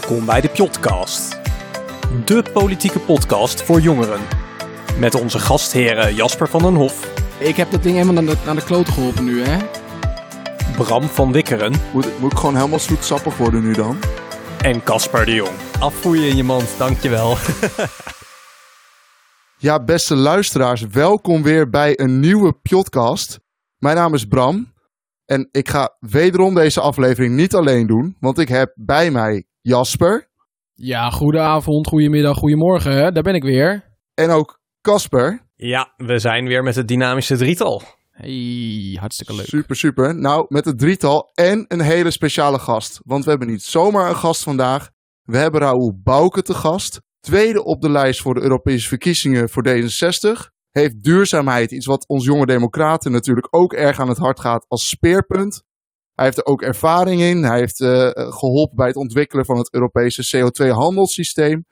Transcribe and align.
Welkom 0.00 0.24
bij 0.26 0.40
de 0.40 0.48
Pjotcast. 0.48 1.38
De 2.24 2.44
politieke 2.52 2.98
podcast 2.98 3.62
voor 3.62 3.80
jongeren. 3.80 4.20
Met 4.98 5.14
onze 5.14 5.38
gastheren 5.38 6.14
Jasper 6.14 6.48
van 6.48 6.62
den 6.62 6.74
Hof, 6.74 7.12
Ik 7.38 7.56
heb 7.56 7.70
dat 7.70 7.82
ding 7.82 7.94
helemaal 7.96 8.22
naar 8.22 8.34
de, 8.34 8.40
naar 8.44 8.54
de 8.54 8.64
kloten 8.64 8.92
geholpen 8.92 9.24
nu, 9.24 9.42
hè? 9.42 9.58
Bram 10.76 11.02
van 11.02 11.32
Wikkeren 11.32 11.74
Moet, 11.92 12.20
moet 12.20 12.32
ik 12.32 12.38
gewoon 12.38 12.56
helemaal 12.56 12.78
zoetsappig 12.78 13.36
worden 13.36 13.62
nu 13.62 13.72
dan? 13.72 13.98
en 14.62 14.82
Casper 14.82 15.24
de 15.24 15.34
Jong. 15.34 15.56
Afvoeien 15.78 16.28
in 16.28 16.36
je 16.36 16.44
mand, 16.44 16.74
dankjewel. 16.78 17.36
Ja, 19.56 19.84
beste 19.84 20.16
luisteraars, 20.16 20.80
welkom 20.82 21.42
weer 21.42 21.70
bij 21.70 22.00
een 22.00 22.20
nieuwe 22.20 22.52
podcast. 22.52 23.40
Mijn 23.78 23.96
naam 23.96 24.14
is 24.14 24.24
Bram 24.24 24.72
en 25.30 25.48
ik 25.50 25.68
ga 25.68 25.96
wederom 26.00 26.54
deze 26.54 26.80
aflevering 26.80 27.34
niet 27.34 27.54
alleen 27.54 27.86
doen, 27.86 28.16
want 28.20 28.38
ik 28.38 28.48
heb 28.48 28.72
bij 28.74 29.10
mij 29.10 29.44
Jasper 29.60 30.28
Ja, 30.74 31.10
goedenavond, 31.10 31.86
goedemiddag, 31.86 32.36
goedemorgen, 32.38 32.92
hè? 32.92 33.12
Daar 33.12 33.22
ben 33.22 33.34
ik 33.34 33.42
weer. 33.42 33.84
en 34.14 34.30
ook 34.30 34.58
Casper. 34.80 35.48
Ja, 35.56 35.92
we 35.96 36.18
zijn 36.18 36.46
weer 36.46 36.62
met 36.62 36.74
het 36.74 36.88
dynamische 36.88 37.36
drietal. 37.36 37.82
Hey, 38.10 38.96
hartstikke 39.00 39.34
leuk. 39.34 39.46
Super, 39.46 39.76
super. 39.76 40.14
Nou, 40.14 40.44
met 40.48 40.64
het 40.64 40.78
drietal 40.78 41.30
en 41.34 41.64
een 41.68 41.80
hele 41.80 42.10
speciale 42.10 42.58
gast. 42.58 43.00
Want 43.04 43.24
we 43.24 43.30
hebben 43.30 43.48
niet 43.48 43.62
zomaar 43.62 44.08
een 44.08 44.16
gast 44.16 44.42
vandaag. 44.42 44.90
We 45.22 45.36
hebben 45.36 45.60
Raoul 45.60 46.00
Bouke 46.02 46.42
te 46.42 46.54
gast. 46.54 47.00
Tweede 47.20 47.64
op 47.64 47.80
de 47.80 47.90
lijst 47.90 48.20
voor 48.20 48.34
de 48.34 48.40
Europese 48.40 48.88
verkiezingen 48.88 49.48
voor 49.48 49.64
D66. 49.68 50.49
Heeft 50.70 51.02
duurzaamheid, 51.02 51.70
iets 51.70 51.86
wat 51.86 52.08
ons 52.08 52.24
jonge 52.24 52.46
democraten 52.46 53.12
natuurlijk 53.12 53.48
ook 53.50 53.72
erg 53.72 54.00
aan 54.00 54.08
het 54.08 54.18
hart 54.18 54.40
gaat, 54.40 54.64
als 54.68 54.88
speerpunt. 54.88 55.62
Hij 56.14 56.24
heeft 56.24 56.38
er 56.38 56.46
ook 56.46 56.62
ervaring 56.62 57.20
in. 57.20 57.42
Hij 57.42 57.58
heeft 57.58 57.80
eh, 57.80 58.10
geholpen 58.14 58.76
bij 58.76 58.86
het 58.86 58.96
ontwikkelen 58.96 59.44
van 59.44 59.56
het 59.56 59.72
Europese 59.74 60.36
CO2-handelssysteem. 60.36 61.64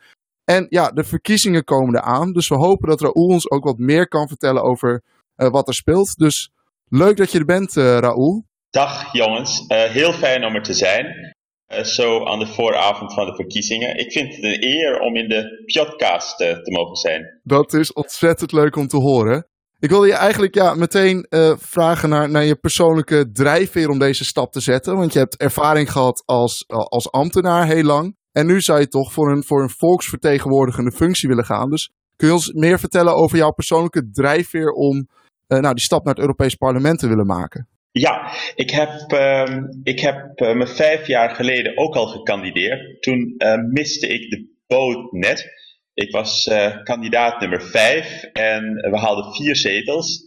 En 0.44 0.66
ja, 0.68 0.90
de 0.90 1.04
verkiezingen 1.04 1.64
komen 1.64 1.96
eraan. 1.96 2.32
Dus 2.32 2.48
we 2.48 2.54
hopen 2.54 2.88
dat 2.88 3.00
Raoul 3.00 3.26
ons 3.28 3.50
ook 3.50 3.64
wat 3.64 3.78
meer 3.78 4.08
kan 4.08 4.28
vertellen 4.28 4.62
over 4.62 5.02
eh, 5.34 5.50
wat 5.50 5.68
er 5.68 5.74
speelt. 5.74 6.16
Dus 6.16 6.50
leuk 6.88 7.16
dat 7.16 7.32
je 7.32 7.38
er 7.38 7.44
bent, 7.44 7.76
eh 7.76 7.98
Raoul. 7.98 8.46
Dag 8.70 9.12
jongens, 9.12 9.66
Eh, 9.66 9.82
heel 9.82 10.12
fijn 10.12 10.44
om 10.44 10.54
er 10.54 10.62
te 10.62 10.74
zijn. 10.74 11.36
Eh, 11.68 11.84
zo 11.84 12.24
aan 12.24 12.38
de 12.38 12.46
vooravond 12.46 13.14
van 13.14 13.26
de 13.26 13.34
verkiezingen. 13.34 13.98
Ik 13.98 14.12
vind 14.12 14.34
het 14.34 14.44
een 14.44 14.64
eer 14.64 15.00
om 15.00 15.16
in 15.16 15.28
de 15.28 15.64
podcast 15.64 16.40
eh, 16.40 16.52
te 16.52 16.70
mogen 16.70 16.96
zijn. 16.96 17.40
Dat 17.42 17.72
is 17.72 17.92
ontzettend 17.92 18.52
leuk 18.52 18.76
om 18.76 18.86
te 18.86 18.96
horen. 18.96 19.46
Ik 19.78 19.88
wilde 19.88 20.06
je 20.06 20.12
eigenlijk 20.12 20.54
ja, 20.54 20.74
meteen 20.74 21.26
eh, 21.28 21.52
vragen 21.58 22.08
naar, 22.08 22.30
naar 22.30 22.44
je 22.44 22.56
persoonlijke 22.56 23.30
drijfveer 23.32 23.88
om 23.88 23.98
deze 23.98 24.24
stap 24.24 24.52
te 24.52 24.60
zetten. 24.60 24.96
Want 24.96 25.12
je 25.12 25.18
hebt 25.18 25.36
ervaring 25.36 25.92
gehad 25.92 26.22
als, 26.26 26.64
als 26.68 27.10
ambtenaar 27.10 27.66
heel 27.66 27.82
lang. 27.82 28.16
En 28.32 28.46
nu 28.46 28.60
zou 28.60 28.80
je 28.80 28.88
toch 28.88 29.12
voor 29.12 29.30
een, 29.30 29.44
voor 29.44 29.62
een 29.62 29.70
volksvertegenwoordigende 29.70 30.92
functie 30.92 31.28
willen 31.28 31.44
gaan. 31.44 31.70
Dus 31.70 31.90
kun 32.16 32.26
je 32.26 32.34
ons 32.34 32.52
meer 32.52 32.78
vertellen 32.78 33.14
over 33.14 33.36
jouw 33.36 33.52
persoonlijke 33.52 34.10
drijfveer 34.10 34.70
om 34.70 35.08
nou, 35.46 35.74
die 35.74 35.84
stap 35.84 36.04
naar 36.04 36.14
het 36.14 36.22
Europees 36.22 36.54
Parlement 36.54 36.98
te 36.98 37.08
willen 37.08 37.26
maken? 37.26 37.68
Ja, 37.90 38.32
ik 38.54 38.70
heb, 38.70 38.90
ehm, 39.12 39.62
ik 39.82 40.00
heb 40.00 40.32
eh, 40.34 40.54
me 40.54 40.66
vijf 40.66 41.06
jaar 41.06 41.30
geleden 41.30 41.78
ook 41.78 41.94
al 41.96 42.06
gekandideerd. 42.06 43.02
Toen 43.02 43.34
eh, 43.38 43.54
miste 43.72 44.06
ik 44.08 44.30
de 44.30 44.56
boot 44.66 45.12
net. 45.12 45.46
Ik 45.94 46.10
was 46.12 46.46
eh, 46.46 46.82
kandidaat 46.82 47.40
nummer 47.40 47.62
vijf 47.62 48.22
en 48.32 48.74
we 48.90 48.98
haalden 48.98 49.32
vier 49.34 49.56
zetels. 49.56 50.22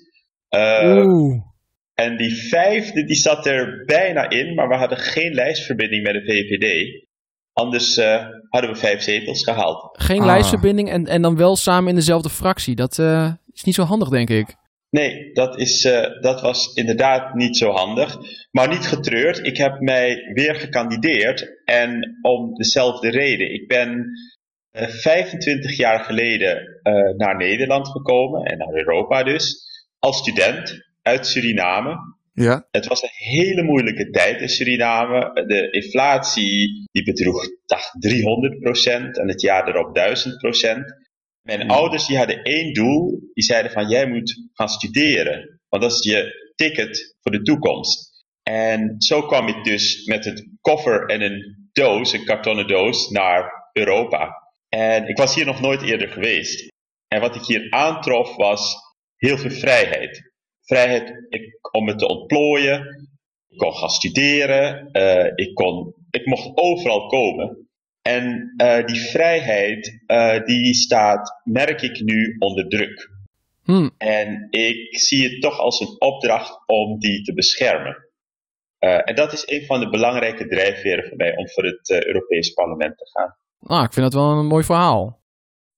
Eh, 0.50 1.04
Oeh. 1.06 1.42
en 1.94 2.18
die 2.18 2.36
vijfde 2.36 3.04
die 3.04 3.16
zat 3.16 3.46
er 3.46 3.84
bijna 3.86 4.30
in, 4.30 4.54
maar 4.56 4.68
we 4.68 4.76
hadden 4.76 4.98
geen 4.98 5.34
lijstverbinding 5.34 6.04
met 6.04 6.14
de 6.14 6.22
VVD. 6.26 6.90
Anders 7.54 7.98
eh, 7.98 8.26
hadden 8.50 8.72
we 8.72 8.76
vijf 8.78 9.02
zetels 9.02 9.44
gehaald. 9.44 9.90
Geen 10.02 10.20
Ah. 10.20 10.26
lijstverbinding 10.26 10.90
en, 10.90 11.06
en 11.08 11.22
dan 11.22 11.36
wel 11.38 11.56
samen 11.56 11.90
in 11.90 11.96
dezelfde 11.96 12.30
fractie. 12.30 12.76
Dat 12.76 13.00
eh, 13.00 13.32
is 13.54 13.64
niet 13.64 13.76
zo 13.76 13.84
handig, 13.84 14.10
denk 14.10 14.30
ik. 14.30 14.56
Nee, 14.92 15.34
dat, 15.34 15.60
is, 15.60 15.86
eh, 15.86 16.22
dat 16.22 16.42
was 16.42 16.74
inderdaad 16.74 17.34
niet 17.34 17.58
zo 17.58 17.70
handig. 17.70 18.18
Maar 18.52 18.68
niet 18.68 18.86
getreurd. 18.88 19.46
Ik 19.46 19.58
heb 19.58 19.80
mij 19.80 20.32
weer 20.34 20.56
gekandideerd. 20.56 21.62
En 21.66 22.18
om 22.22 22.54
dezelfde 22.54 23.10
reden. 23.10 23.54
Ik 23.54 23.68
ben 23.68 24.06
eh, 24.72 24.88
25 24.88 25.78
jaar 25.78 26.00
geleden 26.00 26.80
eh, 26.84 26.94
naar 27.18 27.36
Nederland 27.36 27.88
gekomen. 27.88 28.44
En 28.44 28.58
naar 28.58 28.74
Europa 28.74 29.24
dus. 29.24 29.70
Als 30.00 30.18
student 30.18 30.92
uit 31.02 31.28
Suriname. 31.28 31.98
Ja, 32.34 32.68
Het 32.72 32.88
was 32.88 33.02
een 33.02 33.10
hele 33.14 33.64
moeilijke 33.64 34.10
tijd 34.10 34.42
in 34.42 34.50
Suriname. 34.50 35.46
De 35.48 35.72
inflatie 35.72 36.88
die 36.92 37.04
bedroeg 37.04 37.48
dacht 37.66 37.92
300% 38.00 39.20
en 39.20 39.28
het 39.28 39.42
jaar 39.42 39.68
erop 39.68 39.98
1000%. 39.98 41.01
Mijn 41.42 41.68
ouders 41.70 42.06
die 42.08 42.18
hadden 42.18 42.44
één 42.44 42.74
doel. 42.74 43.20
Die 43.34 43.44
zeiden 43.44 43.72
van 43.72 43.90
jij 43.90 44.08
moet 44.08 44.50
gaan 44.54 44.70
studeren. 44.70 45.62
Want 45.70 45.84
dat 45.84 45.92
is 45.92 46.04
je 46.04 46.52
ticket 46.56 47.16
voor 47.22 47.32
de 47.32 47.42
toekomst. 47.42 48.10
En 48.44 48.96
zo 48.98 49.22
kwam 49.22 49.48
ik 49.48 49.64
dus 49.64 50.06
met 50.06 50.26
een 50.26 50.58
koffer 50.62 51.06
en 51.06 51.22
een 51.22 51.70
doos, 51.72 52.14
een 52.14 52.26
kartonnen 52.26 52.68
doos, 52.68 53.10
naar 53.10 53.70
Europa. 53.74 54.52
En 54.70 55.08
ik 55.08 55.18
was 55.18 55.36
hier 55.36 55.46
nog 55.46 55.62
nooit 55.62 55.82
eerder 55.82 56.08
geweest. 56.10 56.68
En 57.08 57.22
wat 57.22 57.36
ik 57.36 57.42
hier 57.44 57.68
aantrof 57.72 58.36
was 58.36 58.76
heel 59.18 59.38
veel 59.38 59.52
vrijheid 59.52 60.32
vrijheid 60.72 61.14
om 61.72 61.84
me 61.86 61.96
te 61.96 62.08
ontplooien. 62.08 63.08
Ik 63.48 63.58
kon 63.58 63.74
gaan 63.74 63.90
studeren. 63.90 64.92
eh, 64.92 65.32
ik, 65.36 65.56
kon, 65.56 65.94
ik 66.10 66.26
mocht 66.26 66.52
overal 66.54 67.08
komen. 67.08 67.61
En 68.02 68.54
eh, 68.58 68.86
die 68.86 69.00
vrijheid, 69.00 70.04
eh, 70.06 70.46
die 70.46 70.74
staat, 70.74 71.42
merk 71.44 71.82
ik 71.82 72.02
nu, 72.02 72.36
onder 72.40 72.68
druk. 72.68 73.10
Hm. 73.64 73.90
En 73.98 74.48
ik 74.50 75.00
zie 75.00 75.30
het 75.30 75.42
toch 75.42 75.60
als 75.60 75.80
een 75.80 75.96
opdracht 76.02 76.64
om 76.66 77.00
die 77.00 77.24
te 77.24 77.34
beschermen. 77.34 78.10
Eh, 78.80 79.10
en 79.10 79.16
dat 79.16 79.34
is 79.34 79.44
een 79.46 79.66
van 79.66 79.80
de 79.80 79.90
belangrijke 79.90 80.48
drijfveren 80.48 81.08
voor 81.08 81.18
mij 81.18 81.36
om 81.36 81.50
voor 81.50 81.64
het 81.64 82.06
Europees 82.06 82.54
Parlement 82.54 82.98
te 82.98 83.10
gaan. 83.14 83.36
Nou, 83.60 83.84
ik 83.84 83.94
vind 83.94 84.12
dat 84.12 84.22
wel 84.22 84.32
een 84.32 84.48
mooi 84.48 84.64
verhaal. 84.64 85.22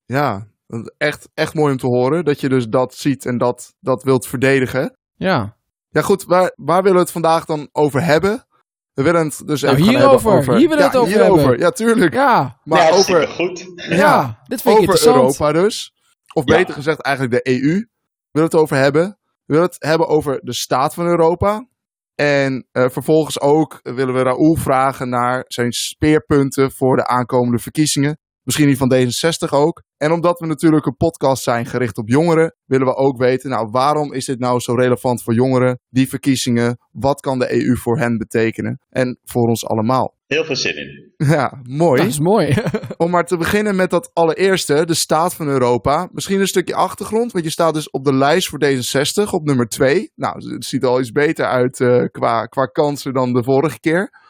ja. 0.06 0.52
Echt, 0.98 1.30
echt 1.34 1.54
mooi 1.54 1.72
om 1.72 1.78
te 1.78 1.88
horen 1.88 2.26
dat 2.26 2.40
je 2.40 2.50
dus 2.50 2.68
dat 2.68 2.96
ziet 2.96 3.26
en 3.26 3.38
dat, 3.38 3.76
dat 3.80 4.04
wilt 4.04 4.28
verdedigen. 4.28 4.98
Ja. 5.16 5.58
Ja, 5.90 6.02
goed, 6.02 6.24
waar, 6.24 6.54
waar 6.56 6.82
willen 6.82 6.98
we 6.98 7.04
het 7.04 7.12
vandaag 7.12 7.46
dan 7.46 7.70
over 7.72 8.04
hebben? 8.04 8.46
We 8.94 9.04
willen 9.04 9.26
het 9.26 9.42
dus 9.46 9.62
Nou, 9.62 9.76
even 9.76 9.88
hierover. 9.90 10.12
hebben 10.32 10.32
over... 10.40 10.58
Hier 10.58 10.70
willen 10.70 10.78
we 10.78 10.84
ja, 10.84 10.88
het 10.88 10.96
over 10.96 11.14
hierover. 11.14 11.40
hebben. 11.42 11.60
Ja, 11.60 11.72
tuurlijk. 11.72 12.14
Ja. 12.14 12.60
Maar 12.64 12.82
ja, 12.82 12.90
over, 12.90 13.28
goed. 13.28 13.66
Ja. 13.76 14.40
Dit 14.48 14.62
vind 14.62 14.82
ik 14.82 14.90
over. 14.90 15.08
Europa 15.08 15.52
dus. 15.52 15.94
Of 16.34 16.44
Ja. 16.46 16.56
beter 16.58 16.74
gezegd 16.74 17.02
eigenlijk 17.02 17.36
de 17.44 17.52
EU. 17.52 17.74
We 17.74 17.88
willen 18.32 18.50
het 18.50 18.60
over 18.60 18.78
hebben. 18.78 19.18
We 19.46 19.54
willen 19.54 19.64
het 19.66 19.76
hebben 19.80 20.08
over 20.08 20.40
de 20.44 20.54
staat 20.54 20.94
van 20.94 21.06
Europa. 21.06 21.68
En 22.16 22.68
eh, 22.72 22.90
vervolgens 22.90 23.40
ook 23.40 23.80
willen 23.84 24.14
we 24.14 24.22
Raoul 24.22 24.56
vragen 24.56 25.10
naar 25.10 25.44
zijn 25.48 25.72
speerpunten 25.72 26.72
voor 26.72 26.96
de 26.96 27.08
aankomende 27.08 27.58
verkiezingen. 27.60 28.18
Misschien 28.44 28.68
die 28.68 28.78
van 28.78 28.94
D66 28.94 29.50
ook. 29.50 29.84
En 29.98 30.12
omdat 30.12 30.40
we 30.40 30.46
natuurlijk 30.46 30.86
een 30.86 30.96
podcast 30.96 31.44
zijn 31.44 31.66
gericht 31.66 31.98
op 31.98 32.10
jongeren, 32.10 32.56
willen 32.66 32.88
we 32.88 32.96
ook 32.96 33.18
weten, 33.18 33.50
nou, 33.50 33.68
waarom 33.72 34.14
is 34.14 34.26
dit 34.26 34.40
nou 34.40 34.60
zo 34.60 34.74
relevant 34.74 35.24
voor 35.24 35.34
jongeren, 35.34 35.80
die 35.90 36.10
verkiezingen? 36.10 36.78
Wat 36.92 37.22
kan 37.22 37.40
de 37.40 37.54
EU 37.54 37.76
voor 37.76 37.98
hen 38.00 38.18
betekenen? 38.18 38.80
En 38.90 39.20
voor 39.24 39.48
ons 39.48 39.66
allemaal. 39.66 40.16
Heel 40.28 40.46
veel 40.46 40.56
zin 40.56 40.76
in. 40.78 41.14
Ja, 41.18 41.62
mooi. 41.64 42.02
Dat 42.02 42.10
is 42.10 42.20
mooi. 42.20 42.56
Om 42.98 43.10
maar 43.10 43.26
te 43.26 43.38
beginnen 43.38 43.76
met 43.76 43.90
dat 43.90 44.10
allereerste, 44.14 44.86
de 44.86 44.94
staat 44.94 45.34
van 45.34 45.48
Europa. 45.48 46.10
Misschien 46.12 46.40
een 46.40 46.48
stukje 46.48 46.76
achtergrond, 46.76 47.32
want 47.32 47.46
je 47.46 47.52
staat 47.52 47.74
dus 47.74 47.90
op 47.90 48.04
de 48.04 48.14
lijst 48.14 48.50
voor 48.50 48.60
D66 48.66 49.30
op 49.32 49.46
nummer 49.46 49.68
2. 49.68 50.12
Nou, 50.16 50.54
het 50.54 50.66
ziet 50.66 50.84
er 50.84 50.90
al 50.90 51.00
iets 51.00 51.12
beter 51.12 51.46
uit 51.46 51.80
eh, 51.80 52.04
qua, 52.12 52.46
qua 52.46 52.66
kansen 52.66 53.14
dan 53.14 53.34
de 53.34 53.44
vorige 53.44 53.80
keer. 53.80 54.22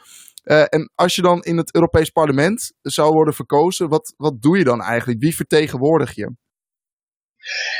Eh, 0.44 0.64
en 0.70 0.92
als 0.96 1.16
je 1.16 1.22
dan 1.22 1.42
in 1.42 1.58
het 1.58 1.74
Europees 1.74 2.10
Parlement 2.10 2.74
zou 2.82 3.14
worden 3.14 3.34
verkozen, 3.34 3.90
wat, 3.90 4.14
wat 4.18 4.42
doe 4.42 4.58
je 4.58 4.64
dan 4.64 4.82
eigenlijk? 4.82 5.20
Wie 5.20 5.36
vertegenwoordig 5.36 6.16
je? 6.16 6.32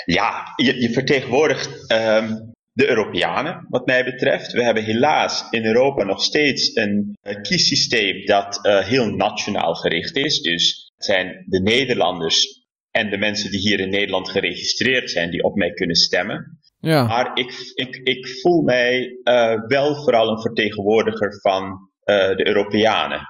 Ja, 0.06 0.44
je, 0.56 0.82
je 0.82 0.90
vertegenwoordigt 0.92 1.90
ehm, 1.90 2.36
de 2.72 2.90
Europeanen, 2.90 3.66
wat 3.70 3.86
mij 3.86 4.04
betreft. 4.04 4.52
We 4.52 4.64
hebben 4.64 4.84
helaas 4.84 5.48
in 5.50 5.66
Europa 5.66 6.04
nog 6.04 6.24
steeds 6.24 6.76
een 6.76 7.18
uh, 7.22 7.42
kiessysteem 7.42 8.26
dat 8.26 8.60
uh, 8.66 8.80
heel 8.80 9.06
nationaal 9.06 9.74
gericht 9.74 10.16
is. 10.16 10.42
Dus 10.42 10.92
het 10.96 11.06
zijn 11.06 11.46
de 11.48 11.62
Nederlanders 11.62 12.62
en 12.92 13.10
de 13.10 13.18
mensen 13.18 13.52
die 13.52 13.60
hier 13.60 13.80
in 13.80 13.90
Nederland 13.90 14.30
geregistreerd 14.30 15.12
zijn, 15.12 15.32
die 15.32 15.44
op 15.44 15.56
mij 15.56 15.72
kunnen 15.72 15.96
stemmen. 15.96 16.60
Ja. 16.80 17.06
Maar 17.06 17.32
ik, 17.34 17.72
ik, 17.74 17.96
ik 17.96 18.28
voel 18.28 18.62
mij 18.62 19.20
wel 19.68 20.04
vooral 20.04 20.30
een 20.30 20.42
vertegenwoordiger 20.42 21.40
van 21.42 21.92
de 22.06 22.48
Europeanen. 22.48 23.22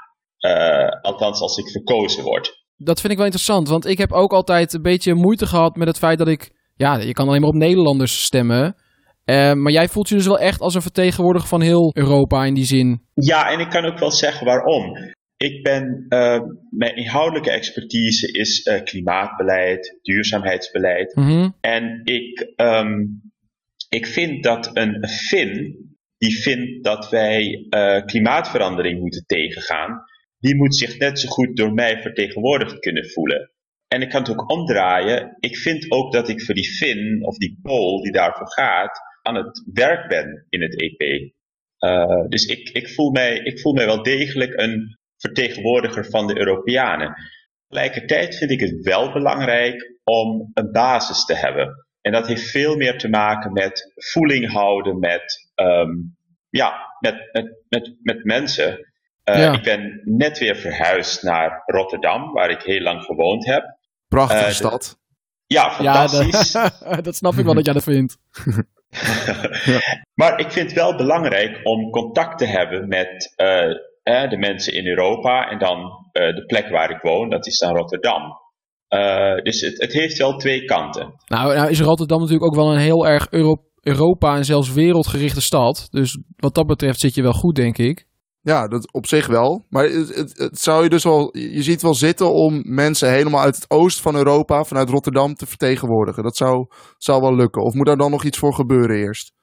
althans, 1.01 1.41
als 1.41 1.57
ik 1.57 1.69
verkozen 1.69 2.23
word 2.23 2.63
dat 2.83 2.99
vind 2.99 3.11
ik 3.11 3.17
wel 3.17 3.27
interessant, 3.27 3.67
want 3.67 3.85
ik 3.85 3.97
heb 3.97 4.11
ook 4.11 4.33
altijd 4.33 4.73
een 4.73 4.81
beetje 4.81 5.13
moeite 5.13 5.45
gehad 5.45 5.75
met 5.75 5.87
het 5.87 5.97
feit 5.97 6.17
dat 6.17 6.27
ik... 6.27 6.51
Ja, 6.75 6.97
je 6.97 7.13
kan 7.13 7.27
alleen 7.27 7.41
maar 7.41 7.49
op 7.49 7.55
Nederlanders 7.55 8.23
stemmen. 8.23 8.75
Uh, 9.25 9.53
maar 9.53 9.71
jij 9.71 9.87
voelt 9.87 10.09
je 10.09 10.15
dus 10.15 10.25
wel 10.25 10.39
echt 10.39 10.61
als 10.61 10.75
een 10.75 10.81
vertegenwoordiger 10.81 11.49
van 11.49 11.61
heel 11.61 11.91
Europa 11.95 12.45
in 12.45 12.53
die 12.53 12.65
zin. 12.65 13.01
Ja, 13.13 13.51
en 13.51 13.59
ik 13.59 13.69
kan 13.69 13.85
ook 13.85 13.99
wel 13.99 14.11
zeggen 14.11 14.45
waarom. 14.45 14.97
ik 15.37 15.63
ben, 15.63 16.05
uh, 16.09 16.39
mijn 16.69 16.95
inhoudelijke 16.95 17.51
expertise 17.51 18.31
is 18.31 18.65
uh, 18.65 18.83
klimaatbeleid, 18.83 19.99
duurzaamheidsbeleid. 20.01 21.15
Mhm. 21.15 21.49
En 21.61 22.01
ik, 22.03 22.53
um, 22.55 23.21
ik 23.89 24.07
vind 24.07 24.43
dat 24.43 24.69
een 24.73 25.07
Fin, 25.07 25.75
die 26.23 26.41
vindt 26.41 26.83
dat 26.83 27.09
wij 27.09 27.65
uh, 27.69 28.05
klimaatverandering 28.05 28.99
moeten 28.99 29.25
tegengaan, 29.25 30.03
die 30.39 30.55
moet 30.55 30.75
zich 30.75 30.97
net 30.97 31.19
zo 31.19 31.29
goed 31.29 31.57
door 31.57 31.73
mij 31.73 32.01
vertegenwoordigd 32.01 32.79
kunnen 32.79 33.09
voelen. 33.09 33.51
En 33.87 34.01
ik 34.01 34.09
kan 34.09 34.21
het 34.21 34.31
ook 34.31 34.51
omdraaien. 34.51 35.37
Ik 35.39 35.57
vind 35.57 35.91
ook 35.91 36.11
dat 36.11 36.29
ik 36.29 36.41
voor 36.41 36.55
die 36.55 36.69
Fin 36.69 37.25
of 37.25 37.37
die 37.37 37.59
Pool 37.61 38.01
die 38.01 38.11
daarvoor 38.11 38.51
gaat, 38.51 38.99
aan 39.21 39.35
het 39.35 39.63
werk 39.73 40.09
ben 40.09 40.45
in 40.49 40.61
het 40.61 40.81
EP. 40.81 41.01
Uh, 41.79 42.27
dus 42.27 42.45
ik, 42.45 42.69
ik, 42.69 42.89
voel 42.89 43.11
mij, 43.11 43.37
ik 43.37 43.59
voel 43.59 43.73
mij 43.73 43.85
wel 43.85 44.03
degelijk 44.03 44.59
een 44.59 44.97
vertegenwoordiger 45.17 46.05
van 46.05 46.27
de 46.27 46.37
Europeanen. 46.37 47.15
Tegelijkertijd 47.67 48.35
vind 48.35 48.51
ik 48.51 48.59
het 48.59 48.81
wel 48.81 49.11
belangrijk 49.11 49.99
om 50.03 50.51
een 50.53 50.71
basis 50.71 51.25
te 51.25 51.35
hebben. 51.35 51.85
En 52.01 52.11
dat 52.11 52.27
heeft 52.27 52.49
veel 52.49 52.75
meer 52.75 52.97
te 52.97 53.09
maken 53.09 53.53
met 53.53 53.93
voeling 53.95 54.51
houden 54.51 54.99
met, 54.99 55.42
um, 55.55 56.17
ja, 56.49 56.73
met, 56.99 57.29
met, 57.31 57.63
met, 57.69 57.95
met 58.01 58.23
mensen. 58.23 58.91
Uh, 59.29 59.37
Ja. 59.37 59.53
Ik 59.53 59.63
ben 59.63 60.01
net 60.03 60.39
weer 60.39 60.55
verhuisd 60.55 61.23
naar 61.23 61.63
Rotterdam, 61.65 62.31
waar 62.33 62.49
ik 62.49 62.61
heel 62.61 62.81
lang 62.81 63.01
gewoond 63.03 63.45
heb. 63.45 63.77
Prachtige 64.07 64.45
Eh, 64.45 64.51
stad. 64.51 64.97
Ja, 65.45 65.63
Ja, 65.79 66.07
fantastisch. 66.07 66.51
dat, 67.03 67.15
snap 67.15 67.33
ik 67.33 67.45
wel 67.45 67.53
dat 67.53 67.65
jij 67.65 67.73
dat 67.73 67.83
vindt. 67.83 68.17
Maar 70.13 70.39
ik 70.39 70.51
vind 70.51 70.69
het 70.69 70.79
wel 70.79 70.95
belangrijk 70.95 71.59
om 71.63 71.89
contact 71.89 72.37
te 72.37 72.45
hebben 72.45 72.87
met 72.87 73.33
eh, 73.35 73.69
eh, 74.03 74.29
de 74.29 74.37
mensen 74.37 74.73
in 74.73 74.87
Europa 74.87 75.49
en 75.49 75.59
dan 75.59 76.07
eh, 76.11 76.35
de 76.35 76.45
plek 76.45 76.69
waar 76.69 76.89
ik 76.89 77.01
woon, 77.01 77.29
dat 77.29 77.47
is 77.47 77.57
dan 77.57 77.75
Rotterdam. 77.75 78.21
Eh, 78.87 79.35
dus 79.35 79.61
het, 79.61 79.81
het 79.81 79.93
heeft 79.93 80.17
wel 80.17 80.37
twee 80.37 80.65
kanten. 80.65 81.13
Nou, 81.25 81.55
nou 81.55 81.69
is 81.69 81.81
Rotterdam 81.81 82.19
natuurlijk 82.19 82.45
ook 82.45 82.55
wel 82.55 82.71
een 82.73 82.79
heel 82.79 83.07
erg 83.07 83.27
Euro- 83.31 83.63
Europa 83.83 84.35
en 84.35 84.45
zelfs 84.45 84.73
wereldgerichte 84.73 85.41
stad. 85.41 85.87
Dus 85.89 86.19
wat 86.35 86.55
dat 86.55 86.67
betreft 86.67 86.99
zit 86.99 87.15
je 87.15 87.21
wel 87.21 87.33
goed, 87.33 87.55
denk 87.55 87.77
ik. 87.77 88.05
Ja, 88.41 88.67
dat 88.67 88.93
op 88.93 89.05
zich 89.05 89.27
wel. 89.27 89.65
Maar 89.69 89.83
het, 89.83 90.15
het, 90.15 90.37
het 90.37 90.59
zou 90.59 90.83
je 90.83 90.89
dus 90.89 91.03
wel. 91.03 91.37
Je 91.37 91.63
ziet 91.63 91.81
wel 91.81 91.93
zitten 91.93 92.33
om 92.33 92.61
mensen 92.65 93.11
helemaal 93.11 93.41
uit 93.41 93.55
het 93.55 93.69
oosten 93.69 94.03
van 94.03 94.15
Europa, 94.15 94.63
vanuit 94.63 94.89
Rotterdam, 94.89 95.33
te 95.33 95.45
vertegenwoordigen. 95.45 96.23
Dat 96.23 96.37
zou, 96.37 96.67
zou 96.97 97.21
wel 97.21 97.35
lukken. 97.35 97.61
Of 97.61 97.73
moet 97.73 97.85
daar 97.85 97.97
dan 97.97 98.11
nog 98.11 98.23
iets 98.23 98.37
voor 98.37 98.53
gebeuren 98.53 98.97
eerst? 98.97 99.33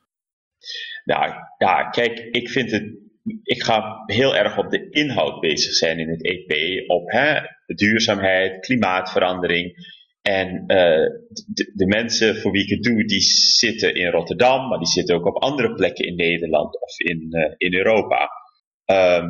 Nou 1.05 1.33
ja, 1.59 1.89
kijk, 1.89 2.19
ik 2.31 2.49
vind 2.49 2.71
het. 2.71 3.09
Ik 3.43 3.63
ga 3.63 4.03
heel 4.07 4.37
erg 4.37 4.59
op 4.59 4.71
de 4.71 4.91
inhoud 4.91 5.41
bezig 5.41 5.73
zijn 5.73 5.99
in 5.99 6.09
het 6.09 6.25
EP. 6.25 6.53
Op 6.91 7.11
hè, 7.11 7.41
duurzaamheid, 7.67 8.61
klimaatverandering. 8.61 9.75
En 10.23 10.65
eh, 10.67 11.07
de, 11.47 11.73
de 11.75 11.87
mensen 11.87 12.37
voor 12.37 12.51
wie 12.53 12.63
ik 12.63 12.69
het 12.71 12.83
doe, 12.83 13.05
die 13.05 13.21
zitten 13.57 13.95
in 13.95 14.11
Rotterdam, 14.11 14.69
maar 14.69 14.79
die 14.79 14.87
zitten 14.87 15.15
ook 15.15 15.27
op 15.27 15.43
andere 15.43 15.75
plekken 15.75 16.05
in 16.07 16.17
Nederland 16.17 16.81
of 16.81 16.99
in, 16.99 17.27
eh, 17.31 17.55
in 17.57 17.75
Europa. 17.75 18.31
Ehm, 18.85 19.29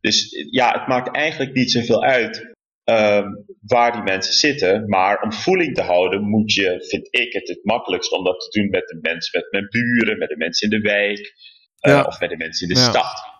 dus 0.00 0.46
ja, 0.50 0.78
het 0.78 0.86
maakt 0.86 1.16
eigenlijk 1.16 1.54
niet 1.54 1.70
zoveel 1.70 2.02
uit 2.02 2.54
ehm, 2.84 3.28
waar 3.66 3.92
die 3.92 4.02
mensen 4.02 4.34
zitten. 4.34 4.88
Maar 4.88 5.22
om 5.22 5.32
voeling 5.32 5.74
te 5.74 5.82
houden 5.82 6.22
moet 6.22 6.52
je, 6.52 6.84
vind 6.88 7.08
ik 7.10 7.32
het 7.32 7.48
het 7.48 7.64
makkelijkst 7.64 8.12
om 8.12 8.24
dat 8.24 8.40
te 8.40 8.60
doen 8.60 8.70
met 8.70 8.86
de 8.88 8.98
mensen, 9.00 9.40
met 9.40 9.50
mijn 9.52 9.66
buren, 9.70 10.18
met 10.18 10.28
de 10.28 10.36
mensen 10.36 10.70
in 10.70 10.80
de 10.80 10.88
wijk. 10.88 11.34
eh, 11.80 11.92
Ja. 11.92 12.02
Of 12.02 12.20
met 12.20 12.30
de 12.30 12.36
mensen 12.36 12.68
in 12.68 12.74
de 12.74 12.80
Ja. 12.80 12.88
stad. 12.88 13.34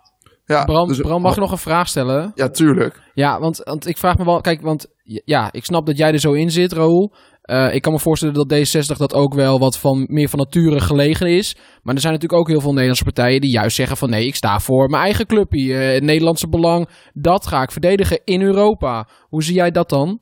Ja, 0.46 0.64
Bram, 0.64 0.88
dus- 0.88 1.00
Bram, 1.00 1.22
mag 1.22 1.32
ik 1.32 1.40
nog 1.40 1.50
een 1.50 1.58
vraag 1.58 1.88
stellen? 1.88 2.32
Ja, 2.34 2.48
tuurlijk. 2.48 3.02
Ja, 3.14 3.40
want, 3.40 3.60
want 3.64 3.86
ik 3.86 3.98
vraag 3.98 4.18
me 4.18 4.24
wel... 4.24 4.40
Kijk, 4.40 4.60
want 4.60 4.86
ja, 5.24 5.52
ik 5.52 5.64
snap 5.64 5.86
dat 5.86 5.96
jij 5.98 6.12
er 6.12 6.18
zo 6.18 6.32
in 6.32 6.50
zit, 6.50 6.72
Raoul. 6.72 7.14
Eh, 7.42 7.74
ik 7.74 7.82
kan 7.82 7.92
me 7.92 7.98
voorstellen 7.98 8.34
dat 8.34 8.52
D66 8.52 8.96
dat 8.96 9.14
ook 9.14 9.34
wel 9.34 9.58
wat 9.58 9.78
van, 9.78 10.06
meer 10.08 10.28
van 10.28 10.38
nature 10.38 10.80
gelegen 10.80 11.26
is. 11.26 11.56
Maar 11.82 11.94
er 11.94 12.00
zijn 12.00 12.12
natuurlijk 12.12 12.40
ook 12.40 12.48
heel 12.48 12.60
veel 12.60 12.70
Nederlandse 12.70 13.04
partijen 13.04 13.40
die 13.40 13.50
juist 13.50 13.76
zeggen 13.76 13.96
van... 13.96 14.10
nee, 14.10 14.26
ik 14.26 14.34
sta 14.34 14.60
voor 14.60 14.88
mijn 14.88 15.02
eigen 15.02 15.26
clubje. 15.26 15.74
eh, 15.78 15.92
het 15.94 16.02
Nederlandse 16.02 16.48
belang, 16.48 16.88
dat 17.12 17.46
ga 17.46 17.62
ik 17.62 17.70
verdedigen 17.72 18.20
in 18.24 18.42
Europa. 18.42 19.08
Hoe 19.28 19.42
zie 19.42 19.54
jij 19.54 19.70
dat 19.70 19.88
dan? 19.88 20.20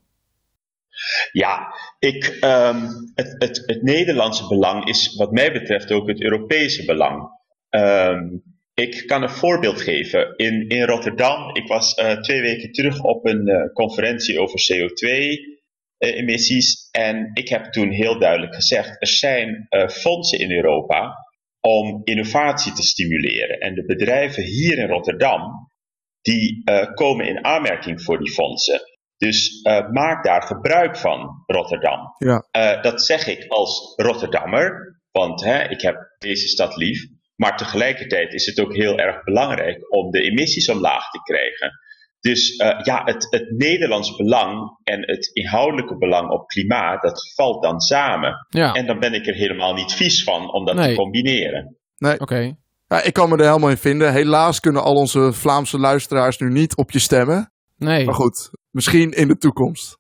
Ja, 1.33 1.75
ik, 1.99 2.25
ehm, 2.41 2.87
het, 3.15 3.35
het, 3.39 3.63
het 3.67 3.83
Nederlandse 3.83 4.49
belang 4.49 4.85
is 4.89 5.17
wat 5.17 5.33
mij 5.33 5.53
betreft 5.53 5.93
ook 5.93 6.09
het 6.09 6.23
Europese 6.23 6.85
belang. 6.85 7.29
Ehm, 7.71 8.21
ik 8.75 9.07
kan 9.07 9.23
een 9.23 9.31
voorbeeld 9.31 9.81
geven. 9.81 10.37
In, 10.37 10.69
in 10.69 10.83
Rotterdam, 10.83 11.55
ik 11.55 11.67
was 11.67 11.95
eh, 11.95 12.21
twee 12.21 12.41
weken 12.41 12.73
terug 12.73 13.03
op 13.03 13.27
een 13.27 13.49
eh, 13.49 13.73
conferentie 13.73 14.41
over 14.41 14.59
CO2-emissies. 14.73 16.89
en 16.91 17.31
ik 17.33 17.49
heb 17.49 17.65
toen 17.65 17.91
heel 17.91 18.19
duidelijk 18.19 18.55
gezegd, 18.55 19.01
er 19.01 19.09
zijn 19.09 19.67
eh, 19.69 19.89
fondsen 19.89 20.39
in 20.39 20.53
Europa 20.53 21.15
om 21.61 22.01
innovatie 22.05 22.73
te 22.73 22.83
stimuleren. 22.83 23.59
En 23.59 23.75
de 23.75 23.85
bedrijven 23.85 24.43
hier 24.43 24.79
in 24.79 24.89
Rotterdam, 24.89 25.71
die 26.21 26.63
eh, 26.65 26.95
komen 26.95 27.27
in 27.27 27.45
aanmerking 27.45 28.03
voor 28.03 28.19
die 28.19 28.33
fondsen. 28.33 28.81
Dus 29.17 29.61
eh, 29.63 29.91
maak 29.91 30.25
daar 30.25 30.43
gebruik 30.43 30.97
van, 30.97 31.43
Rotterdam. 31.47 32.15
Ja. 32.19 32.47
Eh, 32.51 32.83
dat 32.83 33.03
zeg 33.03 33.27
ik 33.27 33.45
als 33.49 33.93
Rotterdammer, 33.97 35.01
want 35.11 35.45
hè, 35.45 35.69
ik 35.69 35.81
heb 35.81 35.97
deze 36.19 36.49
stad 36.49 36.77
lief. 36.77 37.07
Maar 37.37 37.57
tegelijkertijd 37.57 38.33
is 38.33 38.47
het 38.47 38.61
ook 38.61 38.75
heel 38.75 38.99
erg 38.99 39.25
belangrijk 39.25 39.93
om 39.95 40.11
de 40.11 40.21
emissies 40.23 40.69
omlaag 40.69 41.11
te 41.11 41.19
krijgen. 41.23 41.71
Dus 42.21 42.57
eh, 42.57 42.81
ja, 42.83 43.03
het, 43.05 43.27
het 43.31 43.51
Nederlands 43.51 44.17
belang 44.17 44.79
en 44.83 45.01
het 45.11 45.31
inhoudelijke 45.33 45.97
belang 45.99 46.31
op 46.31 46.47
klimaat, 46.49 47.03
dat 47.03 47.33
valt 47.35 47.63
dan 47.63 47.81
samen. 47.81 48.47
Ja, 48.49 48.73
En 48.73 48.87
dan 48.87 48.99
ben 48.99 49.15
ik 49.15 49.27
er 49.27 49.35
helemaal 49.35 49.75
niet 49.75 49.93
vies 49.93 50.25
van 50.25 50.53
om 50.53 50.65
dat 50.65 50.75
Nee. 50.75 50.89
te 50.89 50.95
combineren. 50.95 51.77
oké. 52.19 52.55
Ja, 52.89 53.03
ik 53.03 53.13
kan 53.13 53.29
me 53.29 53.37
er 53.37 53.47
helemaal 53.47 53.71
in 53.71 53.77
vinden. 53.77 54.13
Helaas 54.13 54.61
kunnen 54.61 54.83
al 54.83 54.95
onze 54.95 55.33
Vlaamse 55.33 55.79
luisteraars 55.79 56.39
nu 56.39 56.51
niet 56.51 56.77
op 56.77 56.91
je 56.91 56.99
stemmen. 56.99 57.53
Nee. 57.77 58.05
Maar 58.05 58.15
goed, 58.15 58.51
misschien 58.71 59.11
in 59.11 59.29
de 59.29 59.37
toekomst. 59.37 59.99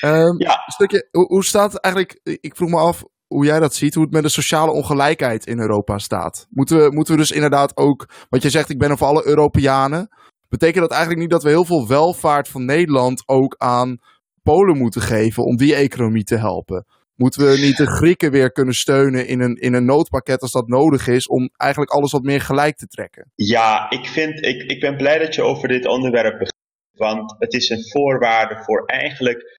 Ehm, 0.00 0.38
Ja. 0.42 0.62
een 0.66 0.72
stukje, 0.72 1.08
hoe, 1.10 1.26
hoe 1.26 1.44
staat 1.44 1.72
het 1.72 1.80
eigenlijk, 1.82 2.20
ik 2.22 2.56
vroeg 2.56 2.70
me 2.70 2.76
af 2.76 3.04
hoe 3.28 3.44
jij 3.44 3.60
dat 3.60 3.74
ziet, 3.74 3.94
hoe 3.94 4.04
het 4.04 4.12
met 4.12 4.22
de 4.22 4.28
sociale 4.28 4.72
ongelijkheid 4.72 5.46
in 5.46 5.58
Europa 5.58 5.98
staat. 5.98 6.46
Moeten 6.50 6.78
we, 6.78 6.90
moeten 6.90 7.14
we 7.14 7.20
dus 7.20 7.30
inderdaad 7.30 7.76
ook, 7.76 8.08
wat 8.28 8.42
je 8.42 8.50
zegt, 8.50 8.70
ik 8.70 8.78
ben 8.78 8.98
voor 8.98 9.06
alle 9.06 9.26
Europeanen. 9.26 10.08
Betekent 10.48 10.80
dat 10.80 10.90
eigenlijk 10.90 11.20
niet 11.20 11.30
dat 11.30 11.42
we 11.42 11.48
heel 11.48 11.64
veel 11.64 11.88
welvaart 11.88 12.48
van 12.48 12.64
Nederland 12.64 13.22
ook 13.26 13.54
aan 13.58 13.98
Polen 14.42 14.78
moeten 14.78 15.00
geven 15.00 15.44
om 15.44 15.56
die 15.56 15.74
economie 15.74 16.24
te 16.24 16.36
helpen? 16.36 16.86
Moeten 17.14 17.50
we 17.50 17.58
niet 17.58 17.76
de 17.76 17.86
Grieken 17.86 18.30
weer 18.30 18.52
kunnen 18.52 18.74
steunen 18.74 19.26
in 19.26 19.40
een, 19.40 19.54
in 19.54 19.74
een 19.74 19.84
noodpakket 19.84 20.42
als 20.42 20.52
dat 20.52 20.68
nodig 20.68 21.06
is 21.06 21.26
om 21.26 21.50
eigenlijk 21.56 21.90
alles 21.90 22.12
wat 22.12 22.22
meer 22.22 22.40
gelijk 22.40 22.76
te 22.76 22.86
trekken? 22.86 23.32
Ja, 23.34 23.90
ik, 23.90 24.06
vind, 24.06 24.44
ik, 24.44 24.62
ik 24.62 24.80
ben 24.80 24.96
blij 24.96 25.18
dat 25.18 25.34
je 25.34 25.42
over 25.42 25.68
dit 25.68 25.86
onderwerp 25.86 26.32
begint. 26.32 26.56
Want 26.92 27.34
het 27.38 27.52
is 27.52 27.68
een 27.68 27.88
voorwaarde 27.90 28.62
voor 28.64 28.84
eigenlijk 28.86 29.57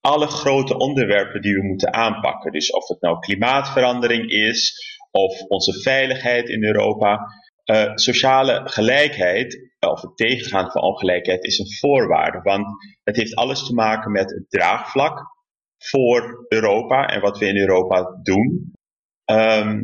alle 0.00 0.26
grote 0.26 0.76
onderwerpen 0.76 1.42
die 1.42 1.54
we 1.54 1.66
moeten 1.66 1.92
aanpakken. 1.92 2.52
Dus 2.52 2.70
of 2.70 2.88
het 2.88 3.00
nou 3.00 3.18
klimaatverandering 3.18 4.30
is, 4.30 4.74
of 5.10 5.40
onze 5.40 5.80
veiligheid 5.82 6.48
in 6.48 6.64
Europa. 6.64 7.18
Eh, 7.64 7.90
sociale 7.94 8.60
gelijkheid, 8.64 9.72
of 9.78 10.00
het 10.00 10.16
tegengaan 10.16 10.70
van 10.70 10.82
ongelijkheid, 10.82 11.44
is 11.44 11.58
een 11.58 11.76
voorwaarde. 11.78 12.40
Want 12.42 12.66
het 13.02 13.16
heeft 13.16 13.34
alles 13.34 13.66
te 13.66 13.74
maken 13.74 14.12
met 14.12 14.30
het 14.30 14.44
draagvlak 14.48 15.36
voor 15.78 16.46
Europa 16.48 17.06
en 17.06 17.20
wat 17.20 17.38
we 17.38 17.46
in 17.46 17.56
Europa 17.56 18.20
doen. 18.22 18.72
Ehm, 19.24 19.82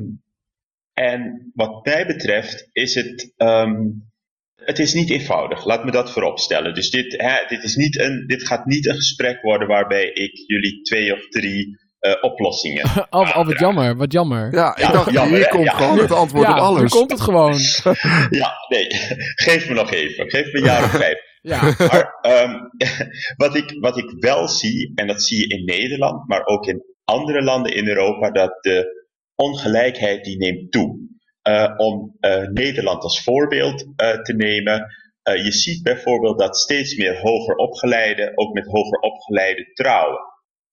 en 0.92 1.50
wat 1.54 1.85
mij 1.85 2.06
betreft 2.06 2.68
is 2.73 2.94
het, 2.94 3.33
ehm, 3.37 3.83
het 4.64 4.78
is 4.78 4.94
niet 4.94 5.11
eenvoudig. 5.11 5.64
Laat 5.64 5.85
me 5.85 5.90
dat 5.90 6.12
vooropstellen. 6.12 6.75
Dus 6.75 6.90
dit, 6.90 7.14
hè, 7.23 7.35
dit, 7.49 7.62
is 7.64 7.75
niet 7.76 7.99
een, 8.00 8.25
dit 8.26 8.47
gaat 8.47 8.66
niet 8.66 8.87
een 8.87 8.94
gesprek 8.94 9.42
worden 9.42 9.68
waarbij 9.68 10.04
ik 10.04 10.33
jullie 10.47 10.83
twee 10.83 11.12
of 11.12 11.28
drie 11.28 11.83
eh, 11.99 12.12
oplossingen. 12.21 12.83
Al, 13.11 13.25
al 13.26 13.44
wat 13.44 13.59
jammer, 13.59 13.97
wat 13.97 14.12
jammer. 14.12 14.54
Ja, 14.54 14.71
ik 14.76 14.78
Ja, 14.83 14.92
dacht, 14.92 15.11
jammer, 15.12 15.37
hier 15.37 15.44
hè? 15.44 15.50
komt 15.50 15.64
Ja. 15.64 15.73
gewoon 15.73 15.99
het 15.99 16.12
antwoord 16.12 16.49
op 16.49 16.54
alles. 16.54 16.80
nu 16.80 16.88
komt 16.99 17.11
het 17.11 17.21
gewoon. 17.21 17.54
Ja, 18.40 18.52
nee, 18.68 18.87
geef 19.35 19.68
me 19.68 19.75
nog 19.75 19.92
even. 19.92 20.30
Geef 20.30 20.52
me 20.52 20.59
een 20.59 20.64
jaar 20.64 20.85
of 20.85 20.90
vijf. 21.04 21.18
Ja, 21.40 21.62
Maar 21.78 22.18
ehm, 22.21 22.54
wat, 23.37 23.56
ik, 23.56 23.76
wat 23.80 23.99
ik 23.99 24.11
wel 24.18 24.49
zie, 24.49 24.92
en 24.94 25.06
dat 25.06 25.23
zie 25.23 25.38
je 25.38 25.56
in 25.56 25.64
Nederland, 25.64 26.28
maar 26.28 26.44
ook 26.44 26.66
in 26.66 26.83
andere 27.04 27.42
landen 27.42 27.75
in 27.75 27.88
Europa, 27.88 28.30
dat 28.30 28.62
de 28.62 29.02
ongelijkheid 29.35 30.25
die 30.25 30.37
neemt 30.37 30.73
toe. 30.73 30.99
Eh, 31.45 31.75
om 31.77 32.17
eh, 32.21 32.43
Nederland 32.43 33.03
als 33.03 33.23
voorbeeld 33.23 33.87
eh, 33.97 34.23
te 34.23 34.35
nemen. 34.35 35.03
je 35.23 35.53
ziet 35.53 35.83
bijvoorbeeld 35.83 36.39
dat 36.39 36.57
steeds 36.57 36.97
meer 36.97 37.21
hoger 37.21 37.57
opgeleiden 37.57 38.33
ook 38.39 38.55
met 38.55 38.67
hoger 38.67 38.99
opgeleide 38.99 39.73
trouwen. 39.73 40.21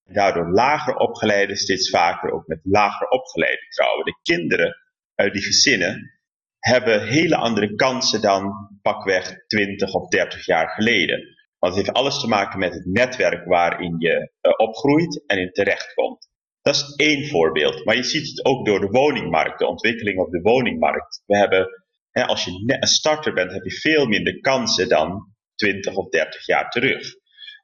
Daardoor 0.04 0.50
lager 0.50 0.96
opgeleiden 0.96 1.56
steeds 1.56 1.90
vaker 1.90 2.32
ook 2.32 2.46
met 2.46 2.60
lager 2.62 3.08
opgeleide 3.08 3.66
trouwen. 3.68 4.04
De 4.04 4.18
kinderen 4.22 4.76
uit 5.14 5.32
die 5.32 5.42
gezinnen 5.42 6.20
hebben 6.58 7.06
hele 7.06 7.36
andere 7.36 7.74
kansen 7.74 8.20
dan 8.20 8.52
pakweg 8.82 9.46
20 9.46 9.94
of 9.94 10.08
30 10.08 10.46
jaar 10.46 10.68
geleden. 10.68 11.18
Want 11.58 11.74
het 11.74 11.84
heeft 11.84 11.96
alles 11.96 12.20
te 12.20 12.28
maken 12.28 12.58
met 12.58 12.74
het 12.74 12.84
netwerk 12.84 13.44
waarin 13.44 13.94
je 13.98 14.30
opgroeit 14.56 15.24
en 15.26 15.38
in 15.38 15.52
terechtkomt. 15.52 16.31
Dat 16.62 16.74
is 16.74 16.94
één 16.96 17.26
voorbeeld. 17.26 17.84
Maar 17.84 17.96
je 17.96 18.02
ziet 18.02 18.28
het 18.28 18.44
ook 18.44 18.66
door 18.66 18.80
de 18.80 18.86
woningmarkt, 18.86 19.58
de 19.58 19.66
ontwikkeling 19.66 20.18
op 20.18 20.30
de 20.30 20.40
woningmarkt. 20.40 21.22
We 21.26 21.36
hebben, 21.36 21.68
hè, 22.10 22.24
als 22.24 22.44
je 22.44 22.50
een 22.80 22.86
starter 22.86 23.32
bent, 23.32 23.52
heb 23.52 23.64
je 23.64 23.80
veel 23.80 24.06
minder 24.06 24.40
kansen 24.40 24.88
dan 24.88 25.34
20 25.54 25.94
of 25.94 26.08
30 26.08 26.46
jaar 26.46 26.70
terug. 26.70 27.14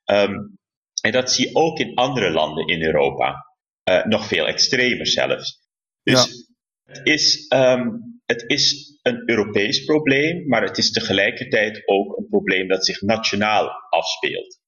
Um, 0.04 0.58
en 1.00 1.12
dat 1.12 1.32
zie 1.32 1.48
je 1.48 1.54
ook 1.54 1.78
in 1.78 1.94
andere 1.94 2.30
landen 2.30 2.66
in 2.66 2.82
Europa. 2.82 3.46
Uh, 3.90 4.04
nog 4.04 4.26
veel 4.26 4.46
extremer 4.46 5.06
zelfs. 5.06 5.60
Dus 6.02 6.24
ja. 6.24 6.92
het, 6.92 7.06
is, 7.06 7.46
um, 7.54 8.20
het 8.26 8.44
is 8.46 8.98
een 9.02 9.22
Europees 9.26 9.84
probleem, 9.84 10.48
maar 10.48 10.62
het 10.62 10.78
is 10.78 10.90
tegelijkertijd 10.90 11.82
ook 11.84 12.16
een 12.16 12.26
probleem 12.28 12.68
dat 12.68 12.86
zich 12.86 13.00
nationaal 13.00 13.70
afspeelt. 13.90 14.60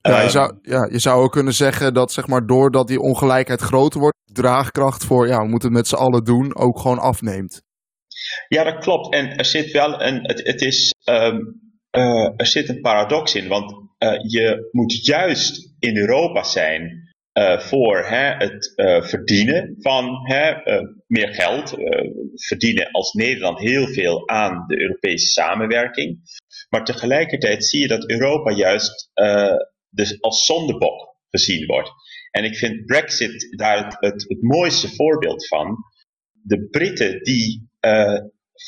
Ja, 0.00 0.16
je, 0.16 0.22
ehm, 0.22 0.28
zou, 0.28 0.58
ja, 0.62 0.88
je 0.90 0.98
zou 0.98 1.22
ook 1.22 1.32
kunnen 1.32 1.52
zeggen 1.52 1.94
dat 1.94 2.12
zeg 2.12 2.26
maar, 2.26 2.46
doordat 2.46 2.88
die 2.88 3.00
ongelijkheid 3.00 3.60
groter 3.60 4.00
wordt, 4.00 4.16
draagkracht 4.32 5.04
voor 5.04 5.26
ja, 5.26 5.38
we 5.38 5.48
moeten 5.48 5.68
het 5.68 5.76
met 5.76 5.88
z'n 5.88 5.94
allen 5.94 6.24
doen 6.24 6.56
ook 6.56 6.78
gewoon 6.78 6.98
afneemt. 6.98 7.62
Ja, 8.48 8.64
dat 8.64 8.78
klopt. 8.78 9.14
En 9.14 9.36
er 9.36 9.44
zit 9.44 9.70
wel 9.70 10.02
een, 10.02 10.20
het, 10.22 10.46
het 10.46 10.60
is, 10.60 10.94
um, 11.10 11.60
uh, 11.96 12.30
er 12.36 12.46
zit 12.46 12.68
een 12.68 12.80
paradox 12.80 13.34
in, 13.34 13.48
want 13.48 13.72
uh, 13.72 14.12
je 14.22 14.68
moet 14.70 15.06
juist 15.06 15.74
in 15.78 15.96
Europa 15.96 16.42
zijn 16.42 17.06
uh, 17.38 17.58
voor 17.58 18.04
hè, 18.06 18.34
het 18.36 18.72
verdienen 19.08 19.76
van 19.78 20.26
hè, 20.26 20.52
meer 21.06 21.34
geld. 21.34 21.74
verdienen 22.34 22.90
als 22.90 23.12
Nederland 23.12 23.58
heel 23.58 23.86
veel 23.86 24.28
aan 24.28 24.64
de 24.66 24.80
Europese 24.80 25.26
samenwerking. 25.26 26.18
Maar 26.68 26.84
tegelijkertijd 26.84 27.64
zie 27.64 27.80
je 27.80 27.88
dat 27.88 28.10
Europa 28.10 28.52
juist 28.52 29.10
dus 29.90 30.20
als 30.20 30.44
zondebok 30.44 31.16
gezien 31.28 31.66
wordt. 31.66 31.90
En 32.30 32.44
ik 32.44 32.56
vind 32.56 32.84
Brexit 32.86 33.56
daar 33.58 33.84
het, 33.84 33.96
het, 33.98 34.24
het 34.28 34.42
mooiste 34.42 34.94
voorbeeld 34.94 35.46
van. 35.46 35.76
De 36.32 36.68
Britten 36.68 37.22
die 37.22 37.70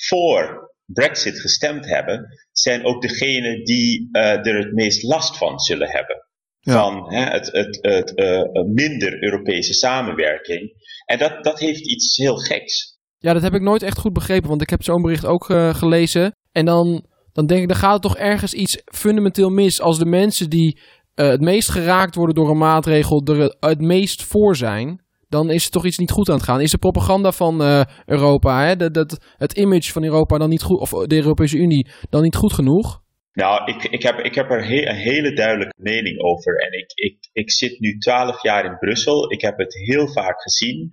voor 0.09 0.71
Brexit 0.85 1.41
gestemd 1.41 1.87
hebben, 1.87 2.39
zijn 2.53 2.85
ook 2.85 3.03
degenen 3.03 3.65
die 3.65 4.09
uh, 4.12 4.47
er 4.47 4.59
het 4.59 4.73
meest 4.73 5.03
last 5.03 5.37
van 5.37 5.59
zullen 5.59 5.91
hebben. 5.91 6.29
Ja. 6.61 6.73
Van 6.73 7.15
hè, 7.15 7.25
het, 7.25 7.53
het, 7.53 7.79
het 7.81 8.12
uh, 8.19 8.65
minder 8.65 9.23
Europese 9.23 9.73
samenwerking. 9.73 10.73
En 11.05 11.19
dat, 11.19 11.45
dat 11.45 11.59
heeft 11.59 11.91
iets 11.91 12.17
heel 12.17 12.37
geks. 12.37 12.99
Ja, 13.19 13.33
dat 13.33 13.43
heb 13.43 13.55
ik 13.55 13.61
nooit 13.61 13.83
echt 13.83 13.99
goed 13.99 14.12
begrepen, 14.12 14.49
want 14.49 14.62
ik 14.62 14.71
heb 14.71 14.83
zo'n 14.83 15.03
bericht 15.03 15.25
ook 15.25 15.49
uh, 15.49 15.75
gelezen. 15.75 16.37
En 16.53 16.65
dan, 16.65 17.07
dan 17.33 17.47
denk 17.47 17.62
ik, 17.62 17.69
dan 17.69 17.77
gaat 17.77 17.95
er 17.95 18.00
toch 18.00 18.17
ergens 18.17 18.55
iets 18.55 18.83
fundamenteel 18.85 19.50
mis 19.50 19.81
als 19.81 19.99
de 19.99 20.07
mensen 20.07 20.50
die 20.50 20.81
het 21.14 21.40
meest 21.40 21.69
geraakt 21.69 22.14
worden 22.14 22.35
door 22.35 22.50
een 22.50 22.59
maatregel 22.59 23.23
er 23.25 23.57
het 23.61 23.81
meest 23.81 24.23
voor 24.23 24.57
zijn 24.57 25.00
dan 25.31 25.50
is 25.50 25.64
er 25.64 25.71
toch 25.71 25.85
iets 25.85 25.99
niet 25.99 26.11
goed 26.11 26.29
aan 26.29 26.35
het 26.35 26.45
gaan. 26.45 26.61
Is 26.61 26.71
de 26.71 26.79
propaganda 26.79 27.33
van 27.33 27.62
uh, 27.62 27.83
Europa, 28.07 28.67
hè, 28.67 28.76
dat, 28.76 29.19
het 29.37 29.52
image 29.52 29.93
van 29.93 30.05
Europa 30.05 30.38
dan 30.38 30.49
niet 30.49 30.62
goed, 30.62 30.81
of 30.81 30.90
de 30.90 31.17
Europese 31.17 31.57
Unie 31.57 31.88
dan 32.09 32.23
niet 32.23 32.37
goed 32.37 32.52
genoeg? 32.52 33.02
Nou, 33.33 33.73
ik, 33.73 33.85
ik, 33.85 34.02
heb, 34.02 34.19
ik 34.19 34.35
heb 34.35 34.50
er 34.50 34.59
een 34.59 34.95
hele 34.95 35.33
duidelijke 35.33 35.75
mening 35.76 36.21
over. 36.21 36.57
En 36.57 36.79
ik, 36.79 36.93
ik, 36.95 37.29
ik 37.33 37.50
zit 37.50 37.81
nu 37.81 37.99
twaalf 37.99 38.43
jaar 38.43 38.64
in 38.64 38.79
Brussel. 38.79 39.33
Ik 39.33 39.40
heb 39.40 39.59
het 39.59 39.75
heel 39.75 40.09
vaak 40.09 40.43
gezien. 40.43 40.90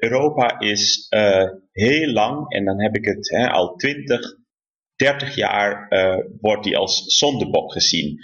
Europa 0.00 0.58
is 0.58 1.06
heel 1.72 2.12
lang, 2.12 2.52
en 2.52 2.64
dan 2.64 2.82
heb 2.82 2.96
ik 2.96 3.04
het 3.04 3.30
hè, 3.30 3.48
al 3.50 3.76
twintig, 3.76 4.20
dertig 4.96 5.34
jaar, 5.34 5.88
wordt 6.40 6.64
die 6.64 6.76
als 6.76 7.04
zondebok 7.06 7.72
gezien. 7.72 8.18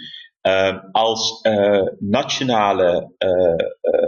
Uh, 0.47 0.77
als 0.91 1.39
uh, 1.43 1.81
nationale 1.99 3.13
uh, 3.17 3.55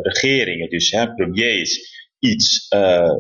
regeringen, 0.01 0.69
dus 0.69 0.91
hè, 0.91 1.13
premiers, 1.13 1.95
iets 2.19 2.67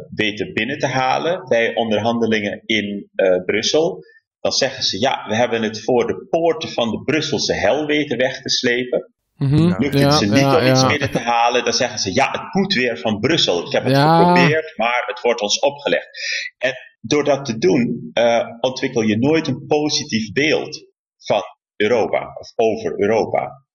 weten 0.09 0.53
binnen 0.53 0.77
te 0.77 0.87
halen 0.87 1.47
bij 1.47 1.75
onderhandelingen 1.75 2.61
in 2.65 3.09
Brussel, 3.45 4.03
dan 4.41 4.51
zeggen 4.51 4.83
ze 4.83 4.99
ja, 4.99 5.25
we 5.27 5.35
hebben 5.35 5.61
het 5.61 5.83
voor 5.83 6.07
de 6.07 6.27
poorten 6.29 6.69
van 6.69 6.91
de 6.91 7.01
Brusselse 7.03 7.53
hel 7.53 7.85
weten 7.85 8.17
weg 8.17 8.41
te 8.41 8.49
slepen. 8.49 9.11
Mm 9.35 9.47
-hmm. 9.47 9.75
Lukt 9.77 9.93
het 9.93 10.01
ja, 10.01 10.11
ze 10.11 10.25
niet 10.25 10.39
ja, 10.39 10.59
om 10.59 10.65
iets 10.65 10.87
binnen 10.87 11.11
te 11.11 11.19
halen, 11.19 11.63
dan 11.63 11.73
zeggen 11.73 11.99
ze 11.99 12.13
ja, 12.13 12.31
het 12.31 12.53
moet 12.53 12.73
weer 12.73 12.97
van 12.97 13.19
Brussel. 13.19 13.65
Ik 13.65 13.71
heb 13.71 13.83
het 13.83 13.97
geprobeerd, 13.97 14.73
maar 14.77 15.03
het 15.05 15.21
wordt 15.21 15.41
ons 15.41 15.59
opgelegd. 15.59 16.09
En 16.57 16.73
door 17.01 17.23
dat 17.23 17.45
te 17.45 17.57
doen, 17.57 18.11
ontwikkel 18.59 19.01
je 19.01 19.17
nooit 19.17 19.47
een 19.47 19.65
positief 19.67 20.31
beeld 20.31 20.85
van 21.17 21.41
Europa 21.77 22.35
of 22.39 22.51
over 22.55 22.99
Europa. 22.99 23.65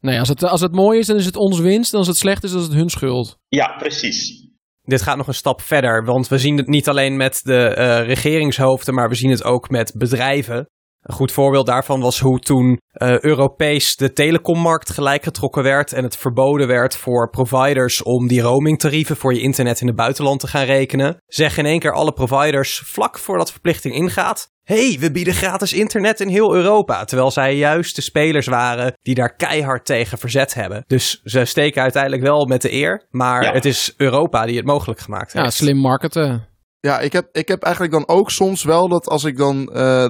Nee, 0.00 0.18
als 0.18 0.28
het, 0.28 0.42
als 0.42 0.60
het 0.60 0.72
mooi 0.72 0.98
is, 0.98 1.06
dan 1.06 1.16
is 1.16 1.24
het 1.24 1.36
ons 1.36 1.58
winst. 1.58 1.92
En 1.92 1.98
als 1.98 2.08
het 2.08 2.16
slecht 2.16 2.44
is, 2.44 2.50
dan 2.50 2.60
is 2.60 2.66
het 2.66 2.76
hun 2.76 2.88
schuld. 2.88 3.38
Ja, 3.48 3.76
precies. 3.78 4.50
Dit 4.82 5.02
gaat 5.02 5.16
nog 5.16 5.26
een 5.26 5.34
stap 5.34 5.60
verder, 5.60 6.04
want 6.04 6.28
we 6.28 6.38
zien 6.38 6.56
het 6.56 6.66
niet 6.66 6.88
alleen 6.88 7.16
met 7.16 7.40
de 7.42 7.76
uh, 7.78 8.06
regeringshoofden, 8.06 8.94
maar 8.94 9.08
we 9.08 9.14
zien 9.14 9.30
het 9.30 9.44
ook 9.44 9.70
met 9.70 9.94
bedrijven. 9.96 10.66
Een 11.02 11.14
goed 11.14 11.32
voorbeeld 11.32 11.66
daarvan 11.66 12.00
was 12.00 12.20
hoe 12.20 12.38
toen 12.38 12.80
uh, 12.94 13.20
Europees 13.20 13.96
de 13.96 14.12
telecommarkt 14.12 14.90
gelijk 14.90 15.22
getrokken 15.22 15.62
werd 15.62 15.92
en 15.92 16.02
het 16.02 16.16
verboden 16.16 16.66
werd 16.66 16.96
voor 16.96 17.30
providers 17.30 18.02
om 18.02 18.28
die 18.28 18.40
roamingtarieven 18.40 19.16
voor 19.16 19.34
je 19.34 19.40
internet 19.40 19.80
in 19.80 19.86
het 19.86 19.96
buitenland 19.96 20.40
te 20.40 20.46
gaan 20.46 20.64
rekenen. 20.64 21.16
Zeggen 21.26 21.64
in 21.64 21.70
één 21.70 21.80
keer 21.80 21.92
alle 21.92 22.12
providers 22.12 22.78
vlak 22.78 23.18
voordat 23.18 23.50
verplichting 23.50 23.94
ingaat: 23.94 24.51
hey, 24.62 24.96
we 25.00 25.10
bieden 25.10 25.34
gratis 25.34 25.72
internet 25.72 26.20
in 26.20 26.28
heel 26.28 26.54
Europa. 26.54 27.04
Terwijl 27.04 27.30
zij 27.30 27.56
juist 27.56 27.96
de 27.96 28.02
spelers 28.02 28.46
waren 28.46 28.92
die 29.02 29.14
daar 29.14 29.34
keihard 29.36 29.84
tegen 29.84 30.18
verzet 30.18 30.54
hebben. 30.54 30.84
Dus 30.86 31.20
ze 31.24 31.44
steken 31.44 31.82
uiteindelijk 31.82 32.22
wel 32.22 32.46
met 32.46 32.62
de 32.62 32.72
eer, 32.72 33.06
maar 33.10 33.42
ja. 33.42 33.52
het 33.52 33.64
is 33.64 33.94
Europa 33.96 34.46
die 34.46 34.56
het 34.56 34.66
mogelijk 34.66 35.00
gemaakt 35.00 35.32
heeft. 35.32 35.44
Ja, 35.44 35.50
slim 35.50 35.76
marketen. 35.76 36.48
Ja, 36.80 37.00
ik 37.00 37.12
heb, 37.12 37.28
ik 37.32 37.48
heb 37.48 37.62
eigenlijk 37.62 37.94
dan 37.94 38.08
ook 38.08 38.30
soms 38.30 38.64
wel 38.64 38.88
dat 38.88 39.06
als 39.06 39.24
ik 39.24 39.36
dan 39.36 39.70
uh, 39.72 40.06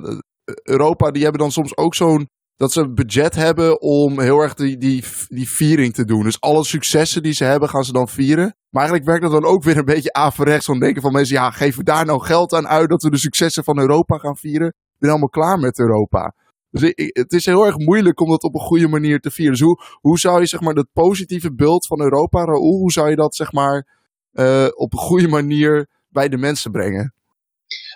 Europa, 0.62 1.10
die 1.10 1.22
hebben 1.22 1.40
dan 1.40 1.52
soms 1.52 1.76
ook 1.76 1.94
zo'n. 1.94 2.28
Dat 2.62 2.72
ze 2.72 2.80
een 2.80 2.94
budget 2.94 3.34
hebben 3.34 3.80
om 3.80 4.20
heel 4.20 4.38
erg 4.38 4.54
die, 4.54 4.76
die, 4.76 5.04
die 5.28 5.48
viering 5.48 5.94
te 5.94 6.04
doen. 6.04 6.22
Dus 6.22 6.40
alle 6.40 6.64
successen 6.64 7.22
die 7.22 7.32
ze 7.32 7.44
hebben, 7.44 7.68
gaan 7.68 7.84
ze 7.84 7.92
dan 7.92 8.08
vieren. 8.08 8.56
Maar 8.70 8.82
eigenlijk 8.82 9.04
werkt 9.04 9.22
dat 9.22 9.42
dan 9.42 9.50
ook 9.50 9.62
weer 9.62 9.76
een 9.76 9.84
beetje 9.84 10.12
averechts. 10.12 10.66
Van 10.66 10.80
denken 10.80 11.02
van 11.02 11.12
mensen, 11.12 11.36
ja, 11.36 11.50
geven 11.50 11.78
we 11.78 11.84
daar 11.84 12.04
nou 12.04 12.24
geld 12.24 12.52
aan 12.52 12.66
uit 12.66 12.88
dat 12.88 13.02
we 13.02 13.10
de 13.10 13.18
successen 13.18 13.64
van 13.64 13.78
Europa 13.78 14.18
gaan 14.18 14.36
vieren? 14.36 14.66
We 14.66 14.96
zijn 14.98 15.10
allemaal 15.10 15.28
klaar 15.28 15.58
met 15.58 15.78
Europa. 15.78 16.34
Dus 16.70 16.82
ik, 16.82 17.10
het 17.16 17.32
is 17.32 17.46
heel 17.46 17.66
erg 17.66 17.76
moeilijk 17.76 18.20
om 18.20 18.30
dat 18.30 18.42
op 18.42 18.54
een 18.54 18.60
goede 18.60 18.88
manier 18.88 19.20
te 19.20 19.30
vieren. 19.30 19.52
Dus 19.52 19.62
hoe, 19.62 19.82
hoe 20.00 20.18
zou 20.18 20.40
je 20.40 20.46
zeg 20.46 20.60
maar 20.60 20.74
dat 20.74 20.88
positieve 20.92 21.54
beeld 21.54 21.86
van 21.86 22.00
Europa, 22.00 22.44
Raoul, 22.44 22.78
hoe 22.78 22.92
zou 22.92 23.10
je 23.10 23.16
dat 23.16 23.34
zeg 23.34 23.52
maar 23.52 23.86
uh, 24.32 24.68
op 24.74 24.92
een 24.92 24.98
goede 24.98 25.28
manier 25.28 25.88
bij 26.08 26.28
de 26.28 26.38
mensen 26.38 26.70
brengen? 26.70 27.14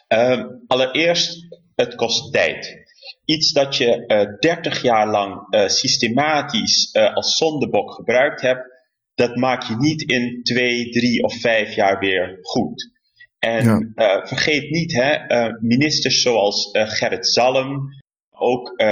Um, 0.09 0.65
allereerst 0.67 1.47
het 1.75 1.95
kost 1.95 2.33
tijd. 2.33 2.86
Iets 3.27 3.53
dat 3.53 3.77
je 3.77 4.05
uh, 4.07 4.39
30 4.39 4.83
jaar 4.83 5.09
lang 5.09 5.55
uh, 5.55 5.69
systematisch 5.69 6.91
uh, 6.93 7.15
als 7.15 7.37
zondebok 7.37 7.93
gebruikt 7.93 8.41
hebt, 8.41 8.75
dat 9.15 9.37
maak 9.37 9.63
je 9.63 9.77
niet 9.77 10.03
in 10.03 10.41
2, 10.43 10.91
3 10.91 11.23
of 11.23 11.41
5 11.41 11.75
jaar 11.75 11.99
weer 11.99 12.39
goed. 12.43 12.95
En 13.39 13.93
ja. 13.95 14.27
vergeet 14.27 14.71
niet, 14.71 14.93
hè, 14.93 15.19
ministers 15.61 16.23
zoals 16.23 16.69
Gerrit 16.73 17.29
Zalm, 17.29 17.89
ook 18.31 18.83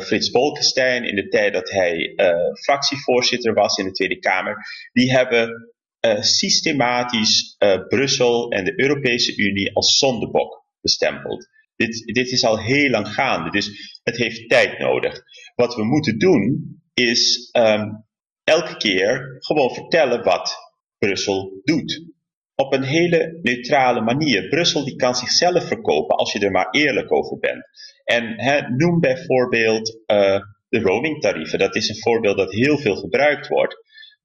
Frits 0.00 0.30
Bolkestein 0.30 1.04
in 1.04 1.14
de 1.14 1.28
tijd 1.28 1.52
dat 1.52 1.70
hij 1.70 2.14
fractievoorzitter 2.62 3.54
was 3.54 3.76
in 3.76 3.84
de 3.84 3.92
Tweede 3.92 4.18
Kamer, 4.18 4.56
die 4.92 5.12
hebben 5.12 5.72
systematisch 6.20 7.56
Brussel 7.88 8.50
en 8.50 8.64
de 8.64 8.80
Europese 8.80 9.36
Unie 9.36 9.74
als 9.74 9.98
zondebok 9.98 10.64
bestempeld. 10.80 11.48
Dit, 11.78 12.14
dit 12.14 12.30
is 12.30 12.44
al 12.44 12.58
heel 12.58 12.90
lang 12.90 13.08
gaande, 13.08 13.50
dus 13.50 14.00
het 14.02 14.16
heeft 14.16 14.48
tijd 14.48 14.78
nodig. 14.78 15.22
Wat 15.54 15.74
we 15.74 15.84
moeten 15.84 16.18
doen 16.18 16.76
is 16.94 17.50
um, 17.52 18.06
elke 18.44 18.76
keer 18.76 19.36
gewoon 19.38 19.74
vertellen 19.74 20.24
wat 20.24 20.56
Brussel 20.98 21.60
doet. 21.62 22.04
Op 22.54 22.72
een 22.72 22.82
hele 22.82 23.38
neutrale 23.42 24.00
manier. 24.00 24.48
Brussel 24.48 24.84
die 24.84 24.96
kan 24.96 25.14
zichzelf 25.14 25.66
verkopen 25.66 26.16
als 26.16 26.32
je 26.32 26.38
er 26.38 26.50
maar 26.50 26.70
eerlijk 26.70 27.12
over 27.12 27.38
bent. 27.38 27.64
En 28.04 28.34
noem 28.76 29.00
bijvoorbeeld 29.00 29.88
uh, 30.06 30.40
de 30.68 30.80
roamingtarieven. 30.80 31.58
Dat 31.58 31.76
is 31.76 31.88
een 31.88 32.02
voorbeeld 32.02 32.36
dat 32.36 32.52
heel 32.52 32.78
veel 32.78 32.96
gebruikt 32.96 33.48
wordt. 33.48 33.76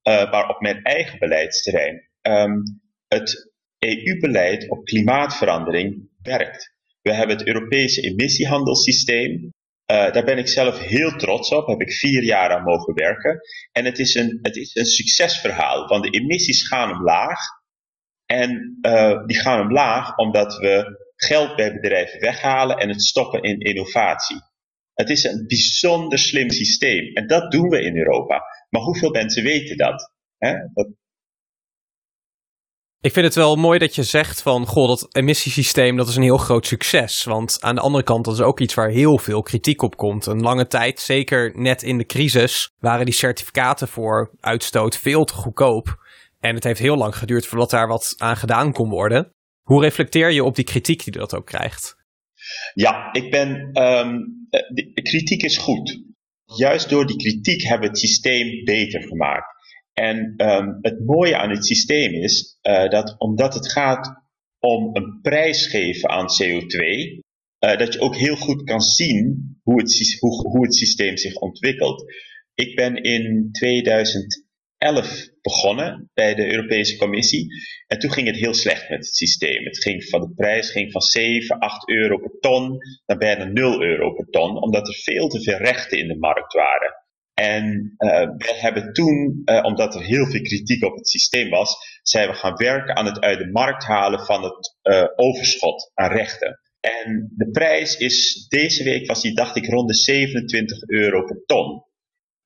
Uh, 0.03 0.45
op 0.50 0.62
mijn 0.62 0.83
eigen 0.83 1.19
beleidsterrein. 1.19 2.10
Um, 2.22 2.63
het 3.07 3.53
EU-beleid 3.79 4.69
op 4.69 4.86
klimaatverandering 4.86 6.10
werkt. 6.22 6.74
We 7.03 7.13
hebben 7.13 7.38
het 7.38 7.48
Europese 7.48 8.01
emissiehandelssysteem. 8.01 9.31
Uh, 9.91 10.12
daar 10.12 10.24
ben 10.24 10.38
ik 10.38 10.48
zelf 10.48 10.79
heel 10.79 11.12
trots 11.12 11.50
op. 11.50 11.67
Heb 11.67 11.81
ik 11.81 11.91
vier 11.91 12.24
jaar 12.24 12.50
aan 12.50 12.63
mogen 12.63 12.93
werken. 12.93 13.39
En 13.72 13.86
het 13.86 14.00
is 14.00 14.15
een, 14.15 14.39
het 14.41 14.55
is 14.55 14.75
een 14.75 14.86
succesverhaal. 14.86 15.88
Want 15.88 16.03
de 16.03 16.10
emissies 16.10 16.67
gaan 16.67 16.91
omlaag. 16.91 17.39
En 18.25 18.79
uh, 18.81 19.25
die 19.25 19.39
gaan 19.39 19.62
omlaag 19.62 20.17
omdat 20.17 20.57
we 20.57 21.01
geld 21.15 21.55
bij 21.55 21.74
bedrijven 21.74 22.19
weghalen 22.19 22.77
en 22.77 22.89
het 22.89 23.03
stoppen 23.03 23.41
in 23.41 23.60
innovatie. 23.60 24.38
Het 24.93 25.10
is 25.10 25.24
een 25.24 25.48
bijzonder 25.48 26.19
slim 26.19 26.50
systeem 26.50 27.13
en 27.13 27.27
dat 27.27 27.51
doen 27.51 27.69
we 27.69 27.81
in 27.81 27.98
Europa. 27.98 28.41
Maar 28.69 28.81
hoeveel 28.81 29.12
mensen 29.12 29.43
weten 29.43 29.77
dat? 29.77 30.12
Hè? 30.38 30.53
dat 30.74 30.88
ik 33.03 33.13
vind 33.13 33.25
het 33.25 33.36
wel 33.36 33.55
mooi 33.55 33.79
dat 33.79 33.95
je 33.95 34.03
zegt 34.03 34.41
van, 34.41 34.65
goh, 34.65 34.88
dat 34.88 35.15
emissiesysteem, 35.15 35.95
dat 35.95 36.07
is 36.07 36.15
een 36.15 36.24
heel 36.24 36.38
groot 36.38 36.67
succes. 36.67 37.24
Want 37.24 37.57
aan 37.62 37.75
de 37.75 37.81
andere 37.81 38.03
kant, 38.03 38.25
dat 38.25 38.33
is 38.33 38.41
ook 38.41 38.60
iets 38.60 38.74
waar 38.74 38.89
heel 38.89 39.17
veel 39.17 39.41
kritiek 39.41 39.81
op 39.81 39.95
komt. 39.95 40.25
Een 40.25 40.41
lange 40.41 40.67
tijd, 40.67 41.00
zeker 41.00 41.51
net 41.55 41.81
in 41.81 41.98
de 41.98 42.05
crisis, 42.05 42.69
waren 42.79 43.05
die 43.05 43.13
certificaten 43.13 43.88
voor 43.88 44.36
uitstoot 44.39 44.98
veel 44.98 45.24
te 45.24 45.33
goedkoop. 45.33 45.95
En 46.39 46.55
het 46.55 46.63
heeft 46.63 46.79
heel 46.79 46.98
lang 46.98 47.15
geduurd 47.15 47.45
voordat 47.45 47.69
daar 47.69 47.88
wat 47.88 48.13
aan 48.17 48.38
gedaan 48.38 48.72
kon 48.72 48.89
worden. 48.89 49.31
Hoe 49.62 49.81
reflecteer 49.81 50.31
je 50.31 50.43
op 50.43 50.55
die 50.55 50.65
kritiek 50.65 51.03
die 51.03 51.13
dat 51.13 51.36
ook 51.36 51.45
krijgt? 51.45 51.95
Ja, 52.74 53.13
ik 53.13 53.31
ben. 53.31 53.50
Um, 53.81 54.48
de 54.74 55.01
kritiek 55.01 55.43
is 55.43 55.57
goed. 55.57 56.01
Juist 56.57 56.89
door 56.89 57.05
die 57.05 57.17
kritiek 57.17 57.62
hebben 57.62 57.81
we 57.81 57.88
het 57.88 58.00
systeem 58.00 58.63
beter 58.63 59.03
gemaakt. 59.03 59.53
En 59.94 60.34
um, 60.38 60.78
het 60.82 61.06
mooie 61.06 61.38
aan 61.38 61.50
het 61.50 61.66
systeem 61.66 62.14
is 62.14 62.58
uh, 62.62 62.90
dat 62.90 63.16
omdat 63.18 63.54
het 63.54 63.72
gaat 63.72 64.22
om 64.60 64.96
een 64.96 65.20
prijs 65.22 65.66
geven 65.66 66.10
aan 66.10 66.28
CO2, 66.42 66.78
uh, 67.60 67.78
dat 67.78 67.94
je 67.94 68.00
ook 68.00 68.16
heel 68.16 68.36
goed 68.36 68.64
kan 68.64 68.82
zien 68.82 69.58
hoe 69.64 69.80
het, 69.80 70.18
hoe 70.20 70.64
het 70.64 70.76
systeem 70.76 71.18
zich 71.18 71.36
ontwikkelt. 71.36 72.04
Ik 72.54 72.76
ben 72.76 72.96
in 72.96 73.50
2011 73.52 75.30
begonnen 75.42 76.10
bij 76.14 76.36
de 76.36 76.52
Europese 76.52 76.98
Commissie 76.98 77.48
en 77.88 78.00
toen 78.00 78.12
ging 78.12 78.28
het 78.28 78.36
heel 78.36 78.54
slecht 78.54 78.90
met 78.90 79.00
het 79.00 79.16
systeem. 79.16 79.64
Het 79.64 79.78
ging 79.78 80.04
van 80.04 80.22
de 80.22 80.34
prijs 80.36 80.70
ging 80.72 80.92
van 80.92 81.02
7, 81.02 81.60
8 81.60 81.90
euro 81.90 82.18
per 82.18 82.40
ton 82.40 82.78
naar 83.06 83.18
bijna 83.18 83.44
0 83.44 83.84
euro 83.84 84.14
per 84.14 84.26
ton, 84.30 84.62
omdat 84.62 84.88
er 84.88 84.96
veel 84.96 85.28
te 85.28 85.42
veel 85.42 85.58
rechten 85.58 85.98
in 85.98 86.08
de 86.08 86.18
markt 86.18 86.54
waren. 86.54 87.02
En 87.34 87.96
uh, 87.98 88.10
wij 88.38 88.56
hebben 88.60 88.94
toen, 88.94 89.42
uh, 89.46 89.63
omdat 89.63 89.96
er 89.96 90.02
heel 90.02 90.25
veel 90.25 90.42
kritiek 90.42 90.84
op 90.84 90.96
het 90.96 91.10
systeem 91.10 91.50
was, 91.50 91.75
zijn 92.02 92.28
we 92.28 92.34
gaan 92.34 92.56
werken 92.56 92.96
aan 92.96 93.06
het 93.06 93.20
uit 93.20 93.38
de 93.38 93.52
markt 93.52 93.84
halen 93.84 94.25
van 94.25 94.44
het 94.44 94.78
uh, 94.84 95.04
overschot 95.16 95.92
aan 95.94 96.12
rechten. 96.12 96.60
En 96.80 97.34
de 97.36 97.50
prijs 97.52 97.98
is, 97.98 98.46
deze 98.48 98.84
week 98.84 99.08
was 99.08 99.22
die, 99.22 99.36
dacht 99.36 99.56
ik, 99.56 99.66
rond 99.66 99.88
de 99.88 99.96
27 99.96 100.82
euro 100.88 101.24
per 101.24 101.44
ton. 101.46 101.84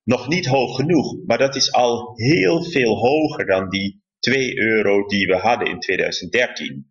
Nog 0.04 0.28
niet 0.28 0.46
hoog 0.46 0.76
genoeg, 0.76 1.26
maar 1.26 1.38
dat 1.38 1.56
is 1.56 1.72
al 1.72 2.12
heel 2.14 2.64
veel 2.64 2.96
hoger 2.96 3.46
dan 3.46 3.68
die 3.68 4.02
2 4.18 4.58
euro 4.58 5.06
die 5.06 5.26
we 5.26 5.36
hadden 5.36 5.68
in 5.68 5.80
2013. 5.80 6.66
Um, 6.74 6.84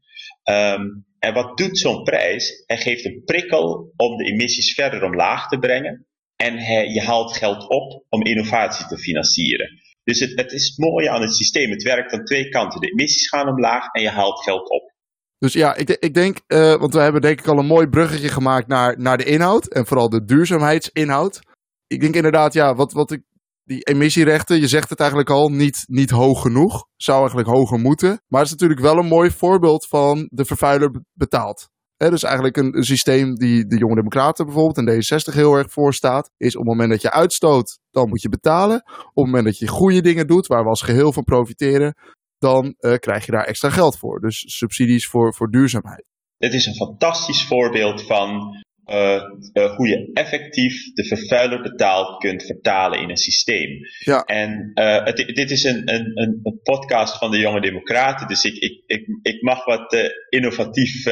ehm, 0.44 0.86
en 1.20 1.34
wat 1.34 1.58
doet 1.58 1.78
zo'n 1.78 2.04
prijs? 2.04 2.64
Hij 2.66 2.78
geeft 2.78 3.06
een 3.06 3.22
prikkel 3.26 3.94
om 3.96 4.18
de 4.18 4.24
emissies 4.24 4.74
verder 4.74 5.04
omlaag 5.04 5.48
te 5.48 5.60
brengen. 5.60 6.08
En 6.44 6.54
je 6.94 7.02
haalt 7.02 7.38
geld 7.38 7.70
op 7.70 8.04
om 8.10 8.24
innovatie 8.24 8.86
te 8.88 8.98
financieren. 8.98 9.70
Dus 10.04 10.20
het, 10.20 10.32
het 10.36 10.52
is 10.52 10.78
mooi 10.78 11.08
aan 11.08 11.22
het 11.22 11.36
systeem. 11.36 11.72
Het 11.72 11.84
werkt 11.84 12.14
aan 12.14 12.26
twee 12.26 12.50
kanten. 12.50 12.82
De 12.82 12.92
emissies 12.92 13.28
gaan 13.28 13.48
omlaag 13.48 13.92
en 13.92 14.02
je 14.02 14.10
haalt 14.10 14.44
geld 14.44 14.70
op. 14.70 14.96
Dus 15.38 15.54
ja, 15.54 15.76
ik, 15.76 15.90
ik 15.90 16.14
denk, 16.14 16.38
uh, 16.48 16.76
want 16.76 16.94
we 16.94 17.00
hebben 17.00 17.22
denk 17.22 17.40
ik 17.40 17.48
al 17.48 17.58
een 17.58 17.66
mooi 17.66 17.88
bruggetje 17.88 18.30
gemaakt 18.30 18.68
naar, 18.68 19.00
naar 19.00 19.18
de 19.18 19.24
inhoud. 19.24 19.68
En 19.68 19.86
vooral 19.86 20.10
de 20.10 20.24
duurzaamheidsinhoud. 20.24 21.40
Ik 21.88 22.02
denk 22.02 22.16
inderdaad, 22.16 22.54
ja, 22.54 22.76
wat, 22.76 22.94
wat 22.94 23.12
ik, 23.12 23.24
die 23.64 23.84
emissierechten, 23.84 24.60
je 24.60 24.68
zegt 24.68 24.90
het 24.90 25.00
eigenlijk 25.00 25.30
al, 25.30 25.50
niet, 25.50 25.84
niet 25.88 26.10
hoog 26.10 26.42
genoeg. 26.42 26.88
Zou 26.96 27.20
eigenlijk 27.20 27.50
hoger 27.50 27.80
moeten. 27.80 28.22
Maar 28.28 28.40
het 28.40 28.50
is 28.50 28.56
natuurlijk 28.56 28.82
wel 28.82 28.98
een 28.98 29.08
mooi 29.08 29.32
voorbeeld 29.32 29.88
van 29.88 30.28
de 30.32 30.46
vervuiler 30.46 30.92
betaalt. 31.14 31.70
He, 31.98 32.10
dus 32.10 32.24
eigenlijk 32.24 32.58
een, 32.58 32.84
systeem 32.84 33.36
die 33.36 33.66
de 33.66 33.78
Jonge 33.78 33.96
Democraten 33.96 34.46
bijvoorbeeld 34.46 34.78
en 34.78 34.94
D66 34.94 35.34
heel 35.34 35.56
erg 35.56 35.72
voor 35.72 35.94
staat. 35.94 36.32
Is 36.38 36.56
op 36.56 36.62
het 36.62 36.70
moment 36.72 36.90
dat 36.90 37.02
je 37.02 37.12
uitstoot, 37.12 37.80
dan 37.92 38.10
moet 38.10 38.22
je 38.22 38.30
betalen. 38.30 38.82
Op 38.86 39.16
het 39.16 39.26
moment 39.26 39.46
dat 39.46 39.58
je 39.58 39.68
goede 39.68 40.02
dingen 40.02 40.28
doet, 40.28 40.48
waar 40.48 40.64
we 40.64 40.70
als 40.70 40.82
geheel 40.82 41.14
van 41.14 41.24
profiteren, 41.24 41.96
dan 42.38 42.76
uh, 42.80 42.96
krijg 42.96 43.26
je 43.26 43.32
daar 43.32 43.46
extra 43.46 43.70
geld 43.70 43.98
voor. 43.98 44.20
Dus 44.20 44.44
subsidies 44.58 45.08
voor, 45.08 45.34
voor 45.34 45.52
duurzaamheid. 45.52 46.06
Dit 46.38 46.54
is 46.54 46.66
een 46.66 46.76
fantastisch 46.76 47.48
voorbeeld 47.48 48.06
van 48.06 48.56
uh, 48.88 49.22
uh, 49.54 49.76
hoe 49.76 49.88
je 49.88 50.10
effectief 50.14 50.94
de 50.94 51.06
vervuiler 51.06 51.62
betaald 51.62 52.20
kunt 52.20 52.44
vertalen 52.44 53.02
in 53.02 53.10
een 53.10 53.18
systeem. 53.18 53.80
Ja. 54.00 54.24
En 54.24 54.72
uh, 54.74 55.06
het, 55.06 55.18
dit 55.18 55.52
is 55.52 55.64
een, 55.64 55.94
een, 55.94 56.12
een, 56.14 56.60
podcast 56.64 57.18
van 57.18 57.32
de 57.32 57.38
Jonge 57.38 57.62
Democraten, 57.62 58.28
dus 58.28 58.44
ik, 58.44 58.56
ik, 58.56 58.84
ik, 58.86 59.06
ik 59.22 59.42
mag 59.42 59.66
wat 59.66 60.12
innovatief 60.30 61.04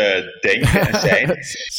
denken 0.41 0.87
en 0.87 0.99
zijn. 1.09 1.37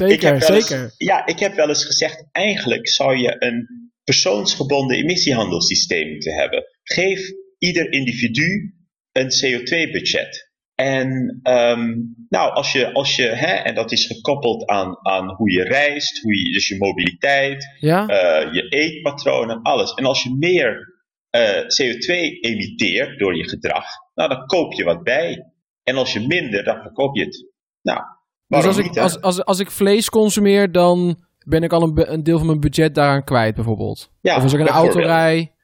zeker, 0.09 0.43
zeker. 0.43 0.95
Ja, 0.97 1.27
ik 1.27 1.39
heb 1.39 1.55
wel 1.55 1.69
eens 1.69 1.85
gezegd, 1.85 2.29
eigenlijk 2.33 2.89
zou 2.89 3.17
je 3.17 3.37
een 3.39 3.91
persoonsgebonden 4.05 4.97
emissiehandelssysteem 4.97 6.11
moeten 6.11 6.35
hebben. 6.35 6.65
Geef 6.83 7.31
ieder 7.59 7.93
individu 7.93 8.75
een 9.13 9.31
CO2-budget. 9.31 10.46
En 10.77 11.41
um, 11.43 12.15
nou, 12.29 12.53
als 12.53 12.73
je, 12.73 12.93
als 12.93 13.17
je 13.17 13.23
hè, 13.23 13.55
en 13.55 13.75
dat 13.75 13.93
is 13.93 14.07
gekoppeld 14.07 14.67
aan, 14.67 14.99
aan 15.07 15.35
hoe 15.35 15.53
je 15.53 15.63
reist, 15.63 16.23
hoe 16.23 16.39
je, 16.39 16.53
dus 16.53 16.69
je 16.69 16.77
mobiliteit, 16.77 17.77
ja? 17.81 18.03
uh, 18.03 18.53
je 18.53 18.69
eetpatronen, 18.69 19.63
alles. 19.63 19.95
En 19.95 20.05
als 20.05 20.23
je 20.23 20.37
meer 20.39 20.95
uh, 21.31 21.59
CO2 21.61 22.41
emitteert 22.41 23.19
door 23.19 23.37
je 23.37 23.49
gedrag, 23.49 23.85
nou, 24.15 24.29
dan 24.29 24.47
koop 24.47 24.73
je 24.73 24.85
wat 24.85 25.03
bij. 25.03 25.53
En 25.83 25.97
als 25.97 26.13
je 26.13 26.27
minder, 26.27 26.65
dan 26.65 26.83
verkoop 26.83 27.17
je 27.17 27.25
het. 27.25 27.47
Nou, 27.83 28.01
dus 28.47 28.65
als, 28.65 28.77
niet, 28.77 28.87
ik, 28.87 28.97
als, 28.97 29.21
als, 29.21 29.45
als 29.45 29.59
ik 29.59 29.71
vlees 29.71 30.09
consumeer, 30.09 30.73
dan 30.73 31.25
ben 31.47 31.63
ik 31.63 31.73
al 31.73 31.83
een, 31.83 32.13
een 32.13 32.23
deel 32.23 32.39
van 32.39 32.47
mijn 32.47 32.61
budget 32.61 32.95
daaraan 32.95 33.25
kwijt, 33.25 33.55
bijvoorbeeld. 33.55 34.11
Ja, 34.21 34.37
of 34.37 34.43
als 34.43 34.53
ik 34.53 34.61
een 34.61 34.69
auto 34.69 34.99
rij. 34.99 35.55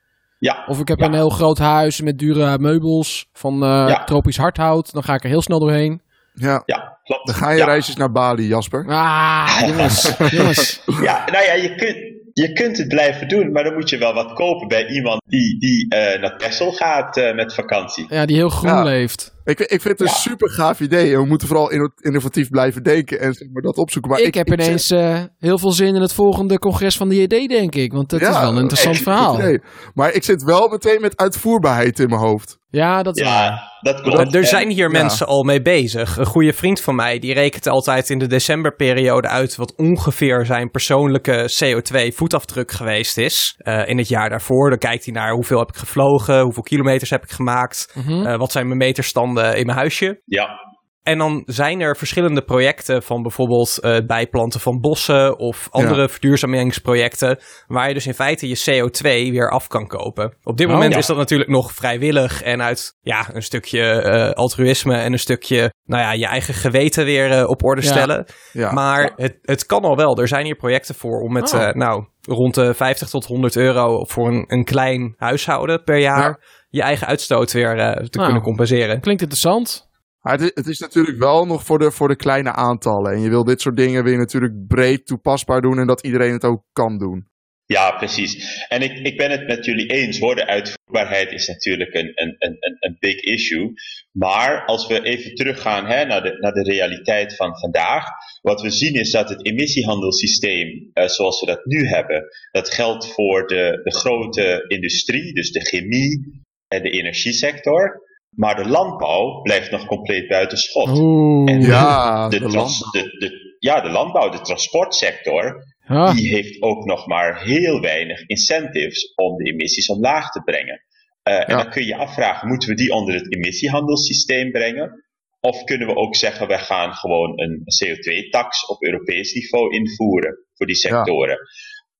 Ja. 0.48 0.64
Of 0.66 0.80
ik 0.80 0.88
heb 0.88 0.98
ja. 0.98 1.06
een 1.06 1.14
heel 1.14 1.28
groot 1.30 1.58
huis 1.58 2.00
met 2.00 2.18
dure 2.18 2.58
meubels 2.58 3.28
van 3.32 3.54
uh, 3.54 3.84
Ja. 3.88 4.04
tropisch 4.04 4.36
hardhout. 4.36 4.92
Dan 4.92 5.02
ga 5.04 5.14
ik 5.14 5.22
er 5.22 5.28
heel 5.28 5.42
snel 5.42 5.58
doorheen. 5.58 6.00
Ja. 6.34 6.62
Ja, 6.66 6.98
klopt. 7.04 7.26
Dan 7.26 7.34
ga 7.34 7.50
je 7.50 7.58
ja. 7.58 7.64
reisjes 7.64 7.96
naar 7.96 8.12
Bali, 8.12 8.46
Jasper. 8.46 8.84
Ah, 8.88 9.60
jongens. 9.68 10.16
jongens. 10.30 10.82
Ja, 10.86 11.24
nou 11.32 11.44
ja, 11.44 11.52
je 11.52 11.74
kunt, 11.74 11.96
je 12.32 12.52
kunt 12.52 12.78
het 12.78 12.88
blijven 12.88 13.28
doen, 13.28 13.52
maar 13.52 13.64
dan 13.64 13.74
moet 13.74 13.90
je 13.90 13.98
wel 13.98 14.14
wat 14.14 14.32
kopen 14.32 14.68
bij 14.68 14.86
iemand 14.88 15.22
die, 15.26 15.58
die 15.58 15.94
uh, 15.94 16.20
naar 16.20 16.36
Texel 16.38 16.72
gaat 16.72 17.16
uh, 17.16 17.34
met 17.34 17.54
vakantie. 17.54 18.06
Ja, 18.08 18.26
die 18.26 18.36
heel 18.36 18.48
groen 18.48 18.70
Ja. 18.70 18.82
leeft. 18.82 19.34
Ik, 19.44 19.60
ik 19.60 19.68
vind 19.80 19.84
het 19.84 20.00
een 20.00 20.06
Ja. 20.06 20.12
super 20.12 20.50
gaaf 20.50 20.80
idee. 20.80 21.12
En 21.14 21.20
we 21.20 21.26
moeten 21.26 21.48
vooral 21.48 21.70
inno- 21.70 21.90
innovatief 22.00 22.48
blijven 22.48 22.82
denken 22.82 23.20
en 23.20 23.32
zeg 23.34 23.48
maar, 23.52 23.62
dat 23.62 23.76
opzoeken. 23.76 24.10
Maar 24.10 24.20
ik, 24.20 24.34
heb 24.34 24.52
ineens 24.52 24.90
eh, 24.90 25.20
heel 25.38 25.58
veel 25.58 25.72
zin 25.72 25.94
in 25.94 26.00
het 26.00 26.12
volgende 26.12 26.58
congres 26.58 26.96
van 26.96 27.08
de 27.08 27.20
JD, 27.22 27.48
denk 27.48 27.74
ik. 27.74 27.92
Want 27.92 28.10
dat 28.10 28.20
Ja, 28.20 28.30
is 28.30 28.38
wel 28.38 28.50
een 28.50 28.56
interessant 28.58 28.94
echt 28.94 29.02
verhaal. 29.04 29.36
Nee, 29.36 29.60
maar 29.94 30.12
ik 30.12 30.24
zit 30.24 30.42
wel 30.42 30.68
meteen 30.68 31.00
met 31.00 31.16
uitvoerbaarheid 31.16 31.98
in 31.98 32.08
mijn 32.08 32.20
hoofd. 32.20 32.60
Ja, 32.70 33.02
dat 33.02 33.16
is 33.18 33.24
waar. 33.24 33.44
Ja, 33.50 33.70
dat 33.80 34.00
klopt. 34.00 34.16
Maar 34.16 34.26
er 34.40 34.46
zijn 34.46 34.70
hier 34.70 34.90
mensen 34.90 35.26
al 35.26 35.42
mee 35.42 35.62
bezig. 35.62 36.16
Een 36.16 36.26
goede 36.26 36.52
vriend 36.52 36.80
van 36.80 36.94
mij, 36.94 37.18
die 37.18 37.34
rekent 37.34 37.66
altijd 37.68 38.10
in 38.10 38.18
de 38.18 38.26
decemberperiode 38.26 39.28
uit 39.28 39.56
wat 39.56 39.74
ongeveer 39.76 40.46
zijn 40.46 40.70
persoonlijke 40.70 41.50
CO2-voetafdruk 41.64 42.70
geweest 42.70 43.18
is 43.18 43.54
eh, 43.58 43.88
in 43.88 43.98
het 43.98 44.08
jaar 44.08 44.28
daarvoor. 44.30 44.68
Dan 44.70 44.78
kijkt 44.78 45.04
hij 45.04 45.14
naar 45.14 45.32
hoeveel 45.32 45.58
heb 45.58 45.68
ik 45.68 45.76
gevlogen, 45.76 46.40
hoeveel 46.40 46.62
kilometers 46.62 47.10
heb 47.10 47.22
ik 47.22 47.30
gemaakt, 47.30 47.92
Mhm. 47.94 48.26
eh, 48.26 48.38
wat 48.38 48.52
zijn 48.52 48.66
mijn 48.66 48.78
meterstanden 48.78 49.30
in 49.38 49.66
mijn 49.66 49.78
huisje. 49.78 50.22
Ja, 50.24 50.70
En 51.02 51.18
dan 51.18 51.42
zijn 51.46 51.80
er 51.80 51.96
verschillende 51.96 52.42
projecten 52.42 53.02
van 53.02 53.22
bijvoorbeeld 53.22 53.78
eh, 53.80 53.92
het 53.92 54.06
bijplanten 54.06 54.60
van 54.60 54.80
bossen 54.80 55.38
of 55.38 55.68
andere 55.70 56.08
verduurzamingsprojecten, 56.08 57.38
waar 57.66 57.88
je 57.88 57.94
dus 57.94 58.06
in 58.06 58.14
feite 58.14 58.48
je 58.48 58.56
CO2 58.90 59.02
weer 59.30 59.50
af 59.50 59.66
kan 59.68 59.86
kopen. 59.86 60.36
Op 60.42 60.56
dit 60.56 60.66
Oh, 60.66 60.72
moment 60.72 60.92
ja. 60.92 60.98
is 60.98 61.06
dat 61.06 61.16
natuurlijk 61.16 61.50
nog 61.50 61.72
vrijwillig 61.72 62.42
en 62.42 62.62
uit 62.62 62.96
ja, 63.00 63.26
een 63.32 63.42
stukje 63.42 63.80
eh, 64.02 64.30
altruïsme 64.30 64.96
en 64.96 65.12
een 65.12 65.18
stukje 65.18 65.72
nou 65.84 66.02
ja, 66.02 66.12
je 66.12 66.26
eigen 66.26 66.54
geweten 66.54 67.04
weer 67.04 67.30
eh, 67.30 67.48
op 67.48 67.64
orde 67.64 67.82
Ja. 67.82 67.88
stellen. 67.90 68.26
Ja. 68.52 68.72
Maar 68.72 69.02
Ja. 69.02 69.12
het, 69.16 69.38
het 69.42 69.66
kan 69.66 69.82
al 69.82 69.96
wel. 69.96 70.18
Er 70.18 70.28
zijn 70.28 70.44
hier 70.44 70.56
projecten 70.56 70.94
voor 70.94 71.20
om 71.20 71.32
met 71.32 71.54
Oh. 71.54 71.62
eh, 71.62 71.74
nou, 71.74 72.04
rond 72.20 72.54
de 72.54 72.74
50 72.74 73.08
tot 73.08 73.26
100 73.26 73.56
euro 73.56 74.04
voor 74.04 74.28
een, 74.28 74.44
een 74.46 74.64
klein 74.64 75.14
huishouden 75.16 75.82
per 75.84 75.98
jaar 75.98 76.40
je 76.72 76.82
eigen 76.82 77.06
uitstoot 77.06 77.52
weer 77.52 77.78
eh, 77.78 77.92
te 77.92 78.16
Nou. 78.18 78.24
kunnen 78.24 78.42
compenseren. 78.42 79.00
Klinkt 79.00 79.22
interessant. 79.22 79.90
Maar 80.20 80.32
het, 80.32 80.42
is, 80.42 80.50
het 80.54 80.66
is 80.66 80.78
natuurlijk 80.78 81.18
wel 81.18 81.46
nog 81.46 81.64
voor 81.64 81.78
de, 81.78 81.90
voor 81.90 82.08
de 82.08 82.16
kleine 82.16 82.52
aantallen. 82.52 83.12
En 83.12 83.20
je 83.20 83.28
wil 83.28 83.44
dit 83.44 83.60
soort 83.60 83.76
dingen 83.76 84.04
weer 84.04 84.18
natuurlijk 84.18 84.66
breed 84.66 85.06
toepasbaar 85.06 85.60
doen 85.60 85.78
en 85.78 85.86
dat 85.86 86.02
iedereen 86.04 86.32
het 86.32 86.44
ook 86.44 86.64
kan 86.72 86.98
doen. 86.98 87.30
ja, 87.66 87.90
precies. 87.90 88.64
En 88.68 88.82
ik, 88.82 88.92
ik 88.98 89.16
ben 89.16 89.30
het 89.30 89.46
met 89.46 89.64
jullie 89.64 89.86
eens 89.86 90.18
hoor. 90.18 90.34
De 90.34 90.46
uitvoerbaarheid 90.46 91.32
is 91.32 91.46
natuurlijk 91.48 91.94
een, 91.94 92.12
een, 92.14 92.36
een, 92.38 92.56
een- 92.60 92.76
een 92.80 92.96
big 92.98 93.20
issue. 93.20 93.72
Maar 94.12 94.64
als 94.66 94.86
we 94.86 95.02
even 95.02 95.34
teruggaan 95.34 95.86
hè, 95.86 96.04
naar, 96.04 96.22
de, 96.22 96.36
naar 96.40 96.52
de 96.52 96.62
realiteit 96.62 97.36
van 97.36 97.58
vandaag. 97.58 98.04
Wat 98.40 98.60
we 98.60 98.70
zien 98.70 98.94
is 98.94 99.10
dat 99.10 99.28
het 99.28 99.46
emissiehandelssysteem 99.46 100.90
eh, 100.92 101.08
zoals 101.08 101.40
we 101.40 101.46
dat 101.46 101.64
nu 101.64 101.86
hebben. 101.86 102.24
Dat 102.50 102.70
geldt 102.74 103.12
voor 103.12 103.46
de, 103.46 103.80
de 103.84 103.94
grote 103.94 104.64
industrie, 104.68 105.34
dus 105.34 105.50
de 105.52 105.60
chemie 105.60 106.40
en 106.72 106.82
de 106.82 106.90
energiesector. 106.90 108.00
Maar 108.30 108.56
de 108.56 108.68
landbouw 108.68 109.40
blijft 109.42 109.70
nog 109.70 109.86
compleet 109.86 110.28
buiten 110.28 110.58
schot. 110.58 110.88
Oeh. 110.88 111.50
En 111.52 111.60
Ja, 111.60 112.28
de, 112.28 112.38
de 112.38 112.48
trans- 112.48 112.80
landbouw. 112.80 113.02
de, 113.02 113.18
de, 113.18 113.56
ja, 113.58 113.80
de 113.80 113.90
landbouw, 113.90 114.28
de 114.30 114.40
transportsector, 114.40 115.70
Ah. 115.86 116.14
die 116.16 116.28
heeft 116.28 116.62
ook 116.62 116.84
nog 116.84 117.06
maar 117.06 117.42
heel 117.42 117.80
weinig 117.80 118.26
incentives 118.26 119.12
om 119.14 119.36
de 119.36 119.44
emissies 119.52 119.86
omlaag 119.88 120.30
te 120.30 120.40
brengen. 120.42 120.82
Eh, 121.22 121.48
En 121.50 121.56
dan 121.56 121.70
kun 121.70 121.82
je 121.82 121.88
je 121.88 121.96
afvragen, 121.96 122.48
moeten 122.48 122.68
we 122.68 122.74
die 122.74 122.92
onder 122.92 123.14
het 123.14 123.34
emissiehandelssysteem 123.34 124.50
brengen? 124.50 125.04
Of 125.40 125.64
kunnen 125.64 125.86
we 125.86 125.94
ook 125.96 126.16
zeggen, 126.16 126.46
we 126.48 126.58
gaan 126.58 126.92
gewoon 126.92 127.40
een 127.40 127.62
CO2-tax 127.64 128.66
op 128.66 128.82
Europees 128.82 129.32
niveau 129.32 129.74
invoeren 129.74 130.38
voor 130.54 130.66
die 130.66 130.76
sectoren? 130.76 131.38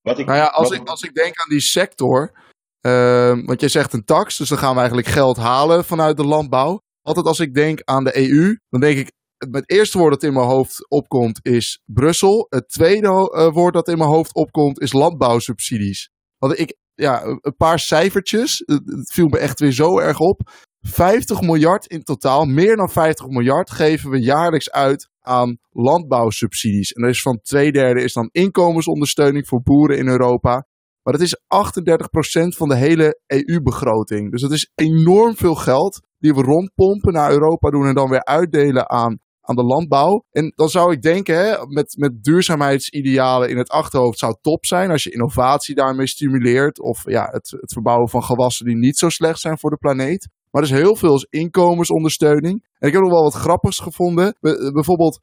Wat 0.03 0.19
ik, 0.19 0.27
Nou 0.27 0.39
ja, 0.39 0.47
als 0.47 0.69
wat 0.69 0.79
ik, 0.79 0.89
als 0.89 1.03
ik 1.03 1.15
denk 1.15 1.41
aan 1.41 1.49
die 1.51 1.61
sector. 1.61 2.41
Ehm, 2.83 3.45
want 3.45 3.61
jij 3.61 3.69
zegt 3.69 3.93
een 3.93 4.05
tax, 4.05 4.37
dus 4.37 4.49
dan 4.49 4.59
gaan 4.59 4.73
we 4.73 4.79
eigenlijk 4.79 5.09
geld 5.09 5.37
halen 5.37 5.85
vanuit 5.85 6.17
de 6.17 6.25
landbouw. 6.25 6.81
Altijd 7.03 7.27
als 7.27 7.41
ik 7.41 7.55
denk 7.55 7.81
aan 7.85 8.05
de 8.05 8.17
EU, 8.17 8.59
dan 8.69 8.81
denk 8.81 8.99
ik. 8.99 9.13
Het 9.51 9.71
eerste 9.71 9.99
woord 9.99 10.13
dat 10.13 10.23
in 10.23 10.33
mijn 10.33 10.47
hoofd 10.47 10.91
opkomt 10.91 11.39
is 11.43 11.81
Brussel. 11.85 12.47
Het 12.49 12.69
tweede 12.69 13.09
eh, 13.09 13.53
woord 13.53 13.75
dat 13.75 13.89
in 13.89 13.99
mijn 13.99 14.11
hoofd 14.11 14.35
opkomt 14.35 14.81
is 14.81 14.93
landbouwsubsidies. 14.93 16.11
Want 16.39 16.59
ik, 16.59 16.77
ja, 16.95 17.23
een 17.25 17.57
paar 17.57 17.79
cijfertjes. 17.79 18.63
Het, 18.67 19.13
viel 19.13 19.29
me 19.29 19.39
echt 19.39 19.61
weer 19.61 19.73
zo 19.73 19.99
erg 19.99 20.19
op. 20.19 20.51
50 20.81 21.41
miljard 21.41 21.87
in 21.87 22.03
totaal, 22.03 22.45
meer 22.45 22.77
dan 22.77 22.91
50 22.91 23.27
miljard, 23.27 23.71
geven 23.71 24.11
we 24.11 24.21
jaarlijks 24.21 24.71
uit 24.71 25.09
aan 25.21 25.59
landbouwsubsidies. 25.71 26.93
En 26.93 27.03
er 27.03 27.09
is 27.09 27.23
van 27.23 27.41
twee 27.43 27.73
derde 27.73 28.03
is 28.03 28.13
dan 28.13 28.29
inkomensondersteuning 28.33 29.49
voor 29.49 29.63
boeren 29.63 29.99
in 29.99 30.09
Europa. 30.09 30.67
Maar 31.03 31.13
dat 31.13 31.23
is 31.23 31.37
38% 31.37 32.57
van 32.57 32.69
de 32.69 32.77
hele 32.77 33.21
EU-begroting. 33.27 34.31
Dus 34.31 34.41
dat 34.41 34.53
is 34.53 34.71
enorm 34.75 35.37
veel 35.37 35.55
geld 35.55 36.01
die 36.19 36.35
we 36.35 36.43
rondpompen 36.43 37.13
naar 37.13 37.31
Europa 37.31 37.71
doen 37.71 37.87
en 37.87 37.95
dan 37.95 38.09
weer 38.09 38.25
uitdelen 38.25 38.91
aan, 38.91 39.19
aan 39.41 39.57
de 39.57 39.65
landbouw. 39.65 40.25
En 40.31 40.53
dan 40.55 40.69
zou 40.69 40.93
ik 40.93 41.03
denken, 41.03 41.37
hè, 41.37 41.67
met, 41.67 41.95
met 41.97 42.23
duurzaamheidsidealen 42.23 43.49
in 43.49 43.57
het 43.57 43.71
achterhoofd 43.71 44.19
zou 44.19 44.37
top 44.41 44.65
zijn 44.67 44.91
als 44.91 45.03
je 45.03 45.13
innovatie 45.13 45.75
daarmee 45.75 46.07
stimuleert. 46.07 46.81
Of 46.81 47.03
ja, 47.11 47.29
het, 47.31 47.51
het 47.61 47.73
verbouwen 47.73 48.09
van 48.09 48.23
gewassen 48.23 48.67
die 48.67 48.77
niet 48.77 48.99
zo 48.99 49.09
slecht 49.09 49.41
zijn 49.41 49.59
voor 49.59 49.71
de 49.71 49.77
planeet. 49.77 50.29
Maar 50.51 50.63
er 50.63 50.69
is 50.69 50.79
heel 50.79 50.97
veel 50.97 51.11
als 51.11 51.27
inkomensondersteuning. 51.31 52.67
En 52.79 52.89
ik 52.89 52.93
heb 52.93 53.03
nog 53.03 53.13
wel 53.13 53.23
wat 53.23 53.35
grappigs 53.35 53.79
gevonden. 53.79 54.37
Be- 54.41 54.71
bijvoorbeeld 54.73 55.21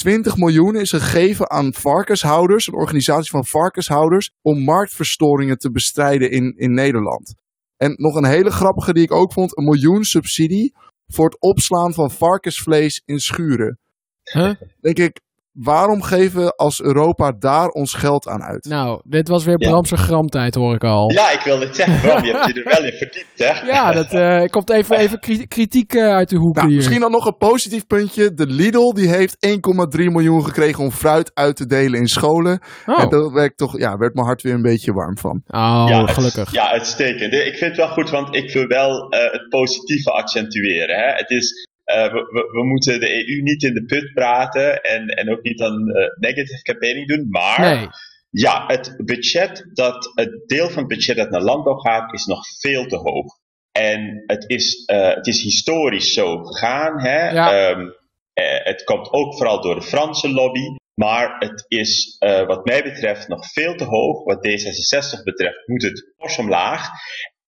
20 0.00 0.36
miljoen 0.36 0.76
is 0.76 0.90
gegeven 0.90 1.50
aan 1.50 1.74
varkenshouders, 1.74 2.66
een 2.66 2.74
organisatie 2.74 3.30
van 3.30 3.46
varkenshouders, 3.46 4.30
om 4.42 4.62
marktverstoringen 4.64 5.58
te 5.58 5.70
bestrijden 5.70 6.30
in, 6.30 6.54
in 6.56 6.72
Nederland. 6.72 7.34
En 7.76 7.94
nog 7.96 8.14
een 8.14 8.24
hele 8.24 8.50
grappige 8.50 8.92
die 8.92 9.02
ik 9.02 9.12
ook 9.12 9.32
vond, 9.32 9.56
een 9.56 9.64
miljoen 9.64 10.04
subsidie 10.04 10.74
voor 11.06 11.24
het 11.24 11.40
opslaan 11.40 11.94
van 11.94 12.10
varkensvlees 12.10 13.02
in 13.04 13.18
schuren. 13.18 13.78
Huh? 14.22 14.54
Denk 14.80 14.98
ik, 14.98 15.20
waarom 15.52 16.02
geven 16.02 16.44
we 16.44 16.50
als 16.56 16.80
Europa 16.82 17.32
daar 17.38 17.68
ons 17.68 17.94
geld 17.94 18.28
aan 18.28 18.42
uit? 18.42 18.64
Nou, 18.64 19.00
dit 19.08 19.28
was 19.28 19.44
weer 19.44 19.60
Ja. 19.62 19.68
Bramse 19.70 19.96
gramtijd, 19.96 20.54
hoor 20.54 20.74
ik 20.74 20.84
al. 20.84 21.10
Ja, 21.12 21.30
ik 21.30 21.40
wilde 21.40 21.66
het 21.66 21.76
zeggen, 21.76 22.00
Bram, 22.00 22.24
je 22.24 22.32
hebt 22.32 22.46
je 22.46 22.62
er 22.62 22.76
wel 22.76 22.84
in 22.90 22.96
verdiept, 23.02 23.38
hè? 23.38 23.66
Ja, 23.66 23.92
dat 23.92 24.12
eh, 24.12 24.44
komt 24.50 24.70
even, 24.70 24.96
even 24.98 25.20
kri- 25.20 25.46
kritiek 25.46 25.92
eh, 25.94 26.14
uit 26.14 26.28
de 26.28 26.36
hoek 26.36 26.54
Nou, 26.54 26.66
hier. 26.68 26.76
misschien 26.76 27.00
dan 27.00 27.10
nog 27.10 27.26
een 27.26 27.36
positief 27.36 27.86
puntje. 27.86 28.34
De 28.34 28.46
Lidl 28.46 28.92
die 28.92 29.08
heeft 29.08 29.36
1,3 29.46 30.04
miljoen 30.04 30.44
gekregen 30.44 30.84
om 30.84 30.90
fruit 30.90 31.30
uit 31.34 31.56
te 31.56 31.66
delen 31.66 32.00
in 32.00 32.06
scholen. 32.08 32.60
Oh, 32.86 33.02
En 33.02 33.08
daar 33.08 33.32
werd, 33.32 33.56
toch, 33.56 33.78
ja, 33.78 33.96
werd 33.96 34.14
mijn 34.14 34.26
hart 34.26 34.42
weer 34.42 34.54
een 34.54 34.62
beetje 34.62 34.92
warm 34.92 35.18
van. 35.18 35.42
oh 35.46 35.84
Ja, 35.88 36.06
gelukkig. 36.06 36.52
Ja, 36.52 36.70
uitstekend. 36.70 37.32
Ik 37.32 37.56
vind 37.56 37.60
het 37.60 37.76
wel 37.76 37.88
goed, 37.88 38.10
want 38.10 38.36
ik 38.36 38.52
wil 38.52 38.66
wel 38.66 39.08
eh, 39.10 39.32
het 39.32 39.48
positieve 39.48 40.10
accentueren. 40.10 40.96
Hè? 40.96 41.12
Het 41.12 41.30
is, 41.30 41.68
eh, 41.90 42.12
we, 42.12 42.20
we, 42.30 42.48
we 42.52 42.64
moeten 42.64 43.00
de 43.00 43.28
EU 43.28 43.42
niet 43.42 43.62
in 43.62 43.74
de 43.74 43.84
put 43.84 44.12
praten 44.14 44.82
en, 44.82 45.08
en 45.08 45.30
ook 45.30 45.42
niet 45.42 45.62
aan 45.62 45.90
eh, 45.90 46.06
negative 46.18 46.62
campaigning 46.62 47.08
doen. 47.08 47.26
Maar 47.28 47.60
Nee, 47.60 47.88
ja, 48.30 48.64
het 48.66 48.94
budget 49.04 49.70
dat, 49.72 50.10
het 50.14 50.42
deel 50.46 50.68
van 50.68 50.78
het 50.78 50.86
budget 50.86 51.16
dat 51.16 51.30
naar 51.30 51.42
landbouw 51.42 51.76
gaat, 51.76 52.12
is 52.12 52.24
nog 52.24 52.40
veel 52.60 52.86
te 52.86 52.96
hoog. 52.96 53.38
En 53.72 54.22
het 54.26 54.44
is, 54.46 54.84
eh, 54.84 55.14
het 55.14 55.26
is 55.26 55.42
historisch 55.42 56.12
zo 56.12 56.44
gegaan. 56.44 57.00
Hè? 57.00 57.30
Ja. 57.30 57.52
Ehm, 57.52 57.88
eh, 58.32 58.64
het 58.64 58.84
komt 58.84 59.12
ook 59.12 59.36
vooral 59.36 59.60
door 59.60 59.74
de 59.74 59.82
Franse 59.82 60.30
lobby. 60.32 60.78
Maar 60.94 61.36
het 61.38 61.64
is 61.68 62.16
wat 62.46 62.64
mij 62.64 62.82
betreft 62.82 63.28
nog 63.28 63.52
veel 63.52 63.74
te 63.74 63.84
hoog. 63.84 64.24
Wat 64.24 64.46
D66 64.46 65.22
betreft 65.24 65.66
moet 65.66 65.82
het 65.82 66.12
fors 66.16 66.38
omlaag. 66.38 66.88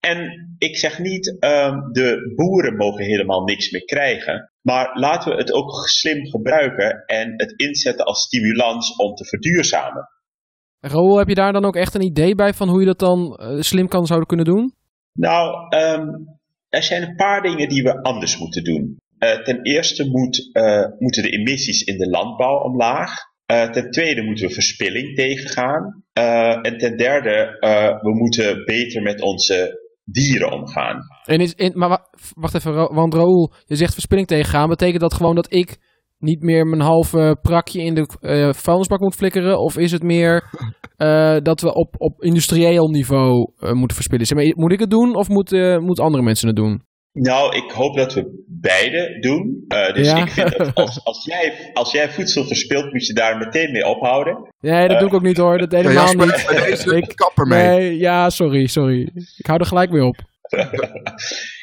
En 0.09 0.49
ik 0.59 0.77
zeg 0.77 0.99
niet, 0.99 1.37
ehm, 1.38 1.93
de 1.93 2.33
boeren 2.37 2.77
mogen 2.77 3.05
helemaal 3.05 3.45
niks 3.45 3.71
meer 3.71 3.85
krijgen. 3.85 4.53
Maar 4.62 4.99
laten 4.99 5.33
we 5.33 5.38
het 5.38 5.53
ook 5.53 5.88
slim 5.88 6.27
gebruiken 6.27 7.05
en 7.07 7.33
het 7.37 7.53
inzetten 7.57 8.05
als 8.05 8.23
stimulans 8.23 8.97
om 8.97 9.15
te 9.15 9.25
verduurzamen. 9.25 10.09
Raoul, 10.81 11.19
heb 11.19 11.29
je 11.29 11.35
daar 11.35 11.53
dan 11.53 11.65
ook 11.65 11.77
echt 11.77 11.95
een 11.95 12.05
idee 12.05 12.35
bij 12.35 12.55
van 12.55 12.69
hoe 12.69 12.81
je 12.81 12.87
dat 12.87 12.99
dan 12.99 13.37
eh, 13.37 13.61
slim 13.61 13.88
kan 13.88 14.07
zouden 14.07 14.29
kunnen 14.29 14.47
doen? 14.47 14.75
Nou, 15.12 15.69
ehm, 15.69 16.07
er 16.69 16.83
zijn 16.83 17.03
een 17.03 17.17
paar 17.17 17.43
dingen 17.43 17.69
die 17.69 17.83
we 17.83 18.03
anders 18.03 18.38
moeten 18.38 18.65
doen. 18.65 18.97
Eh, 19.19 19.43
ten 19.43 19.62
eerste 19.62 20.09
moet, 20.09 20.51
eh, 20.53 20.85
moeten 20.99 21.23
de 21.23 21.31
emissies 21.31 21.83
in 21.83 21.99
de 21.99 22.09
landbouw 22.09 22.59
omlaag. 22.59 23.31
Ten 23.73 23.91
tweede 23.91 24.23
moeten 24.23 24.47
we 24.47 24.55
verspilling 24.55 25.17
tegengaan. 25.17 26.05
En 26.62 26.79
ten 26.79 26.97
derde, 26.97 27.57
we 28.01 28.15
moeten 28.15 28.65
beter 28.65 29.03
met 29.03 29.21
onze 29.21 29.82
dieren 30.05 30.53
omgaan. 30.53 30.99
En 31.25 31.41
is, 31.41 31.55
in, 31.55 31.73
maar 31.75 31.88
wa- 31.88 32.07
wacht 32.35 32.55
even, 32.55 32.95
want 32.95 33.15
Raoul, 33.15 33.53
je 33.67 33.77
zegt 33.77 33.93
verspilling 33.93 34.27
tegengaan. 34.27 34.69
Betekent 34.69 35.01
dat 35.01 35.15
gewoon 35.15 35.35
dat 35.35 35.53
ik 35.53 35.79
niet 36.19 36.43
meer 36.43 36.67
mijn 36.67 36.81
halve 36.83 37.38
prakje 37.43 37.83
in 37.83 37.95
de 37.95 38.07
eh, 38.21 38.53
vuilnisbak 38.53 39.01
moet 39.01 39.15
flikkeren? 39.15 39.59
Of 39.59 39.77
is 39.79 39.93
het 39.93 40.03
meer 40.03 40.45
eh, 40.97 41.37
dat 41.43 41.61
we 41.61 41.75
op, 41.75 41.95
op 41.99 42.23
industrieel 42.23 42.88
niveau 42.88 43.53
eh, 43.59 43.73
moeten 43.73 43.97
verspillen? 43.97 44.27
Zeg 44.27 44.38
maar, 44.38 44.53
moet 44.57 44.73
ik 44.73 44.81
het 44.81 44.91
doen 44.91 45.17
of 45.17 45.29
moeten 45.29 45.83
moet 45.83 46.01
andere 46.01 46.23
mensen 46.23 46.47
het 46.47 46.57
doen? 46.57 46.83
Nou, 47.12 47.57
ik 47.57 47.70
hoop 47.70 47.96
dat 47.96 48.14
we 48.14 48.44
beide 48.48 49.16
doen. 49.20 49.64
Eh, 49.68 49.94
dus 49.94 50.07
Ja. 50.07 50.16
ik 50.22 50.31
vind 50.31 50.57
dat 50.59 50.75
als, 50.85 51.05
als, 51.05 51.25
jij, 51.25 51.70
als 51.72 51.92
jij 51.92 52.11
voedsel 52.11 52.44
verspilt, 52.46 52.92
moet 52.92 53.07
je 53.07 53.12
daar 53.14 53.38
meteen 53.38 53.72
mee 53.72 53.87
ophouden. 53.87 54.48
Nee, 54.61 54.88
dat 54.88 54.98
doe 54.98 55.09
ik 55.09 55.14
ook 55.14 55.22
niet 55.22 55.37
hoor. 55.37 55.59
Dat 55.59 55.70
Ja, 55.70 55.77
helemaal 55.77 56.05
Jasper, 56.05 56.27
niet. 56.27 56.64
deze 56.64 56.96
Ik- 56.96 57.12
kapper 57.16 57.46
mee. 57.46 57.66
Nee, 57.68 57.98
ja, 57.98 58.31
sorry, 58.31 58.66
sorry. 58.66 59.11
Ik 59.37 59.46
hou 59.46 59.61
er 59.61 59.66
gelijk 59.66 59.90
mee 59.90 60.05
op. 60.05 60.16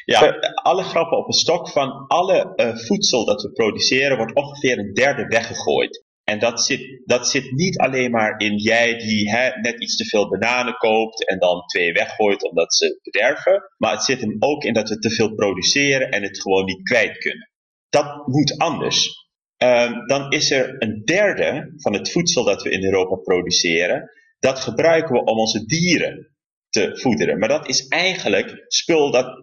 Ja, 0.04 0.34
alle 0.54 0.82
grappen 0.82 1.18
op 1.18 1.26
een 1.26 1.32
stok 1.32 1.68
van 1.68 2.04
alle 2.08 2.52
eh, 2.56 2.76
voedsel 2.76 3.24
dat 3.24 3.42
we 3.42 3.52
produceren 3.52 4.16
wordt 4.16 4.34
ongeveer 4.34 4.78
een 4.78 4.92
derde 4.94 5.24
weggegooid. 5.26 6.04
En 6.24 6.38
dat 6.38 6.64
zit, 6.64 7.00
dat 7.04 7.28
zit 7.28 7.52
niet 7.52 7.78
alleen 7.78 8.10
maar 8.10 8.40
in 8.40 8.56
jij 8.56 8.98
die 8.98 9.30
hè, 9.30 9.50
net 9.60 9.80
iets 9.80 9.96
te 9.96 10.04
veel 10.04 10.28
bananen 10.28 10.74
koopt 10.74 11.28
en 11.28 11.38
dan 11.38 11.66
twee 11.66 11.92
weggooit 11.92 12.50
omdat 12.50 12.74
ze 12.74 12.98
bederven. 13.02 13.62
Maar 13.76 13.92
het 13.92 14.04
zit 14.04 14.20
hem 14.20 14.36
ook 14.38 14.64
in 14.64 14.72
dat 14.72 14.88
we 14.88 14.98
te 14.98 15.10
veel 15.10 15.34
produceren 15.34 16.10
en 16.10 16.22
het 16.22 16.40
gewoon 16.40 16.64
niet 16.64 16.82
kwijt 16.82 17.18
kunnen. 17.18 17.50
Dat 17.88 18.26
moet 18.26 18.58
anders. 18.58 19.28
Ehm, 19.56 20.06
dan 20.06 20.30
is 20.30 20.50
er 20.50 20.82
een 20.82 21.02
derde 21.04 21.72
van 21.76 21.92
het 21.92 22.10
voedsel 22.10 22.44
dat 22.44 22.62
we 22.62 22.70
in 22.70 22.84
Europa 22.84 23.14
produceren. 23.14 24.10
Dat 24.38 24.60
gebruiken 24.60 25.12
we 25.12 25.24
om 25.24 25.38
onze 25.38 25.64
dieren 25.64 26.30
te 26.68 26.98
voederen. 26.98 27.38
Maar 27.38 27.48
dat 27.48 27.68
is 27.68 27.86
eigenlijk 27.88 28.64
spul 28.68 29.10
dat 29.10 29.42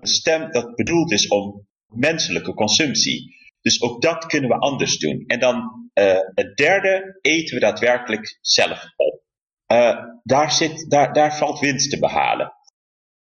dat 0.52 0.76
bedoeld 0.76 1.12
is 1.12 1.28
om 1.28 1.68
menselijke 1.88 2.54
consumptie. 2.54 3.37
Dus 3.68 3.82
ook 3.82 4.02
dat 4.02 4.26
kunnen 4.26 4.50
we 4.50 4.56
anders 4.60 4.98
doen. 4.98 5.24
En 5.28 5.40
dan 5.40 5.90
eh, 5.94 6.18
het 6.34 6.58
derde 6.58 7.18
eten 7.22 7.54
we 7.56 7.60
daadwerkelijk 7.62 8.38
zelf 8.42 8.84
op. 8.96 9.22
Eh, 9.66 9.96
daar, 10.24 10.52
zit, 10.52 10.90
daar, 10.90 11.14
daar 11.14 11.38
valt 11.38 11.60
winst 11.60 11.90
te 11.90 12.00
behalen. 12.00 12.52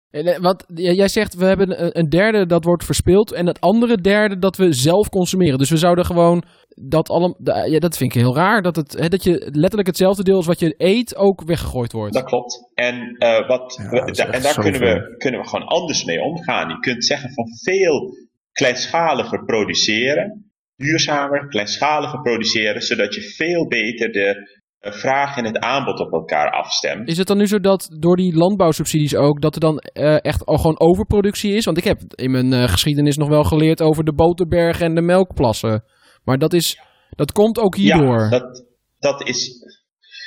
En, 0.10 0.26
eh, 0.26 0.40
Want 0.40 0.64
jij 0.74 1.08
zegt, 1.08 1.34
we 1.34 1.46
hebben 1.46 1.98
een, 2.00 2.10
derde 2.10 2.46
dat 2.46 2.64
wordt 2.64 2.86
verspild. 2.86 3.32
En 3.32 3.46
het 3.48 3.60
andere 3.62 4.02
derde 4.02 4.38
dat 4.40 4.58
we 4.58 4.74
zelf 4.74 5.10
consumeren. 5.10 5.58
Dus 5.58 5.70
we 5.70 5.78
zouden 5.78 6.06
gewoon 6.06 6.44
dat 6.68 7.10
allemaal... 7.10 7.38
Ja, 7.66 7.80
dat 7.80 7.98
vind 7.98 8.16
ik 8.16 8.22
heel 8.22 8.36
raar. 8.36 8.62
Dat, 8.62 8.76
het, 8.76 8.94
hè, 8.94 9.08
dat 9.10 9.24
je 9.24 9.50
letterlijk 9.52 9.88
hetzelfde 9.88 10.24
deel 10.24 10.36
als 10.36 10.46
wat 10.46 10.60
je 10.60 10.74
eet 10.78 11.16
ook 11.16 11.44
weggegooid 11.44 11.92
wordt. 11.92 12.14
Dat 12.14 12.24
klopt. 12.24 12.72
En, 12.74 13.16
eh, 13.18 13.48
wat, 13.48 13.80
Ja, 13.84 13.90
we- 13.90 14.12
da- 14.12 14.28
en 14.28 14.42
daar 14.42 14.60
kunnen 14.60 14.82
we, 14.82 15.16
kunnen 15.18 15.42
we 15.42 15.48
gewoon 15.48 15.68
anders 15.68 16.04
mee 16.04 16.22
omgaan. 16.22 16.70
Je 16.70 16.80
kunt 16.80 17.06
zeggen 17.06 17.34
van 17.34 17.46
veel 17.64 18.12
kleinschaliger 18.54 19.46
produceren, 19.46 20.52
duurzamer, 20.76 21.48
kleinschaliger 21.48 22.22
produceren, 22.22 22.82
zodat 22.82 23.16
je 23.16 23.22
veel 23.22 23.68
beter 23.68 24.12
de 24.12 24.62
eh, 24.80 24.92
vraag 24.92 25.38
en 25.38 25.46
het 25.46 25.60
aanbod 25.60 26.00
op 26.00 26.12
elkaar 26.12 26.52
afstemt. 26.52 27.10
Is 27.10 27.18
het 27.18 27.28
dan 27.28 27.38
nu 27.38 27.48
zo 27.48 27.60
dat 27.60 27.96
door 28.00 28.16
die 28.16 28.36
landbouwsubsidies 28.36 29.16
ook, 29.16 29.42
dat 29.42 29.56
er 29.56 29.62
dan 29.62 29.78
eh, 29.78 30.24
echt 30.24 30.46
al 30.46 30.58
gewoon 30.58 30.80
overproductie 30.80 31.56
is? 31.56 31.66
Want 31.66 31.78
ik 31.78 31.84
heb 31.84 32.02
in 32.16 32.32
mijn 32.32 32.54
eh, 32.54 32.68
geschiedenis 32.68 33.18
nog 33.18 33.28
wel 33.28 33.44
geleerd 33.44 33.82
over 33.82 34.04
de 34.04 34.14
boterbergen 34.14 34.86
en 34.86 34.96
de 34.96 35.02
melkplassen. 35.02 35.84
Maar 36.24 36.38
dat, 36.38 36.54
is, 36.54 36.80
dat 37.10 37.32
komt 37.32 37.60
ook 37.60 37.76
hierdoor. 37.76 38.20
Ja, 38.20 38.30
dat, 38.30 38.66
dat, 39.00 39.28
is, 39.28 39.66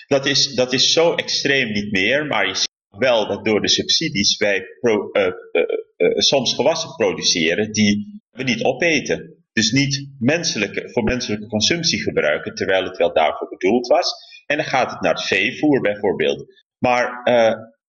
dat, 0.07 0.27
is, 0.27 0.55
dat 0.55 0.73
is 0.73 0.93
zo 0.93 1.15
extreem 1.15 1.73
niet 1.73 1.93
meer, 1.93 2.27
maar 2.27 2.47
je 2.47 2.66
wel 2.99 3.27
dat 3.27 3.45
door 3.45 3.61
de 3.61 3.69
subsidies 3.69 4.37
wij 4.37 4.65
pro, 4.81 5.09
uh, 5.13 5.27
uh, 5.53 6.19
soms 6.19 6.55
gewassen 6.55 6.95
produceren 6.97 7.73
die 7.73 8.21
we 8.31 8.43
niet 8.43 8.65
opeten. 8.65 9.45
Dus 9.53 9.71
niet 9.71 10.09
menselijke, 10.19 10.91
voor 10.91 11.03
menselijke 11.03 11.47
consumptie 11.47 12.03
gebruiken, 12.03 12.55
terwijl 12.55 12.85
het 12.85 12.97
wel 12.97 13.13
daarvoor 13.13 13.49
bedoeld 13.49 13.87
was. 13.87 14.13
En 14.47 14.57
dan 14.57 14.67
gaat 14.67 14.91
het 14.91 15.01
naar 15.01 15.15
het 15.15 15.27
veevoer 15.27 15.81
bijvoorbeeld. 15.81 16.45
Maar 16.79 17.23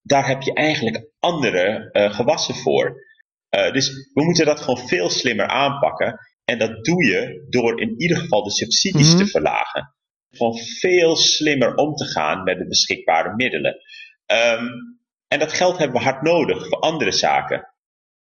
daar 0.01 0.27
heb 0.27 0.41
je 0.41 0.53
eigenlijk 0.53 1.09
andere 1.19 1.89
gewassen 2.11 2.55
voor. 2.55 3.01
dus 3.49 3.89
we 4.13 4.23
moeten 4.23 4.45
dat 4.45 4.59
gewoon 4.59 4.87
veel 4.87 5.09
slimmer 5.09 5.47
aanpakken. 5.47 6.19
En 6.43 6.57
dat 6.57 6.83
doe 6.83 7.05
je 7.05 7.45
door 7.49 7.81
in 7.81 8.01
ieder 8.01 8.17
geval 8.17 8.43
de 8.43 8.51
subsidies 8.51 9.09
te 9.09 9.15
mhm. 9.23 9.25
verlagen. 9.25 9.95
Gewoon 10.29 10.57
veel 10.57 11.15
slimmer 11.15 11.75
om 11.75 11.95
te 11.95 12.05
gaan 12.05 12.43
met 12.43 12.57
de 12.57 12.67
beschikbare 12.67 13.35
middelen. 13.35 13.75
Um, 14.31 14.96
en 15.27 15.39
dat 15.39 15.53
geld 15.53 15.77
hebben 15.77 15.97
we 15.97 16.03
hard 16.03 16.21
nodig 16.21 16.67
voor 16.67 16.79
andere 16.79 17.11
zaken. 17.11 17.67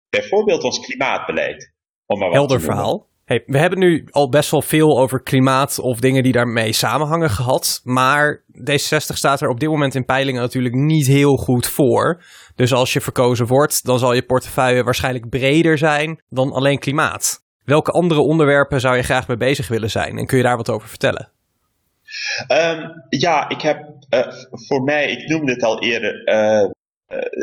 Bijvoorbeeld 0.09 0.63
ons 0.63 0.79
klimaatbeleid. 0.79 1.73
Om 2.05 2.19
maar 2.19 2.31
Helder 2.31 2.61
verhaal. 2.61 3.11
Hey, 3.25 3.43
we 3.45 3.57
hebben 3.57 3.79
nu 3.79 4.07
al 4.11 4.29
best 4.29 4.51
wel 4.51 4.61
veel 4.61 4.99
over 4.99 5.23
klimaat 5.23 5.79
of 5.79 5.99
dingen 5.99 6.23
die 6.23 6.31
daarmee 6.31 6.73
samenhangen 6.73 7.29
gehad. 7.29 7.81
Maar 7.83 8.43
D66 8.57 8.97
staat 8.97 9.41
er 9.41 9.49
op 9.49 9.59
dit 9.59 9.69
moment 9.69 9.95
in 9.95 10.05
peilingen 10.05 10.41
natuurlijk 10.41 10.75
niet 10.75 11.07
heel 11.07 11.35
goed 11.35 11.67
voor. 11.67 12.23
Dus 12.55 12.73
als 12.73 12.93
je 12.93 13.01
verkozen 13.01 13.47
wordt, 13.47 13.85
dan 13.85 13.99
zal 13.99 14.13
je 14.13 14.25
portefeuille 14.25 14.83
waarschijnlijk 14.83 15.29
breder 15.29 15.77
zijn 15.77 16.21
dan 16.29 16.51
alleen 16.51 16.79
klimaat. 16.79 17.43
Welke 17.63 17.91
andere 17.91 18.21
onderwerpen 18.21 18.79
zou 18.79 18.95
je 18.95 19.03
graag 19.03 19.27
mee 19.27 19.37
bezig 19.37 19.67
willen 19.67 19.89
zijn? 19.89 20.17
En 20.17 20.25
kun 20.25 20.37
je 20.37 20.43
daar 20.43 20.57
wat 20.57 20.69
over 20.69 20.89
vertellen? 20.89 21.29
Um, 22.47 23.03
ja, 23.09 23.49
ik 23.49 23.61
heb 23.61 23.77
uh, 24.09 24.27
voor 24.49 24.83
mij, 24.83 25.11
ik 25.11 25.27
noemde 25.29 25.51
het 25.51 25.63
al 25.63 25.81
eerder, 25.81 26.27
uh, 26.33 26.69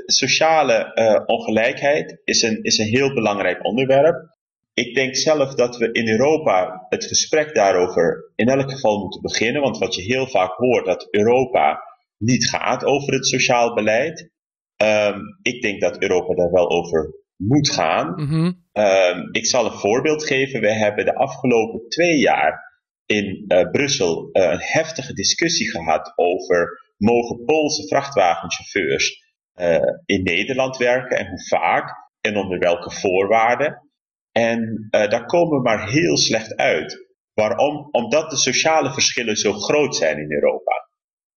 sociale 0.07 0.93
ongelijkheid 1.27 2.21
is 2.25 2.43
een, 2.43 2.63
is 2.63 2.79
een 2.79 2.87
heel 2.87 3.15
belangrijk 3.15 3.65
onderwerp. 3.65 4.39
Ik 4.75 4.95
denk 4.95 5.17
zelf 5.17 5.55
dat 5.55 5.77
we 5.77 5.93
in 5.93 6.09
Europa 6.09 6.87
het 6.89 7.05
gesprek 7.05 7.55
daarover 7.55 8.33
in 8.35 8.49
elk 8.49 8.71
geval 8.71 8.99
moeten 8.99 9.21
beginnen. 9.21 9.63
Want 9.63 9.79
wat 9.79 9.95
je 9.95 10.03
heel 10.03 10.27
vaak 10.27 10.53
hoort, 10.57 10.85
dat 10.85 11.09
Europa 11.11 11.83
niet 12.19 12.49
gaat 12.49 12.85
over 12.85 13.13
het 13.13 13.27
sociaal 13.27 13.75
beleid. 13.75 14.31
Um, 14.83 15.39
ik 15.43 15.63
denk 15.63 15.81
dat 15.81 16.03
Europa 16.03 16.35
daar 16.35 16.51
wel 16.51 16.71
over 16.71 17.15
moet 17.37 17.71
gaan. 17.71 18.13
Mm 18.17 18.69
um, 18.73 19.29
ik 19.33 19.47
zal 19.47 19.65
een 19.65 19.79
voorbeeld 19.79 20.25
geven. 20.25 20.61
We 20.61 20.73
hebben 20.73 21.05
de 21.05 21.15
afgelopen 21.15 21.89
twee 21.89 22.19
jaar 22.19 22.69
in 23.07 23.45
uh, 23.49 23.71
Brussel 23.71 24.29
uh, 24.33 24.43
een 24.43 24.61
heftige 24.61 25.13
discussie 25.13 25.71
gehad 25.71 26.13
over 26.17 26.93
mogen 26.97 27.45
Poolse 27.45 27.87
vrachtwagenchauffeurs 27.87 29.20
in 30.05 30.23
Nederland 30.23 30.77
werken 30.77 31.19
en 31.19 31.29
hoe 31.29 31.49
vaak 31.49 32.09
en 32.21 32.37
onder 32.37 32.59
welke 32.59 32.91
voorwaarden. 32.91 33.89
En 34.33 34.89
daar 34.91 35.25
komen 35.25 35.57
we 35.57 35.63
maar 35.63 35.89
heel 35.91 36.17
slecht 36.17 36.57
uit. 36.57 37.09
Waarom? 37.35 37.89
Omdat 37.91 38.31
de 38.31 38.37
sociale 38.37 38.93
verschillen 38.93 39.37
zo 39.37 39.53
groot 39.53 39.97
zijn 39.97 40.19
in 40.19 40.33
Europa. 40.33 40.89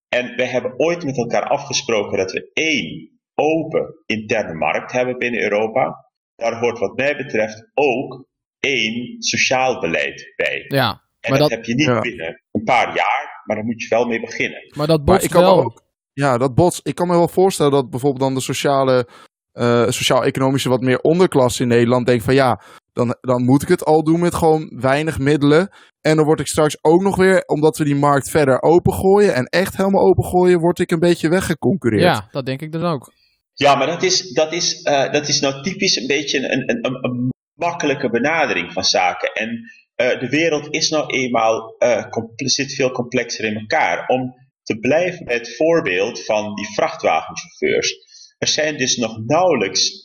En 0.10 0.36
we 0.36 0.46
hebben 0.46 0.80
ooit 0.80 1.04
met 1.04 1.18
elkaar 1.18 1.48
afgesproken 1.48 2.18
dat 2.18 2.32
we 2.32 2.50
één 2.54 3.20
open 3.34 3.96
interne 4.06 4.54
markt 4.54 4.92
hebben 4.92 5.18
binnen 5.18 5.42
Europa. 5.42 6.12
Daar 6.36 6.60
hoort 6.60 6.80
wat 6.80 6.96
mij 6.96 7.16
betreft 7.16 7.70
ook 7.74 8.28
één 8.60 9.16
sociaal 9.20 9.80
beleid 9.80 10.34
bij. 10.36 10.66
Ja, 10.68 11.02
en 11.20 11.30
maar 11.30 11.40
dat, 11.40 11.50
heb 11.50 11.66
je 11.66 11.76
niet 11.76 12.02
binnen 12.02 12.44
een 12.52 12.64
paar 12.64 12.96
jaar, 12.96 13.42
maar 13.44 13.56
daar 13.56 13.66
moet 13.66 13.82
je 13.82 13.88
wel 13.88 14.06
mee 14.06 14.20
beginnen. 14.20 14.74
Maar 14.78 14.88
dat 14.88 15.06
botst 15.06 15.26
ik 15.26 15.32
wel... 15.32 15.64
Ook, 15.64 15.83
ja, 16.14 16.38
dat 16.38 16.56
bots. 16.56 16.80
Ik 16.84 16.96
kan 16.96 17.08
me 17.08 17.14
wel 17.14 17.28
voorstellen 17.28 17.72
dat 17.72 17.90
bijvoorbeeld 17.90 18.24
dan 18.24 18.34
de 18.34 18.42
sociale, 18.42 19.08
uh, 19.54 19.90
sociaal-economische 19.90 20.70
wat 20.70 20.82
meer 20.82 21.00
onderklasse 21.00 21.62
in 21.62 21.68
Nederland 21.68 22.06
denkt 22.06 22.24
van 22.24 22.34
ja, 22.34 22.62
dan, 22.94 23.18
dan 23.22 23.44
moet 23.44 23.62
ik 23.62 23.68
het 23.68 23.86
al 23.86 24.04
doen 24.04 24.20
met 24.20 24.36
gewoon 24.36 24.72
weinig 24.80 25.20
middelen. 25.20 25.70
En 26.02 26.16
dan 26.16 26.26
word 26.26 26.40
ik 26.40 26.48
straks 26.48 26.78
ook 26.82 27.02
nog 27.02 27.16
weer, 27.16 27.44
omdat 27.46 27.78
we 27.78 27.84
die 27.84 27.96
markt 27.96 28.30
verder 28.30 28.62
opengooien 28.62 29.34
en 29.34 29.46
echt 29.46 29.78
helemaal 29.78 30.06
opengooien, 30.06 30.60
word 30.60 30.80
ik 30.80 30.92
een 30.92 31.00
beetje 31.00 31.30
weggeconcureerd. 31.30 32.02
Ja, 32.02 32.28
dat 32.32 32.46
denk 32.46 32.62
ik 32.62 32.72
dan 32.72 32.84
ook. 32.84 33.12
Ja, 33.54 33.76
maar 33.76 33.88
dat 33.88 34.04
is, 34.04 34.32
dat 34.32 34.54
is, 34.54 34.82
uh, 34.84 35.12
dat 35.12 35.28
is 35.28 35.40
nou 35.40 35.64
typisch 35.64 35.96
een 35.96 36.08
beetje 36.08 36.38
een, 36.38 36.70
een, 36.70 36.86
een, 36.86 37.04
een 37.04 37.30
makkelijke 37.54 38.10
benadering 38.10 38.74
van 38.74 38.84
zaken. 38.84 39.34
En 39.34 39.50
uh, 39.50 40.20
de 40.20 40.30
wereld 40.30 40.68
is 40.70 40.90
nou 40.90 41.06
eenmaal, 41.06 41.76
uh, 41.80 42.06
zit 42.36 42.74
veel 42.74 42.92
complexer 42.92 43.46
in 43.46 43.58
elkaar. 43.58 44.08
Om 44.08 44.36
te 44.64 44.80
blijven 44.80 45.26
bij 45.26 45.36
het 45.36 45.56
voorbeeld 45.56 46.26
van 46.26 46.56
die 46.56 46.74
vrachtwagenchauffeurs. 46.74 47.96
Er 48.38 48.48
zijn 48.48 48.78
dus 48.78 48.98
nog 48.98 49.26
nauwelijks 49.26 50.04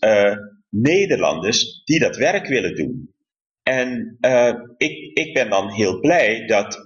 Nederlanders 0.71 1.83
die 1.85 1.99
dat 1.99 2.17
werk 2.17 2.47
willen 2.47 2.75
doen. 2.75 3.15
En 3.63 4.19
ik, 4.77 5.19
ik 5.19 5.35
ben 5.35 5.51
dan 5.51 5.73
heel 5.73 6.01
blij 6.01 6.47
dat 6.47 6.85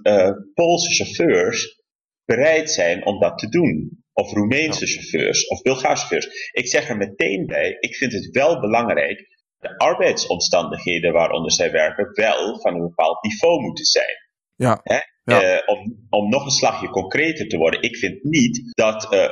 Poolse 0.53 0.93
chauffeurs 0.93 1.81
bereid 2.25 2.71
zijn 2.71 3.05
om 3.05 3.19
dat 3.19 3.37
te 3.37 3.49
doen 3.49 4.03
of 4.13 4.31
Roemeense 4.31 4.85
chauffeurs 4.87 5.47
of 5.47 5.61
Bulgaarse 5.61 6.05
chauffeurs. 6.05 6.51
Ik 6.51 6.67
zeg 6.67 6.89
er 6.89 6.97
meteen 6.97 7.45
bij, 7.45 7.77
ik 7.79 7.95
vind 7.95 8.13
het 8.13 8.29
wel 8.31 8.59
belangrijk 8.59 9.31
de 9.57 9.77
arbeidsomstandigheden 9.77 11.13
waaronder 11.13 11.51
zij 11.51 11.71
werken 11.71 12.11
wel 12.13 12.59
van 12.59 12.73
een 12.73 12.87
bepaald 12.87 13.23
niveau 13.23 13.61
moeten 13.61 13.85
zijn. 13.85 14.15
Ja. 14.55 14.79
Hè? 14.83 14.99
Ja. 15.23 15.43
Uh, 15.43 15.59
om, 15.65 16.07
om 16.09 16.29
nog 16.29 16.45
een 16.45 16.51
slagje 16.51 16.89
concreter 16.89 17.47
te 17.47 17.57
worden. 17.57 17.81
Ik 17.81 17.97
vind 17.97 18.23
niet 18.23 18.71
dat 18.75 19.13
uh, 19.13 19.27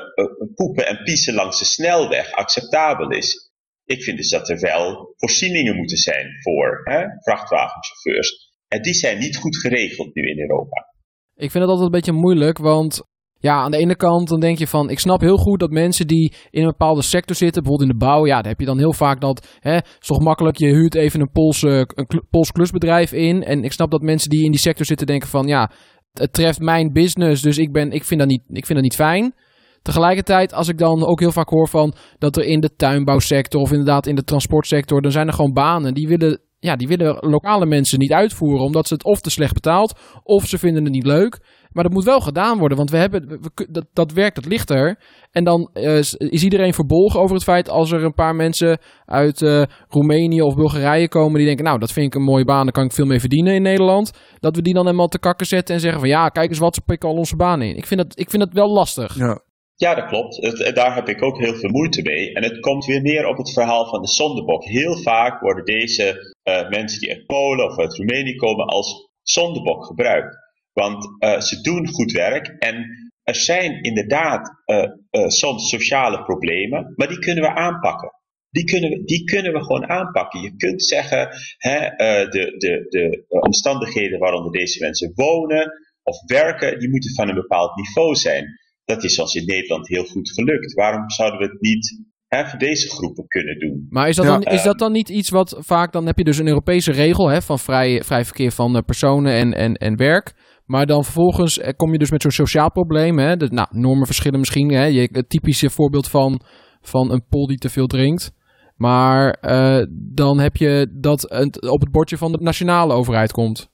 poepen 0.55 0.87
en 0.87 1.03
piezen 1.03 1.33
langs 1.33 1.59
de 1.59 1.65
snelweg 1.65 2.31
acceptabel 2.31 3.09
is. 3.09 3.51
Ik 3.85 4.03
vind 4.03 4.17
dus 4.17 4.29
dat 4.29 4.49
er 4.49 4.59
wel 4.59 5.13
voorzieningen 5.17 5.75
moeten 5.75 5.97
zijn 5.97 6.27
voor 6.41 6.81
hè, 6.83 7.05
vrachtwagenchauffeurs. 7.21 8.49
En 8.67 8.81
die 8.81 8.93
zijn 8.93 9.19
niet 9.19 9.37
goed 9.37 9.57
geregeld 9.57 10.15
nu 10.15 10.29
in 10.29 10.39
Europa. 10.39 10.89
Ik 11.35 11.51
vind 11.51 11.63
het 11.63 11.71
altijd 11.71 11.85
een 11.85 11.99
beetje 11.99 12.11
moeilijk, 12.11 12.57
want 12.57 13.01
ja, 13.41 13.53
aan 13.53 13.71
de 13.71 13.77
ene 13.77 13.95
kant 13.95 14.27
dan 14.27 14.39
denk 14.39 14.57
je 14.57 14.67
van, 14.67 14.89
ik 14.89 14.99
snap 14.99 15.21
heel 15.21 15.37
goed 15.37 15.59
dat 15.59 15.69
mensen 15.69 16.07
die 16.07 16.33
in 16.49 16.61
een 16.61 16.67
bepaalde 16.67 17.01
sector 17.01 17.35
zitten, 17.35 17.61
bijvoorbeeld 17.61 17.91
in 17.91 17.99
de 17.99 18.05
bouw, 18.05 18.25
ja, 18.25 18.35
daar 18.35 18.51
heb 18.51 18.59
je 18.59 18.65
dan 18.65 18.77
heel 18.77 18.93
vaak 18.93 19.21
dat, 19.21 19.57
hè, 19.59 19.75
is 19.75 20.07
toch 20.07 20.19
makkelijk, 20.19 20.57
je 20.57 20.67
huurt 20.67 20.95
even 20.95 21.19
een 21.19 21.31
Poolse, 21.31 21.89
een 21.95 22.23
Pools 22.29 22.51
klusbedrijf 22.51 23.11
in. 23.11 23.43
En 23.43 23.63
ik 23.63 23.71
snap 23.71 23.91
dat 23.91 24.01
mensen 24.01 24.29
die 24.29 24.43
in 24.43 24.51
die 24.51 24.59
sector 24.59 24.85
zitten 24.85 25.07
denken 25.07 25.29
van, 25.29 25.47
ja, 25.47 25.71
het 26.13 26.33
treft 26.33 26.59
mijn 26.59 26.93
business, 26.93 27.41
dus 27.41 27.57
ik, 27.57 27.71
ben, 27.71 27.91
ik, 27.91 28.03
vind, 28.03 28.19
dat 28.19 28.29
niet, 28.29 28.43
ik 28.47 28.65
vind 28.65 28.73
dat 28.73 28.81
niet 28.81 28.95
fijn. 28.95 29.33
Tegelijkertijd, 29.81 30.53
als 30.53 30.67
ik 30.67 30.77
dan 30.77 31.05
ook 31.05 31.19
heel 31.19 31.31
vaak 31.31 31.49
hoor 31.49 31.69
van 31.69 31.93
dat 32.17 32.37
er 32.37 32.43
in 32.43 32.59
de 32.59 32.75
tuinbouwsector 32.75 33.61
of 33.61 33.71
inderdaad 33.71 34.07
in 34.07 34.15
de 34.15 34.23
transportsector, 34.23 35.01
dan 35.01 35.11
zijn 35.11 35.27
er 35.27 35.33
gewoon 35.33 35.53
banen 35.53 35.93
die 35.93 36.07
willen, 36.07 36.41
ja, 36.59 36.75
die 36.75 36.87
willen 36.87 37.17
lokale 37.19 37.65
mensen 37.65 37.99
niet 37.99 38.13
uitvoeren, 38.13 38.65
omdat 38.65 38.87
ze 38.87 38.93
het 38.93 39.03
of 39.03 39.21
te 39.21 39.29
slecht 39.29 39.53
betaald, 39.53 39.99
of 40.23 40.47
ze 40.47 40.57
vinden 40.57 40.83
het 40.83 40.93
niet 40.93 41.05
leuk. 41.05 41.39
Maar 41.71 41.83
dat 41.83 41.93
moet 41.93 42.03
wel 42.03 42.19
gedaan 42.19 42.57
worden, 42.57 42.77
want 42.77 42.89
we 42.89 42.97
hebben, 42.97 43.27
we, 43.27 43.67
dat, 43.69 43.85
dat 43.93 44.11
werkt, 44.11 44.35
dat 44.35 44.45
ligt 44.45 44.69
er. 44.69 44.99
En 45.31 45.43
dan 45.43 45.69
uh, 45.73 45.97
is 45.97 46.43
iedereen 46.43 46.73
verbolgen 46.73 47.19
over 47.19 47.35
het 47.35 47.43
feit 47.43 47.69
als 47.69 47.91
er 47.91 48.03
een 48.03 48.13
paar 48.13 48.35
mensen 48.35 48.79
uit 49.05 49.41
uh, 49.41 49.63
Roemenië 49.87 50.41
of 50.41 50.55
Bulgarije 50.55 51.07
komen 51.07 51.37
die 51.37 51.47
denken, 51.47 51.65
nou, 51.65 51.79
dat 51.79 51.91
vind 51.91 52.05
ik 52.05 52.15
een 52.15 52.25
mooie 52.25 52.45
baan, 52.45 52.63
daar 52.63 52.73
kan 52.73 52.85
ik 52.85 52.91
veel 52.91 53.05
mee 53.05 53.19
verdienen 53.19 53.53
in 53.53 53.61
Nederland. 53.61 54.11
Dat 54.39 54.55
we 54.55 54.61
die 54.61 54.73
dan 54.73 54.85
helemaal 54.85 55.07
te 55.07 55.19
kakken 55.19 55.45
zetten 55.45 55.75
en 55.75 55.81
zeggen 55.81 55.99
van, 55.99 56.09
ja, 56.09 56.29
kijk 56.29 56.49
eens 56.49 56.59
wat, 56.59 56.75
ze 56.75 56.81
pikken 56.81 57.09
al 57.09 57.15
onze 57.15 57.35
banen 57.35 57.67
in. 57.67 57.75
Ik 57.75 57.85
vind 57.85 57.99
dat, 57.99 58.19
ik 58.19 58.29
vind 58.29 58.43
dat 58.43 58.53
wel 58.53 58.69
lastig. 58.69 59.17
Ja. 59.17 59.41
Ja, 59.75 59.95
dat 59.95 60.05
klopt. 60.05 60.35
Het, 60.35 60.75
daar 60.75 60.95
heb 60.95 61.07
ik 61.09 61.23
ook 61.23 61.37
heel 61.37 61.55
veel 61.55 61.69
moeite 61.69 62.01
mee. 62.01 62.33
En 62.33 62.43
het 62.43 62.59
komt 62.59 62.85
weer 62.85 63.01
neer 63.01 63.27
op 63.27 63.37
het 63.37 63.53
verhaal 63.53 63.85
van 63.85 64.01
de 64.01 64.07
zondebok. 64.07 64.63
Heel 64.63 64.97
vaak 64.97 65.41
worden 65.41 65.65
deze 65.65 66.33
uh, 66.43 66.69
mensen 66.69 66.99
die 66.99 67.09
uit 67.09 67.25
Polen 67.25 67.65
of 67.65 67.79
uit 67.79 67.97
Roemenië 67.97 68.35
komen 68.35 68.65
als 68.65 69.09
zondebok 69.21 69.85
gebruikt. 69.85 70.35
Want 70.73 71.05
uh, 71.23 71.39
ze 71.39 71.61
doen 71.61 71.87
goed 71.87 72.11
werk 72.11 72.47
en 72.47 72.85
er 73.23 73.35
zijn 73.35 73.81
inderdaad 73.81 74.49
uh, 74.65 74.77
uh, 75.11 75.27
soms 75.27 75.69
sociale 75.69 76.23
problemen, 76.23 76.93
maar 76.95 77.07
die 77.07 77.19
kunnen 77.19 77.43
we 77.43 77.55
aanpakken. 77.55 78.11
Die 78.49 78.63
kunnen 78.63 78.89
we, 78.89 79.03
die 79.03 79.23
kunnen 79.23 79.53
we 79.53 79.63
gewoon 79.63 79.89
aanpakken. 79.89 80.41
Je 80.41 80.55
kunt 80.55 80.83
zeggen, 80.83 81.29
hè, 81.57 81.79
de, 82.27 82.55
de, 82.57 82.85
de 82.89 83.25
omstandigheden 83.27 84.19
waaronder 84.19 84.51
deze 84.51 84.83
mensen 84.83 85.11
wonen 85.15 85.71
of 86.03 86.15
werken, 86.25 86.79
die 86.79 86.89
moeten 86.89 87.13
van 87.13 87.29
een 87.29 87.35
bepaald 87.35 87.75
niveau 87.75 88.15
zijn. 88.15 88.45
Dat 88.85 89.03
is 89.03 89.13
zoals 89.13 89.35
in 89.35 89.45
Nederland 89.45 89.87
heel 89.87 90.05
goed 90.05 90.31
gelukt. 90.31 90.73
Waarom 90.73 91.09
zouden 91.09 91.39
we 91.39 91.45
het 91.45 91.61
niet 91.61 92.05
hè, 92.27 92.47
voor 92.47 92.59
deze 92.59 92.89
groepen 92.89 93.27
kunnen 93.27 93.59
doen. 93.59 93.87
Maar 93.89 94.09
is 94.09 94.15
dat, 94.15 94.25
dan, 94.25 94.43
is 94.43 94.63
dat 94.63 94.79
dan 94.79 94.91
niet 94.91 95.09
iets 95.09 95.29
wat 95.29 95.57
vaak, 95.59 95.91
dan 95.91 96.05
heb 96.05 96.17
je 96.17 96.23
dus 96.23 96.37
een 96.37 96.47
Europese 96.47 96.91
regel 96.91 97.27
hè, 97.27 97.41
van 97.41 97.59
vrij, 97.59 98.03
vrij 98.03 98.25
verkeer 98.25 98.51
van 98.51 98.83
personen 98.85 99.33
en, 99.33 99.53
en, 99.53 99.73
en 99.73 99.95
werk. 99.95 100.33
Maar 100.71 100.85
dan 100.85 101.03
vervolgens 101.03 101.59
eh, 101.59 101.73
kom 101.75 101.91
je 101.91 101.97
dus 101.97 102.11
met 102.11 102.21
zo'n 102.21 102.31
sociaal 102.31 102.71
probleem. 102.71 103.19
Hè? 103.19 103.37
De, 103.37 103.47
nou, 103.49 103.67
normen 103.71 104.05
verschillen 104.05 104.39
misschien. 104.39 104.73
Hè? 104.73 104.85
Je, 104.85 105.09
het 105.11 105.29
typische 105.29 105.69
voorbeeld 105.69 106.09
van, 106.09 106.41
van 106.81 107.11
een 107.11 107.25
pol 107.29 107.47
die 107.47 107.57
te 107.57 107.69
veel 107.69 107.87
drinkt. 107.87 108.31
Maar 108.75 109.37
uh, 109.41 109.85
dan 109.91 110.39
heb 110.39 110.55
je 110.55 110.87
dat 110.91 111.21
het 111.21 111.69
op 111.69 111.81
het 111.81 111.91
bordje 111.91 112.17
van 112.17 112.31
de 112.31 112.37
nationale 112.41 112.93
overheid 112.93 113.31
komt. 113.31 113.69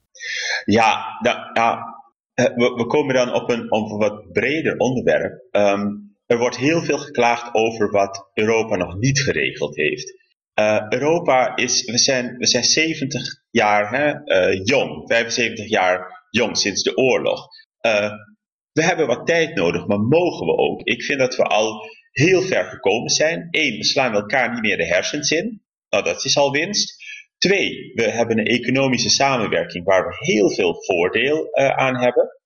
Ja, 0.65 1.05
ja 1.53 1.79
we, 2.33 2.73
we, 2.75 2.85
komen 2.85 3.15
dan 3.15 3.33
op 3.33 3.49
een, 3.49 3.71
op 3.71 3.91
een 3.91 3.97
wat 3.97 4.31
breder 4.31 4.77
onderwerp. 4.77 5.47
Um, 5.51 6.15
er 6.25 6.37
wordt 6.37 6.57
heel 6.57 6.81
veel 6.81 6.97
geklaagd 6.97 7.53
over 7.53 7.91
wat 7.91 8.31
Europa 8.33 8.75
nog 8.75 8.97
niet 8.97 9.19
geregeld 9.19 9.75
heeft. 9.75 10.25
Europa 10.89 11.55
is, 11.55 11.91
we 11.91 11.97
zijn, 11.97 12.37
we 12.37 12.47
zijn 12.47 12.63
70 12.63 13.21
jaar 13.51 13.89
hè, 13.89 14.13
jong, 14.63 15.07
75 15.07 15.69
jaar 15.69 16.16
jong 16.29 16.57
sinds 16.57 16.83
de 16.83 16.97
oorlog. 16.97 17.47
Uh, 17.81 18.11
we 18.71 18.83
hebben 18.83 19.07
wat 19.07 19.27
tijd 19.27 19.55
nodig, 19.55 19.87
maar 19.87 19.99
mogen 19.99 20.45
we 20.45 20.57
ook? 20.57 20.81
Ik 20.81 21.03
vind 21.03 21.19
dat 21.19 21.35
we 21.35 21.43
al 21.43 21.81
heel 22.11 22.41
ver 22.41 22.65
gekomen 22.65 23.09
zijn. 23.09 23.47
Eén, 23.51 23.77
we 23.77 23.83
slaan 23.83 24.13
elkaar 24.13 24.51
niet 24.51 24.61
meer 24.61 24.77
de 24.77 24.87
hersens 24.87 25.31
in. 25.31 25.61
Nou, 25.89 26.03
dat 26.03 26.25
is 26.25 26.37
al 26.37 26.51
winst. 26.51 27.05
Twee, 27.37 27.91
we 27.93 28.03
hebben 28.03 28.39
een 28.39 28.45
economische 28.45 29.09
samenwerking 29.09 29.85
waar 29.85 30.07
we 30.07 30.15
heel 30.17 30.49
veel 30.49 30.83
voordeel 30.83 31.55
aan 31.55 31.97
hebben. 31.97 32.39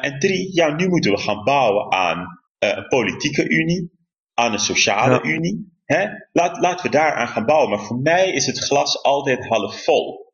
en 0.00 0.18
drie, 0.18 0.54
ja, 0.54 0.74
nu 0.74 0.88
moeten 0.88 1.10
we 1.10 1.18
gaan 1.18 1.44
bouwen 1.44 1.92
aan 1.92 2.40
een 2.58 2.86
politieke 2.88 3.48
unie, 3.48 3.90
aan 4.34 4.52
een 4.52 4.58
sociale 4.58 5.14
ja. 5.14 5.34
unie. 5.34 5.74
Hè? 5.84 6.06
Laat, 6.32 6.60
laten 6.60 6.84
we 6.84 6.96
daaraan 6.96 7.28
gaan 7.28 7.46
bouwen. 7.46 7.70
Maar 7.70 7.86
voor 7.86 7.98
mij 7.98 8.30
is 8.32 8.46
het 8.46 8.58
glas 8.58 9.02
altijd 9.02 9.46
half 9.46 9.84
vol. 9.84 10.25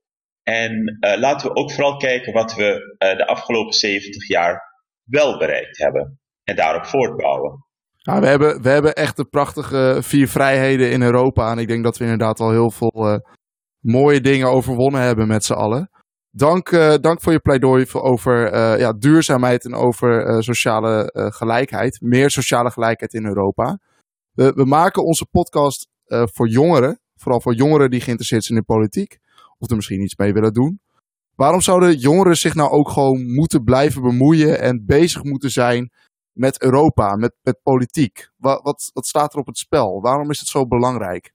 En 0.43 0.99
uh, 1.01 1.19
laten 1.19 1.49
we 1.49 1.57
ook 1.57 1.73
vooral 1.73 1.97
kijken 1.97 2.33
wat 2.33 2.55
we 2.55 2.97
uh, 2.99 3.17
de 3.17 3.27
afgelopen 3.27 3.73
70 3.73 4.29
jaar 4.29 4.63
wel 5.05 5.39
bereikt 5.39 5.79
hebben. 5.79 6.21
En 6.45 6.57
daarop 6.57 6.87
voortbouwen. 6.87 7.67
We, 8.03 8.27
hebben, 8.27 8.63
we 8.63 8.69
hebben 8.69 8.95
echt 8.95 9.17
de 9.17 9.25
prachtige 9.25 9.99
vier 10.01 10.29
vrijheden 10.29 10.91
in 10.91 11.03
Europa. 11.03 11.51
En 11.51 11.59
ik 11.59 11.69
denk 11.69 11.85
dat 11.85 11.97
we 11.97 12.05
inderdaad 12.05 12.41
al 12.41 12.51
heel 12.51 12.71
veel 12.71 13.13
uh, 13.13 13.17
mooie 13.79 14.21
dingen 14.21 14.49
overwonnen 14.49 15.01
hebben 15.01 15.27
met 15.27 15.45
z'n 15.45 15.53
allen. 15.53 15.91
Dank, 16.31 16.71
dank 17.01 17.21
voor 17.21 17.33
je 17.33 17.41
pleidooi 17.41 17.87
over 17.93 18.59
ja, 18.79 18.93
duurzaamheid 18.93 19.65
en 19.65 19.75
over 19.75 20.43
sociale 20.43 21.11
gelijkheid. 21.35 22.01
Meer 22.01 22.31
sociale 22.31 22.71
gelijkheid 22.71 23.15
in 23.15 23.27
Europa. 23.27 23.79
We, 24.33 24.53
we 24.53 24.65
maken 24.65 25.05
onze 25.05 25.27
podcast 25.27 25.89
voor 26.09 26.49
jongeren. 26.49 27.01
Vooral 27.17 27.41
voor 27.41 27.55
jongeren 27.55 27.91
die 27.91 28.01
geïnteresseerd 28.01 28.45
zijn 28.45 28.59
in 28.59 28.65
politiek. 28.65 29.19
Of 29.63 29.71
er 29.71 29.77
misschien 29.77 30.03
iets 30.03 30.17
mee 30.17 30.33
willen 30.33 30.53
doen. 30.53 30.81
Waarom 31.35 31.61
zouden 31.61 31.97
jongeren 31.97 32.37
zich 32.37 32.55
nou 32.55 32.71
ook 32.71 32.89
gewoon 32.89 33.33
moeten 33.35 33.65
blijven 33.65 34.03
bemoeien 34.03 34.61
en 34.61 34.87
bezig 34.87 35.23
moeten 35.23 35.51
zijn 35.51 35.91
met 36.33 36.63
Europa, 36.63 37.17
met, 37.17 37.61
politiek? 37.63 38.31
Wat, 38.37 38.63
wat, 38.63 38.91
wat 38.93 39.07
staat 39.07 39.33
er 39.33 39.39
op 39.39 39.47
het 39.47 39.59
spel? 39.59 40.01
Waarom 40.01 40.31
is 40.31 40.39
het 40.39 40.49
zo 40.49 40.67
belangrijk? 40.67 41.33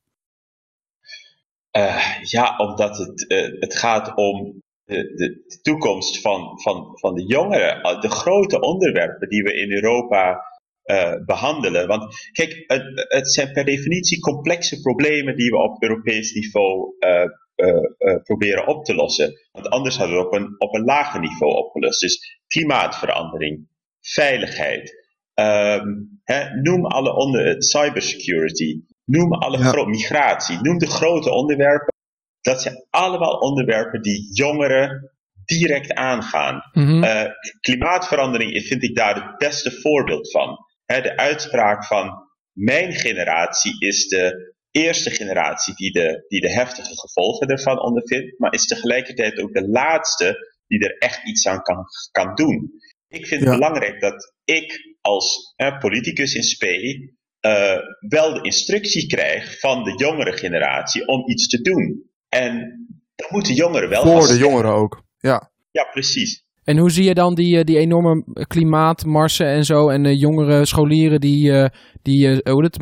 Uh, 1.71 2.23
ja, 2.23 2.55
omdat 2.57 2.97
het, 2.97 3.31
uh, 3.31 3.59
het 3.59 3.75
gaat 3.75 4.15
om 4.15 4.61
de, 4.83 4.95
de, 4.95 5.43
de, 5.47 5.59
toekomst 5.61 6.21
van, 6.21 6.61
van, 6.61 6.97
van 6.99 7.15
de 7.15 7.25
jongeren. 7.25 8.01
De 8.01 8.09
grote 8.09 8.59
onderwerpen 8.59 9.29
die 9.29 9.43
we 9.43 9.53
in 9.53 9.71
Europa 9.71 10.43
uh, 10.87 11.25
behandelen. 11.25 11.87
Want 11.87 12.29
kijk, 12.31 12.63
het, 12.67 13.07
het, 13.07 13.33
zijn 13.33 13.51
per 13.51 13.65
definitie 13.65 14.19
complexe 14.19 14.81
problemen 14.81 15.35
die 15.35 15.49
we 15.49 15.57
op 15.57 15.83
Europees 15.83 16.33
niveau 16.33 16.95
uh, 16.99 17.23
uh, 17.55 18.23
proberen 18.23 18.67
op 18.67 18.85
te 18.85 18.95
lossen. 18.95 19.33
Want 19.51 19.69
anders 19.69 19.97
hadden 19.97 20.17
we 20.17 20.25
op 20.25 20.33
een, 20.33 20.55
op 20.57 20.73
een 20.73 20.83
lager 20.83 21.19
niveau 21.19 21.53
opgelost. 21.53 22.01
Dus 22.01 22.41
klimaatverandering, 22.47 23.67
veiligheid, 23.99 25.05
um, 25.33 26.21
hè, 26.23 26.61
noem 26.61 26.85
alle 26.85 27.15
onder, 27.15 27.63
cybersecurity, 27.63 28.81
noem 29.05 29.33
alle 29.33 29.57
ja. 29.57 29.85
migratie, 29.85 30.61
noem 30.61 30.77
de 30.77 30.87
grote 30.87 31.31
onderwerpen. 31.31 31.93
Dat 32.41 32.61
zijn 32.61 32.85
allemaal 32.89 33.37
onderwerpen 33.37 34.01
die 34.01 34.29
jongeren 34.33 35.11
direct 35.45 35.93
aangaan. 35.93 36.61
Mm 36.71 36.85
-hmm. 36.85 37.27
klimaatverandering 37.61 38.63
vind 38.63 38.83
ik 38.83 38.95
daar 38.95 39.15
het 39.15 39.37
beste 39.37 39.71
voorbeeld 39.71 40.31
van 40.31 40.65
de 40.87 41.17
uitspraak 41.17 41.85
van 41.85 42.27
mijn 42.51 42.93
generatie 42.93 43.75
is 43.79 44.07
de 44.07 44.55
eerste 44.71 45.09
generatie 45.09 45.75
die 45.75 45.91
de, 45.91 46.25
die 46.27 46.41
de 46.41 46.51
heftige 46.51 46.97
gevolgen 46.97 47.47
ervan 47.47 47.81
ondervindt, 47.81 48.39
maar 48.39 48.53
is 48.53 48.65
tegelijkertijd 48.65 49.39
ook 49.39 49.53
de 49.53 49.69
laatste 49.69 50.55
die 50.67 50.79
er 50.79 50.97
echt 50.97 51.27
iets 51.27 51.47
aan 51.47 51.61
kan, 51.61 51.85
kan 52.11 52.35
doen. 52.35 52.71
Ik 53.07 53.25
vind 53.25 53.41
ja. 53.41 53.49
het 53.49 53.59
belangrijk 53.59 54.01
dat 54.01 54.33
ik 54.43 54.95
als 55.01 55.53
eh, 55.55 55.79
politicus 55.79 56.33
in 56.33 56.43
spe 56.43 57.15
uh, 57.41 57.77
wel 57.99 58.33
de 58.33 58.41
instructie 58.41 59.07
krijg 59.07 59.59
van 59.59 59.83
de 59.83 59.95
jongere 59.95 60.37
generatie 60.37 61.07
om 61.07 61.29
iets 61.29 61.47
te 61.47 61.61
doen. 61.61 62.11
En 62.29 62.85
dat 63.15 63.31
moeten 63.31 63.53
jongeren 63.53 63.89
wel 63.89 64.01
Voor 64.01 64.27
de 64.27 64.37
jongeren 64.37 64.71
ook, 64.71 65.03
ja. 65.17 65.51
Ja, 65.71 65.83
precies. 65.83 66.45
En 66.67 66.77
hoe 66.77 66.91
zie 66.91 67.03
je 67.03 67.13
dan 67.13 67.35
die, 67.35 67.63
die 67.63 67.77
enorme 67.77 68.23
klimaatmarsen 68.47 69.47
en 69.47 69.63
zo 69.63 69.89
en 69.89 70.03
de 70.03 70.17
jongere 70.17 70.65
scholieren 70.65 71.21
die, 71.21 71.69
die 72.01 72.41
hoe 72.43 72.63
het. 72.63 72.77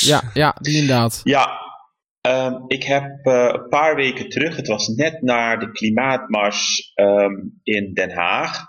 Ja, 0.00 0.22
ja, 0.34 0.56
die 0.60 0.74
inderdaad. 0.74 1.20
Ja, 1.34 1.60
um, 2.28 2.64
ik 2.66 2.84
heb 2.84 3.26
uh, 3.26 3.48
een 3.52 3.68
paar 3.68 3.94
weken 3.94 4.28
terug, 4.28 4.56
het 4.56 4.66
was 4.66 4.88
net 4.88 5.22
na 5.22 5.56
de 5.56 5.70
klimaatmars 5.70 6.92
um, 6.94 7.60
in 7.62 7.94
Den 7.94 8.10
Haag, 8.10 8.64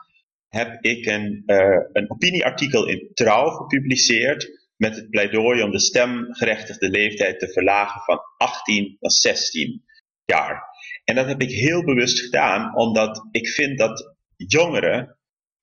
heb 0.48 0.78
ik 0.82 1.06
een, 1.06 1.44
uh, 1.46 1.58
een 1.92 2.12
opinieartikel 2.12 2.88
in 2.88 3.10
Trouw 3.14 3.50
gepubliceerd 3.50 4.60
met 4.76 4.96
het 4.96 5.10
pleidooi 5.10 5.64
om 5.64 5.72
de 5.72 5.80
stemgerechtigde 5.80 6.90
leeftijd 6.90 7.40
te 7.40 7.48
verlagen 7.48 8.02
van 8.02 8.20
18 8.38 8.98
naar 9.00 9.12
16 9.12 9.84
jaar. 10.26 10.64
En 11.12 11.18
dat 11.18 11.28
heb 11.28 11.42
ik 11.42 11.52
heel 11.52 11.84
bewust 11.84 12.20
gedaan, 12.20 12.76
omdat 12.76 13.28
ik 13.32 13.48
vind 13.48 13.78
dat 13.78 14.16
jongeren 14.36 15.18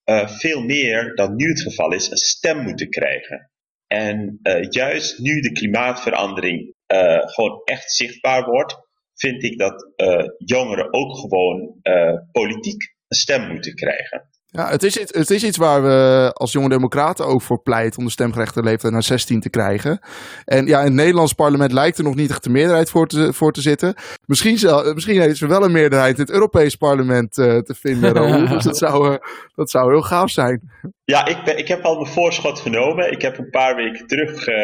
uh, 0.04 0.28
veel 0.28 0.62
meer 0.62 1.14
dan 1.14 1.36
nu 1.36 1.48
het 1.48 1.62
geval 1.62 1.92
is, 1.92 2.10
een 2.10 2.16
stem 2.16 2.62
moeten 2.62 2.90
krijgen. 2.90 3.50
En 3.86 4.38
uh, 4.42 4.66
juist 4.68 5.18
nu 5.18 5.40
de 5.40 5.52
klimaatverandering 5.52 6.74
uh, 6.92 7.18
gewoon 7.20 7.60
echt 7.64 7.92
zichtbaar 7.92 8.44
wordt, 8.44 8.76
vind 9.14 9.42
ik 9.42 9.58
dat 9.58 9.92
jongeren 10.38 10.92
ook 10.92 11.18
gewoon 11.18 11.80
politiek 12.32 12.94
een 13.08 13.16
stem 13.16 13.48
moeten 13.52 13.74
krijgen. 13.74 14.28
Ja, 14.50 14.68
het 14.68 14.82
is, 14.82 14.94
het 14.94 15.30
is 15.30 15.44
iets 15.44 15.56
waar 15.56 15.82
we 15.82 16.30
als 16.34 16.52
jonge 16.52 16.68
democraten 16.68 17.26
ook 17.26 17.42
voor 17.42 17.62
pleiten 17.62 17.98
om 17.98 18.04
de 18.04 18.10
stemgerechte 18.10 18.62
leeftijd 18.62 18.92
naar 18.92 19.02
16 19.02 19.40
te 19.40 19.50
krijgen. 19.50 20.00
En 20.44 20.66
ja, 20.66 20.78
in 20.78 20.84
het 20.84 20.94
Nederlands 20.94 21.32
parlement 21.32 21.72
lijkt 21.72 21.98
er 21.98 22.04
nog 22.04 22.14
niet 22.14 22.30
echt 22.30 22.44
de 22.44 22.50
meerderheid 22.50 22.90
voor 22.90 23.06
te, 23.06 23.32
voor 23.32 23.52
te 23.52 23.60
zitten. 23.60 23.94
Misschien, 24.26 24.58
zel, 24.58 24.94
misschien 24.94 25.20
is 25.20 25.42
er 25.42 25.48
wel 25.48 25.64
een 25.64 25.72
meerderheid 25.72 26.14
in 26.14 26.20
het 26.20 26.30
Europees 26.30 26.76
parlement 26.76 27.38
uh, 27.38 27.58
te 27.58 27.74
vinden, 27.74 28.48
dus 28.50 28.64
dat 28.64 28.78
zou, 28.78 29.12
uh, 29.12 29.16
dat 29.54 29.70
zou 29.70 29.92
heel 29.92 30.02
gaaf 30.02 30.30
zijn. 30.30 30.70
Ja, 31.04 31.26
ik, 31.26 31.44
ben, 31.44 31.58
ik 31.58 31.68
heb 31.68 31.84
al 31.84 31.94
mijn 31.94 32.12
voorschot 32.12 32.60
genomen. 32.60 33.12
Ik 33.12 33.22
heb 33.22 33.38
een 33.38 33.50
paar 33.50 33.76
weken 33.76 34.06
terug 34.06 34.48
uh, 34.48 34.54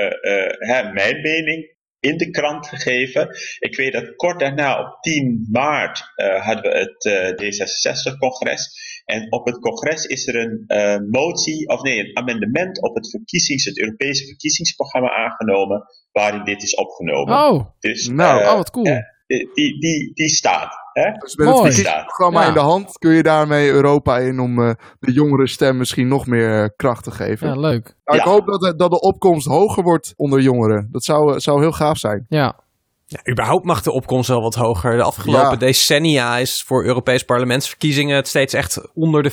hè, 0.59 0.92
mijn 0.92 1.20
mening 1.23 1.74
in 2.05 2.17
de 2.17 2.31
krant 2.31 2.67
gegeven. 2.67 3.29
Ik 3.59 3.77
weet 3.77 3.93
dat 3.93 4.17
kort 4.17 4.40
daarna, 4.40 4.81
op 4.81 4.97
10 5.01 5.49
maart, 5.51 6.12
hadden 6.17 6.62
we 6.62 6.79
het 6.79 7.43
D66-congres. 7.43 8.93
En 9.05 9.33
op 9.33 9.47
het 9.47 9.59
congres 9.59 10.05
is 10.05 10.27
er 10.27 10.37
een 10.37 10.64
uh, 10.67 10.97
motie, 11.11 11.69
of 11.69 11.83
nee, 11.83 11.99
een 11.99 12.17
amendement 12.17 12.83
op 12.83 12.95
het, 12.95 13.11
verkiezings, 13.11 13.64
het 13.64 13.81
Europese 13.81 14.27
verkiezingsprogramma 14.27 15.11
aangenomen, 15.11 15.83
waarin 16.12 16.45
dit 16.45 16.62
is 16.62 16.75
opgenomen. 16.75 17.35
Oh, 17.35 17.67
dus, 17.79 18.09
nou, 18.09 18.43
oh 18.43 18.55
wat 18.55 18.71
cool. 18.71 18.85
Die, 19.27 19.79
die, 19.79 20.11
die 20.14 20.29
staat. 20.29 20.84
Hè? 20.94 21.11
Dus 21.18 21.37
met 21.37 21.46
het 21.48 21.57
verkiezingsprogramma 21.57 22.40
ja. 22.40 22.48
in 22.48 22.54
de 22.54 22.61
hand 22.61 22.98
kun 22.98 23.12
je 23.12 23.22
daarmee 23.22 23.70
Europa 23.70 24.18
in 24.18 24.40
om 24.40 24.57
de 24.98 25.12
jongere 25.12 25.48
stem 25.48 25.76
misschien 25.76 26.09
nog 26.09 26.26
meer 26.26 26.74
kracht 26.76 27.04
te 27.04 27.11
geven. 27.11 27.48
Ja, 27.48 27.57
leuk. 27.57 27.96
Nou, 28.04 28.18
ik 28.18 28.24
hoop 28.24 28.46
dat 28.46 28.61
de, 28.61 28.76
dat 28.76 28.90
de 28.90 29.00
opkomst 29.00 29.46
hoger 29.46 29.83
wordt 29.83 30.12
onder 30.16 30.40
jongeren. 30.40 30.88
Dat 30.90 31.04
zou, 31.04 31.40
zou 31.40 31.61
heel 31.61 31.72
gaaf 31.72 31.98
zijn. 31.98 32.26
Ja, 32.28 32.64
ja, 33.07 33.30
überhaupt 33.30 33.64
mag 33.64 33.83
de 33.83 33.92
opkomst 33.92 34.28
wel 34.28 34.42
wat 34.42 34.54
hoger. 34.54 34.96
De 34.96 35.02
afgelopen 35.02 35.50
ja. 35.50 35.57
decennia 35.57 36.38
is 36.38 36.62
voor 36.66 36.85
Europees 36.85 37.24
parlementsverkiezingen 37.24 38.16
het 38.16 38.28
steeds 38.28 38.54
echt 38.54 38.92
onder 38.94 39.22
de 39.22 39.33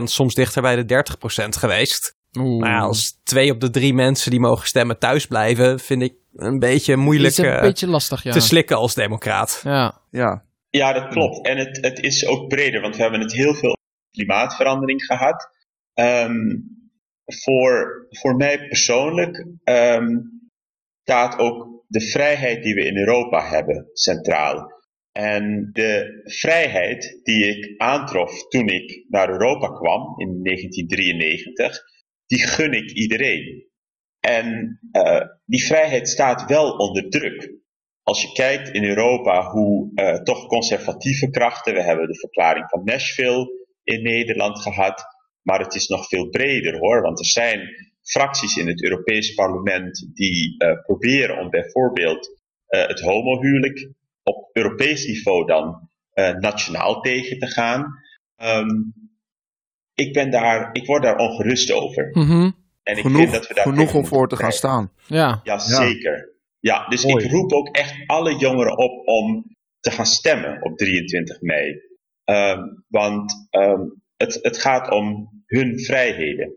40%, 0.00 0.02
soms 0.04 0.34
dichter 0.34 0.62
bij 0.62 0.84
de 0.84 1.04
30% 1.44 1.48
geweest. 1.58 2.16
Oeh. 2.38 2.60
Maar 2.60 2.70
ja, 2.70 2.80
als 2.80 3.20
twee 3.22 3.52
op 3.52 3.60
de 3.60 3.70
drie 3.70 3.94
mensen 3.94 4.30
die 4.30 4.40
mogen 4.40 4.66
stemmen 4.66 4.98
thuis 4.98 5.26
blijven, 5.26 5.78
vind 5.78 6.02
ik 6.02 6.14
een 6.34 6.58
beetje 6.58 6.96
moeilijk 6.96 7.36
een 7.36 7.60
beetje 7.60 7.88
lastig, 7.88 8.22
ja. 8.22 8.32
te 8.32 8.40
slikken 8.40 8.76
als 8.76 8.94
democraat. 8.94 9.60
Ja, 9.64 10.00
ja. 10.10 10.44
Ja 10.72 10.92
dat 10.92 11.08
klopt. 11.08 11.46
En 11.46 11.56
het, 11.56 11.78
het 11.80 11.98
is 12.02 12.26
ook 12.26 12.48
breder, 12.48 12.80
want 12.80 12.96
we 12.96 13.02
hebben 13.02 13.20
het 13.20 13.32
heel 13.32 13.54
veel 13.54 13.76
klimaatverandering 14.10 15.04
gehad. 15.04 15.48
Um, 15.94 16.70
voor, 17.24 18.06
voor 18.10 18.36
mij 18.36 18.66
persoonlijk 18.68 19.46
um, 19.64 20.30
staat 21.02 21.38
ook 21.38 21.84
de 21.86 22.00
vrijheid 22.00 22.62
die 22.62 22.74
we 22.74 22.84
in 22.84 22.96
Europa 22.96 23.48
hebben 23.48 23.90
centraal. 23.92 24.80
En 25.12 25.70
de 25.72 26.22
vrijheid 26.24 27.20
die 27.22 27.44
ik 27.44 27.80
aantrof 27.80 28.48
toen 28.48 28.68
ik 28.68 29.04
naar 29.08 29.28
Europa 29.28 29.66
kwam 29.66 30.20
in 30.20 30.42
1993, 30.42 31.82
die 32.26 32.46
gun 32.46 32.72
ik 32.72 32.90
iedereen. 32.90 33.70
En 34.20 34.78
uh, 34.92 35.20
die 35.44 35.64
vrijheid 35.64 36.08
staat 36.08 36.44
wel 36.48 36.70
onder 36.76 37.10
druk. 37.10 37.61
Als 38.02 38.22
je 38.22 38.32
kijkt 38.32 38.68
in 38.68 38.84
Europa 38.84 39.50
hoe 39.50 39.90
uh, 39.94 40.14
toch 40.14 40.46
conservatieve 40.46 41.30
krachten, 41.30 41.74
we 41.74 41.82
hebben 41.82 42.06
de 42.06 42.18
verklaring 42.18 42.68
van 42.68 42.84
Nashville 42.84 43.50
in 43.84 44.02
Nederland 44.02 44.58
gehad, 44.58 45.04
Maar 45.42 45.60
het 45.60 45.74
is 45.74 45.88
nog 45.88 46.08
veel 46.08 46.28
breder 46.28 46.78
hoor, 46.78 47.02
want 47.02 47.18
er 47.18 47.26
zijn 47.26 47.68
fracties 48.02 48.56
in 48.56 48.66
het 48.66 48.82
Europees 48.82 49.34
Parlement 49.34 50.10
die 50.14 50.54
uh, 50.58 50.82
proberen 50.82 51.38
om 51.38 51.50
bijvoorbeeld 51.50 52.28
uh, 52.68 52.86
het 52.86 53.00
homohuwelijk 53.00 53.90
op 54.22 54.50
Europees 54.52 55.06
niveau 55.06 55.46
dan 55.46 55.88
uh, 56.14 56.30
nationaal 56.30 57.00
tegen 57.00 57.38
te 57.38 57.46
gaan. 57.46 57.86
Um, 58.36 58.94
ik, 59.94 60.12
ben 60.12 60.30
daar, 60.30 60.68
ik 60.72 60.86
word 60.86 61.02
daar 61.02 61.16
ongerust 61.16 61.72
over. 61.72 62.08
Mm 62.12 62.26
-hmm. 62.26 62.54
En 62.82 62.96
ik 62.96 63.02
genoeg, 63.02 63.20
vind 63.20 63.32
dat 63.32 63.46
we 63.46 63.54
daar 63.54 63.64
genoeg 63.64 63.94
om 63.94 64.06
voor 64.06 64.28
te 64.28 64.36
gaan 64.36 64.52
staan. 64.52 64.92
Ja, 65.06 65.40
ja 65.44 65.58
zeker. 65.58 66.12
Ja, 66.12 66.31
dus 66.88 67.04
Mooi. 67.04 67.24
ik 67.24 67.30
roep 67.30 67.52
ook 67.52 67.68
echt 67.68 67.94
alle 68.06 68.36
jongeren 68.36 68.78
op 68.78 69.06
om 69.08 69.44
te 69.80 69.90
gaan 69.90 70.06
stemmen 70.06 70.62
op 70.62 70.76
23 70.76 71.40
mei. 71.40 71.80
Um, 72.24 72.84
want 72.88 73.48
um, 73.50 74.02
het, 74.16 74.38
het 74.42 74.58
gaat 74.58 74.90
om 74.90 75.30
hun 75.46 75.80
vrijheden. 75.80 76.52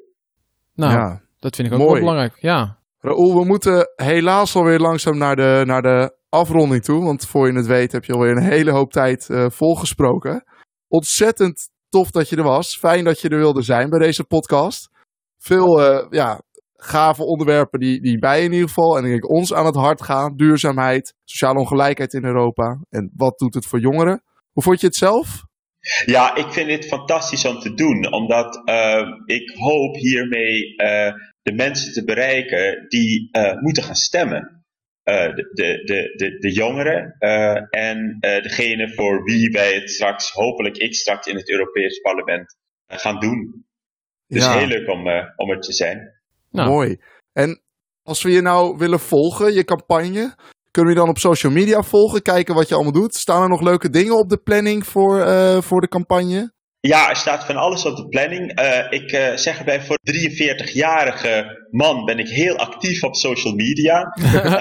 Nou, 0.73 0.91
ja. 0.91 1.21
dat 1.39 1.55
vind 1.55 1.67
ik 1.67 1.73
ook 1.73 1.79
Mooi. 1.79 1.91
wel 1.91 1.99
belangrijk. 1.99 2.41
Ja. 2.41 2.79
Raoul, 2.99 3.39
we 3.39 3.45
moeten 3.45 3.91
helaas 3.95 4.55
alweer 4.55 4.79
langzaam 4.79 5.17
naar 5.17 5.35
de, 5.35 5.63
naar 5.65 5.81
de 5.81 6.17
afronding 6.29 6.83
toe. 6.83 7.03
Want 7.03 7.27
voor 7.27 7.47
je 7.47 7.57
het 7.57 7.65
weet 7.65 7.91
heb 7.91 8.05
je 8.05 8.13
alweer 8.13 8.31
een 8.31 8.43
hele 8.43 8.71
hoop 8.71 8.91
tijd 8.91 9.27
uh, 9.29 9.49
volgesproken. 9.49 10.43
Ontzettend 10.87 11.69
tof 11.89 12.11
dat 12.11 12.29
je 12.29 12.35
er 12.35 12.43
was. 12.43 12.77
Fijn 12.77 13.03
dat 13.03 13.21
je 13.21 13.29
er 13.29 13.37
wilde 13.37 13.61
zijn 13.61 13.89
bij 13.89 13.99
deze 13.99 14.23
podcast. 14.23 14.89
Veel 15.37 15.79
uh, 15.81 16.05
ja, 16.09 16.41
gave 16.85 17.23
onderwerpen 17.23 17.79
die, 17.79 18.01
die 18.01 18.19
bij 18.19 18.43
in 18.43 18.51
ieder 18.51 18.67
geval 18.67 18.97
en 18.97 19.03
denk 19.03 19.15
ik 19.15 19.29
ons 19.29 19.53
aan 19.53 19.65
het 19.65 19.75
hart 19.75 20.01
gaan. 20.01 20.35
Duurzaamheid, 20.35 21.13
sociale 21.23 21.59
ongelijkheid 21.59 22.13
in 22.13 22.23
Europa 22.23 22.79
en 22.89 23.11
wat 23.15 23.37
doet 23.37 23.53
het 23.53 23.65
voor 23.65 23.79
jongeren. 23.79 24.23
Hoe 24.51 24.63
vond 24.63 24.79
je 24.79 24.87
het 24.87 24.95
zelf? 24.95 25.43
Ja, 26.05 26.35
ik 26.35 26.51
vind 26.51 26.67
dit 26.67 26.87
fantastisch 26.87 27.45
om 27.45 27.59
te 27.59 27.73
doen, 27.73 28.13
omdat 28.13 28.61
uh, 28.69 29.07
ik 29.25 29.51
hoop 29.55 29.95
hiermee 29.95 30.73
uh, 30.75 31.13
de 31.41 31.53
mensen 31.53 31.93
te 31.93 32.03
bereiken 32.03 32.85
die 32.87 33.29
uh, 33.31 33.61
moeten 33.61 33.83
gaan 33.83 33.95
stemmen. 33.95 34.65
de, 35.03 35.49
de, 35.53 35.81
de, 35.83 36.13
de, 36.15 36.39
de 36.39 36.51
jongeren 36.51 37.15
en 37.69 38.17
degene 38.19 38.93
voor 38.93 39.23
wie 39.23 39.49
wij 39.51 39.73
het 39.73 39.89
straks, 39.89 40.31
hopelijk 40.31 40.77
ik 40.77 40.95
straks 40.95 41.27
in 41.27 41.35
het 41.35 41.49
Europees 41.49 41.99
Parlement, 41.99 42.57
gaan 42.87 43.19
doen. 43.19 43.65
Dus 44.27 44.43
ja. 44.43 44.57
heel 44.57 44.67
leuk 44.67 44.89
om, 44.89 45.07
om 45.35 45.49
er 45.49 45.59
te 45.59 45.73
zijn. 45.73 46.14
Nou. 46.55 46.69
Mooi. 46.69 46.97
En 47.33 47.61
als 48.03 48.21
we 48.21 48.31
je 48.31 48.41
nou 48.41 48.77
willen 48.77 48.99
volgen, 48.99 49.53
je 49.53 49.63
campagne, 49.63 50.35
kunnen 50.71 50.93
we 50.93 50.99
je 50.99 51.05
dan 51.05 51.15
op 51.15 51.17
social 51.17 51.51
media 51.51 51.81
volgen, 51.81 52.21
kijken 52.21 52.55
wat 52.55 52.67
je 52.67 52.73
allemaal 52.75 52.91
doet? 52.91 53.15
Staan 53.15 53.41
er 53.41 53.49
nog 53.49 53.61
leuke 53.61 53.89
dingen 53.89 54.17
op 54.17 54.29
de 54.29 54.37
planning 54.37 54.85
voor, 54.85 55.17
uh, 55.17 55.61
voor 55.61 55.81
de 55.81 55.87
campagne? 55.87 56.53
Ja, 56.79 57.09
er 57.09 57.15
staat 57.15 57.45
van 57.45 57.55
alles 57.55 57.85
op 57.85 57.95
de 57.95 58.07
planning. 58.07 58.59
Uh, 58.59 58.85
ik 58.89 59.11
uh, 59.11 59.35
zeg 59.35 59.57
erbij, 59.57 59.81
voor 59.81 59.97
43-jarige 60.11 61.65
man 61.71 62.05
ben 62.05 62.19
ik 62.19 62.27
heel 62.27 62.55
actief 62.55 63.03
op 63.03 63.15
social 63.15 63.53
media. 63.53 64.13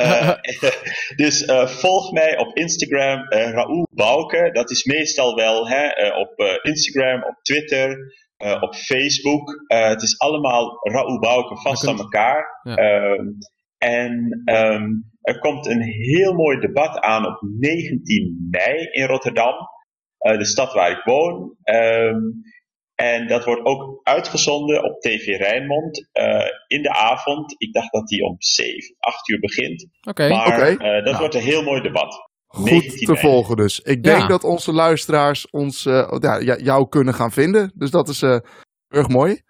dus 1.23 1.45
volg 1.67 2.13
mij 2.13 2.39
op 2.39 2.57
Instagram, 2.57 3.29
Raoul 3.29 3.89
Bouke. 3.91 4.51
Dat 4.53 4.71
is 4.71 4.85
meestal 4.85 5.35
wel 5.35 5.69
hè, 5.69 6.09
op 6.09 6.61
Instagram, 6.63 7.23
op 7.23 7.37
Twitter. 7.43 7.97
Uh, 8.39 8.63
op 8.63 8.75
Facebook. 8.75 9.65
Uh, 9.73 9.89
het 9.89 10.03
is 10.03 10.19
allemaal 10.19 10.79
Raoul 10.83 11.19
Bouke 11.19 11.57
vast 11.57 11.89
aan 11.89 11.99
elkaar. 11.99 12.61
Ja. 12.63 12.77
Uh, 12.77 13.21
en 13.79 14.43
um, 14.45 15.11
er 15.21 15.39
komt 15.39 15.67
een 15.67 15.83
heel 15.83 16.35
mooi 16.35 16.59
debat 16.59 16.99
aan 16.99 17.27
op 17.27 17.39
19 17.59 18.49
mei 18.51 18.89
in 18.91 19.07
Rotterdam. 19.07 19.55
Uh, 20.21 20.39
de 20.39 20.45
stad 20.45 20.73
waar 20.73 20.91
ik 20.91 21.05
woon. 21.05 21.57
Um, 21.65 22.43
en 22.95 23.27
dat 23.27 23.45
wordt 23.45 23.65
ook 23.65 24.01
uitgezonden 24.03 24.85
op 24.85 25.01
TV 25.01 25.27
Rijnmond 25.27 26.09
in 26.67 26.83
de 26.83 26.93
avond. 26.93 27.55
Ik 27.59 27.73
dacht 27.73 27.93
dat 27.93 28.09
die 28.09 28.25
om 28.25 28.37
7, 28.39 28.97
8 28.99 29.29
uur 29.29 29.41
begint. 29.41 29.89
Okay. 30.09 30.29
Maar 30.29 30.47
okay. 30.47 30.77
dat 30.77 31.05
nou. 31.05 31.19
wordt 31.19 31.35
een 31.35 31.41
heel 31.41 31.63
mooi 31.63 31.81
debat. 31.81 32.34
Goed 32.55 33.07
te 33.07 33.17
volgen 33.17 33.57
dus. 33.57 33.81
Ik 33.81 34.03
denk 34.03 34.19
ja. 34.19 34.27
dat 34.27 34.45
onze 34.45 34.73
luisteraars 34.73 35.51
ons, 35.51 35.85
uh, 35.85 36.17
ja, 36.21 36.57
jou 36.57 36.89
kunnen 36.89 37.15
gaan 37.15 37.33
vinden. 37.33 37.73
Dus 37.75 37.91
dat 37.91 38.09
is 38.09 38.23
uh, 38.23 38.39
erg 38.89 39.09
mooi. 39.09 39.43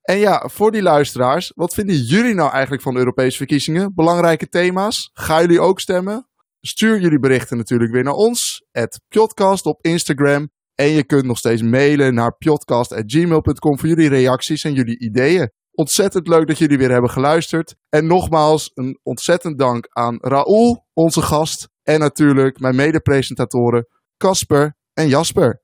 En 0.00 0.18
ja, 0.18 0.48
voor 0.52 0.72
die 0.72 0.82
luisteraars, 0.82 1.52
wat 1.54 1.74
vinden 1.74 1.96
jullie 1.96 2.34
nou 2.34 2.50
eigenlijk 2.50 2.82
van 2.82 2.92
de 2.92 2.98
Europese 2.98 3.36
verkiezingen? 3.36 3.94
Belangrijke 3.94 4.48
thema's? 4.48 5.10
Gaan 5.12 5.40
jullie 5.40 5.60
ook 5.60 5.80
stemmen? 5.80 6.28
Stuur 6.60 7.00
jullie 7.00 7.18
berichten 7.18 7.56
natuurlijk 7.56 7.92
weer 7.92 8.04
naar 8.04 8.12
ons, 8.12 8.64
at 8.72 9.00
Podcast 9.08 9.66
op 9.66 9.84
Instagram. 9.84 10.50
En 10.74 10.88
je 10.88 11.04
kunt 11.04 11.24
nog 11.24 11.38
steeds 11.38 11.62
mailen 11.62 12.14
naar 12.14 12.36
podcast.gmail.com 12.36 13.78
voor 13.78 13.88
jullie 13.88 14.08
reacties 14.08 14.64
en 14.64 14.72
jullie 14.72 14.98
ideeën. 14.98 15.50
Ontzettend 15.70 16.28
leuk 16.28 16.46
dat 16.46 16.58
jullie 16.58 16.78
weer 16.78 16.90
hebben 16.90 17.10
geluisterd. 17.10 17.74
En 17.88 18.06
nogmaals 18.06 18.70
een 18.74 18.98
ontzettend 19.02 19.58
dank 19.58 19.86
aan 19.88 20.18
Raoul, 20.20 20.86
onze 20.92 21.22
gast. 21.22 21.68
En 21.90 21.98
natuurlijk 21.98 22.60
mijn 22.60 22.74
mede-presentatoren 22.74 23.88
Casper 24.16 24.76
en 24.94 25.08
Jasper. 25.08 25.60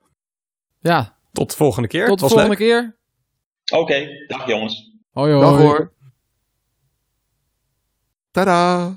Ja. 0.81 1.19
Tot 1.33 1.51
de 1.51 1.57
volgende 1.57 1.89
keer. 1.89 2.07
Tot 2.07 2.19
de 2.19 2.29
volgende 2.29 2.49
leuk. 2.49 2.59
keer. 2.59 2.99
Oké, 3.73 3.83
okay, 3.83 4.25
dag 4.27 4.47
jongens. 4.47 4.93
Hoi 5.11 5.33
hoi. 5.33 5.45
Dag 5.45 5.61
hoor. 5.61 5.93
Tada. 8.31 8.97